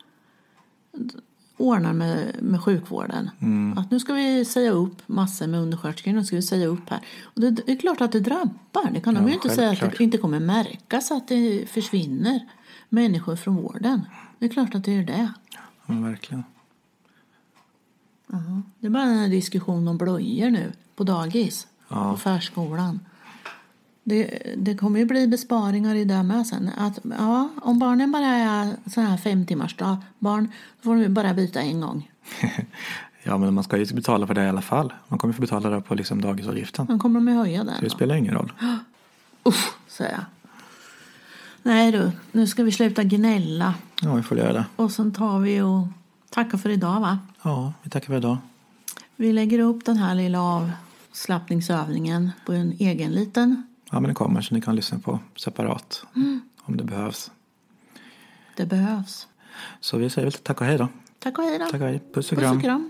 ordnar 1.58 1.94
med, 1.94 2.36
med 2.42 2.62
sjukvården. 2.62 3.30
Mm. 3.40 3.78
Att 3.78 3.92
nu 3.92 4.00
ska 4.00 4.14
vi 4.14 4.46
säga 4.46 4.72
upp 4.72 5.02
massor 5.08 5.48
med 5.48 5.60
undersköterskor, 5.60 6.12
nu 6.12 6.24
ska 6.24 6.36
vi 6.36 6.42
säga 6.42 6.68
upp 6.68 6.90
här. 6.90 7.00
Och 7.24 7.42
det, 7.42 7.52
det 7.52 7.72
är 7.72 7.76
klart 7.76 8.02
att 8.02 8.12
det 8.12 8.20
drabbar. 8.20 8.92
Det 8.94 9.00
kan 9.00 9.16
ja, 9.16 9.22
de 9.22 9.28
ju 9.28 9.34
inte 9.34 9.50
säga 9.50 9.72
att 9.72 9.98
det 9.98 10.04
inte 10.04 10.18
kommer 10.18 10.40
märkas 10.40 11.12
att 11.12 11.28
det 11.28 11.70
försvinner 11.70 12.40
människor 12.90 13.36
från 13.36 13.56
vården. 13.56 14.02
Det 14.40 14.46
är 14.46 14.50
klart 14.50 14.76
att 14.76 14.84
det 14.84 14.96
är 14.96 15.04
det. 15.04 15.34
Ja, 15.86 15.94
verkligen. 15.94 16.44
Uh 18.34 18.40
-huh. 18.40 18.62
Det 18.80 18.88
är 18.88 18.92
bara 18.92 19.06
den 19.06 19.18
här 19.18 19.30
diskussionen 19.30 19.88
om 19.88 19.98
blöjor 19.98 20.50
nu 20.50 20.72
på 20.96 21.04
dagis, 21.04 21.68
ja. 21.88 22.12
på 22.12 22.18
förskolan. 22.18 23.00
Det, 24.08 24.54
det 24.58 24.76
kommer 24.76 25.00
ju 25.00 25.06
bli 25.06 25.28
besparingar 25.28 25.96
i 25.96 26.06
det 26.06 26.24
med 26.24 26.48
sen. 26.48 26.70
Att, 26.78 27.00
ja, 27.18 27.50
om 27.62 27.80
barnen 27.80 28.12
bara 28.12 28.26
är 28.26 28.90
så 28.90 29.02
här 29.02 29.18
fem 29.18 29.46
timmars 29.46 29.76
dag, 29.76 29.98
barn, 30.20 30.52
då 30.82 30.84
får 30.84 30.96
de 30.96 31.10
bara 31.10 31.34
byta 31.34 31.62
en 31.62 31.82
gång. 31.82 32.12
ja, 33.24 33.38
men 33.38 33.54
man 33.54 33.64
ska 33.64 33.78
ju 33.78 33.86
betala 33.86 34.28
för 34.28 34.34
det 34.34 34.44
i 34.44 34.50
alla 34.50 34.62
fall. 34.62 34.94
Man 35.08 35.20
kommer 35.20 35.34
få 35.34 35.42
betala 35.42 35.70
det 35.70 35.82
på 35.82 35.96
liksom 35.96 36.22
dagisavgiften. 36.22 36.86
Men 36.90 37.00
kommer 37.00 37.20
de 37.20 37.28
ju 37.28 37.34
höja 37.34 37.64
den. 37.64 37.76
Så 37.76 37.84
det 37.84 37.90
spelar 37.90 38.16
ingen 38.16 38.34
roll. 38.34 38.52
Usch, 39.48 39.74
säger 39.88 40.12
jag. 40.12 40.26
Nej 41.64 41.92
du, 41.92 42.12
nu 42.32 42.48
ska 42.48 42.64
vi 42.64 42.72
sluta 42.72 43.04
gnälla. 43.04 43.74
Ja, 44.02 44.16
vi 44.16 44.24
får 44.24 44.38
göra 44.38 44.54
det. 44.54 44.66
Och 44.76 44.92
sen 44.92 45.14
tar 45.14 45.40
vi 45.40 45.62
och 45.62 45.88
tackar 46.30 46.58
för 46.58 46.70
idag 46.70 47.00
va? 47.00 47.20
Ja, 47.42 47.74
vi 47.84 47.90
tackar 47.90 48.08
för 48.08 48.18
idag. 48.18 48.38
Vi 49.16 49.34
lägger 49.34 49.60
upp 49.60 49.86
den 49.86 49.98
här 49.98 50.16
lilla 50.16 50.42
avslappningsövningen 50.42 52.32
på 52.46 52.54
en 52.54 52.76
egen 52.80 53.12
liten 53.12 53.65
Ja, 53.92 54.00
men 54.00 54.04
den 54.04 54.16
kommer 54.16 54.42
så 54.42 54.56
ni 54.56 54.62
kan 54.62 54.76
lyssna 54.76 55.00
på 55.00 55.20
separat 55.36 56.06
mm. 56.16 56.42
om 56.62 56.78
det 56.78 56.84
behövs. 56.84 57.32
Det 58.58 58.66
behövs. 58.66 59.28
Så 59.80 59.98
vi 59.98 60.10
säger 60.10 60.26
väl 60.26 60.34
tack 60.34 60.62
och 60.62 60.68
hej 60.68 60.78
då. 60.78 60.88
Tack 61.20 61.38
och 61.38 61.44
hej 61.44 61.60
då. 61.60 61.66
Tack 61.66 61.82
och 61.82 61.88
hej. 61.88 62.02
Puss 62.14 62.32
och 62.32 62.38
kram. 62.38 62.52
Puss 62.52 62.58
och 62.58 62.64
kram. 62.64 62.90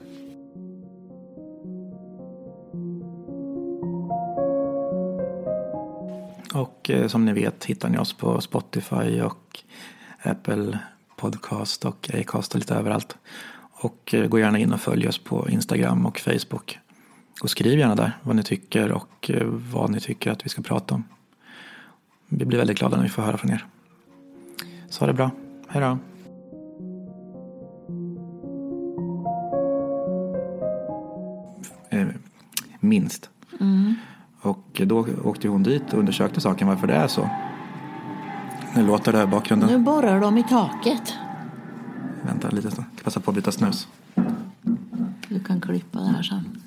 Och 6.54 6.90
eh, 6.90 7.08
som 7.08 7.26
ni 7.26 7.34
vet 7.34 7.66
hittar 7.66 7.90
ni 7.90 7.98
oss 7.98 8.14
på 8.14 8.42
Spotify 8.42 9.22
och 9.22 9.60
Apple 10.22 10.80
Podcast 11.16 11.86
och 11.86 12.10
Acast 12.14 12.54
och 12.54 12.60
lite 12.60 12.76
överallt. 12.76 13.18
Och 13.72 14.14
eh, 14.14 14.28
gå 14.28 14.40
gärna 14.40 14.60
in 14.60 14.74
och 14.74 14.82
följ 14.82 15.08
oss 15.08 15.18
på 15.18 15.50
Instagram 15.50 16.06
och 16.06 16.20
Facebook. 16.20 16.80
Och 17.42 17.50
skriv 17.50 17.80
gärna 17.80 17.96
där 17.96 18.18
vad 18.24 18.36
ni 18.36 18.44
tycker 18.44 18.92
och 18.92 19.32
eh, 19.32 19.48
vad 19.48 19.90
ni 19.92 20.00
tycker 20.00 20.32
att 20.32 20.46
vi 20.46 20.50
ska 20.50 20.62
prata 20.62 20.96
om. 20.96 21.04
Vi 22.28 22.46
blir 22.46 22.58
väldigt 22.58 22.80
glada 22.80 22.98
när 22.98 23.04
vi 23.04 23.10
får 23.10 23.22
höra 23.22 23.38
från 23.38 23.52
er. 23.52 23.66
Så 24.90 25.00
ha 25.00 25.08
det 25.08 25.14
bra. 25.14 25.32
Hej 25.68 25.82
då. 25.82 25.98
Eh, 31.98 32.08
minst. 32.80 33.30
Mm. 33.60 33.96
Och 34.42 34.82
då 34.86 35.08
åkte 35.24 35.48
hon 35.48 35.64
dit 35.64 35.94
och 35.94 36.00
undersökte 36.00 36.42
saken 36.42 36.68
varför 36.68 36.88
det 36.88 36.94
är 36.94 37.08
så. 37.08 37.30
Nu 38.76 38.88
låter 38.88 39.14
det 39.14 39.24
i 39.24 39.28
bakgrunden. 39.28 39.70
Nu 39.70 39.78
borrar 39.78 40.22
de 40.22 40.38
i 40.38 40.44
taket. 40.44 41.14
Vänta 42.26 42.50
lite, 42.50 42.72
så. 42.72 42.84
passa 43.04 43.20
på 43.20 43.32
att 43.32 43.36
byta 43.36 43.52
snus. 43.52 43.88
Du 45.30 45.40
kan 45.40 45.62
klippa 45.62 46.00
det 46.00 46.08
här 46.08 46.24
sen. 46.24 46.65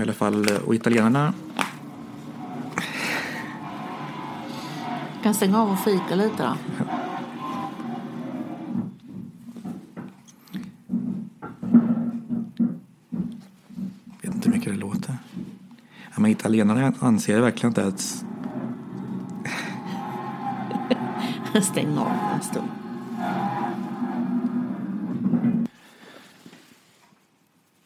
i 0.00 0.02
alla 0.02 0.12
fall, 0.12 0.46
och 0.66 0.74
italienarna 0.74 1.32
Jag 5.20 5.22
kan 5.22 5.34
stänga 5.34 5.62
av 5.62 5.70
och 5.70 5.78
fika 5.78 6.14
lite 6.14 6.36
då. 6.36 6.56
Jag 14.20 14.28
vet 14.28 14.34
inte 14.34 14.48
hur 14.48 14.56
mycket 14.56 14.72
det 14.72 14.78
låter. 14.78 15.16
Ja, 16.14 16.20
men 16.20 16.30
italienarna 16.30 16.92
anser 17.00 17.40
verkligen 17.40 17.70
att 17.70 17.76
är 17.82 17.88
ett 21.58 21.64
Stäng 21.64 21.98
av 21.98 22.08
en 22.34 22.42
stund. 22.42 22.79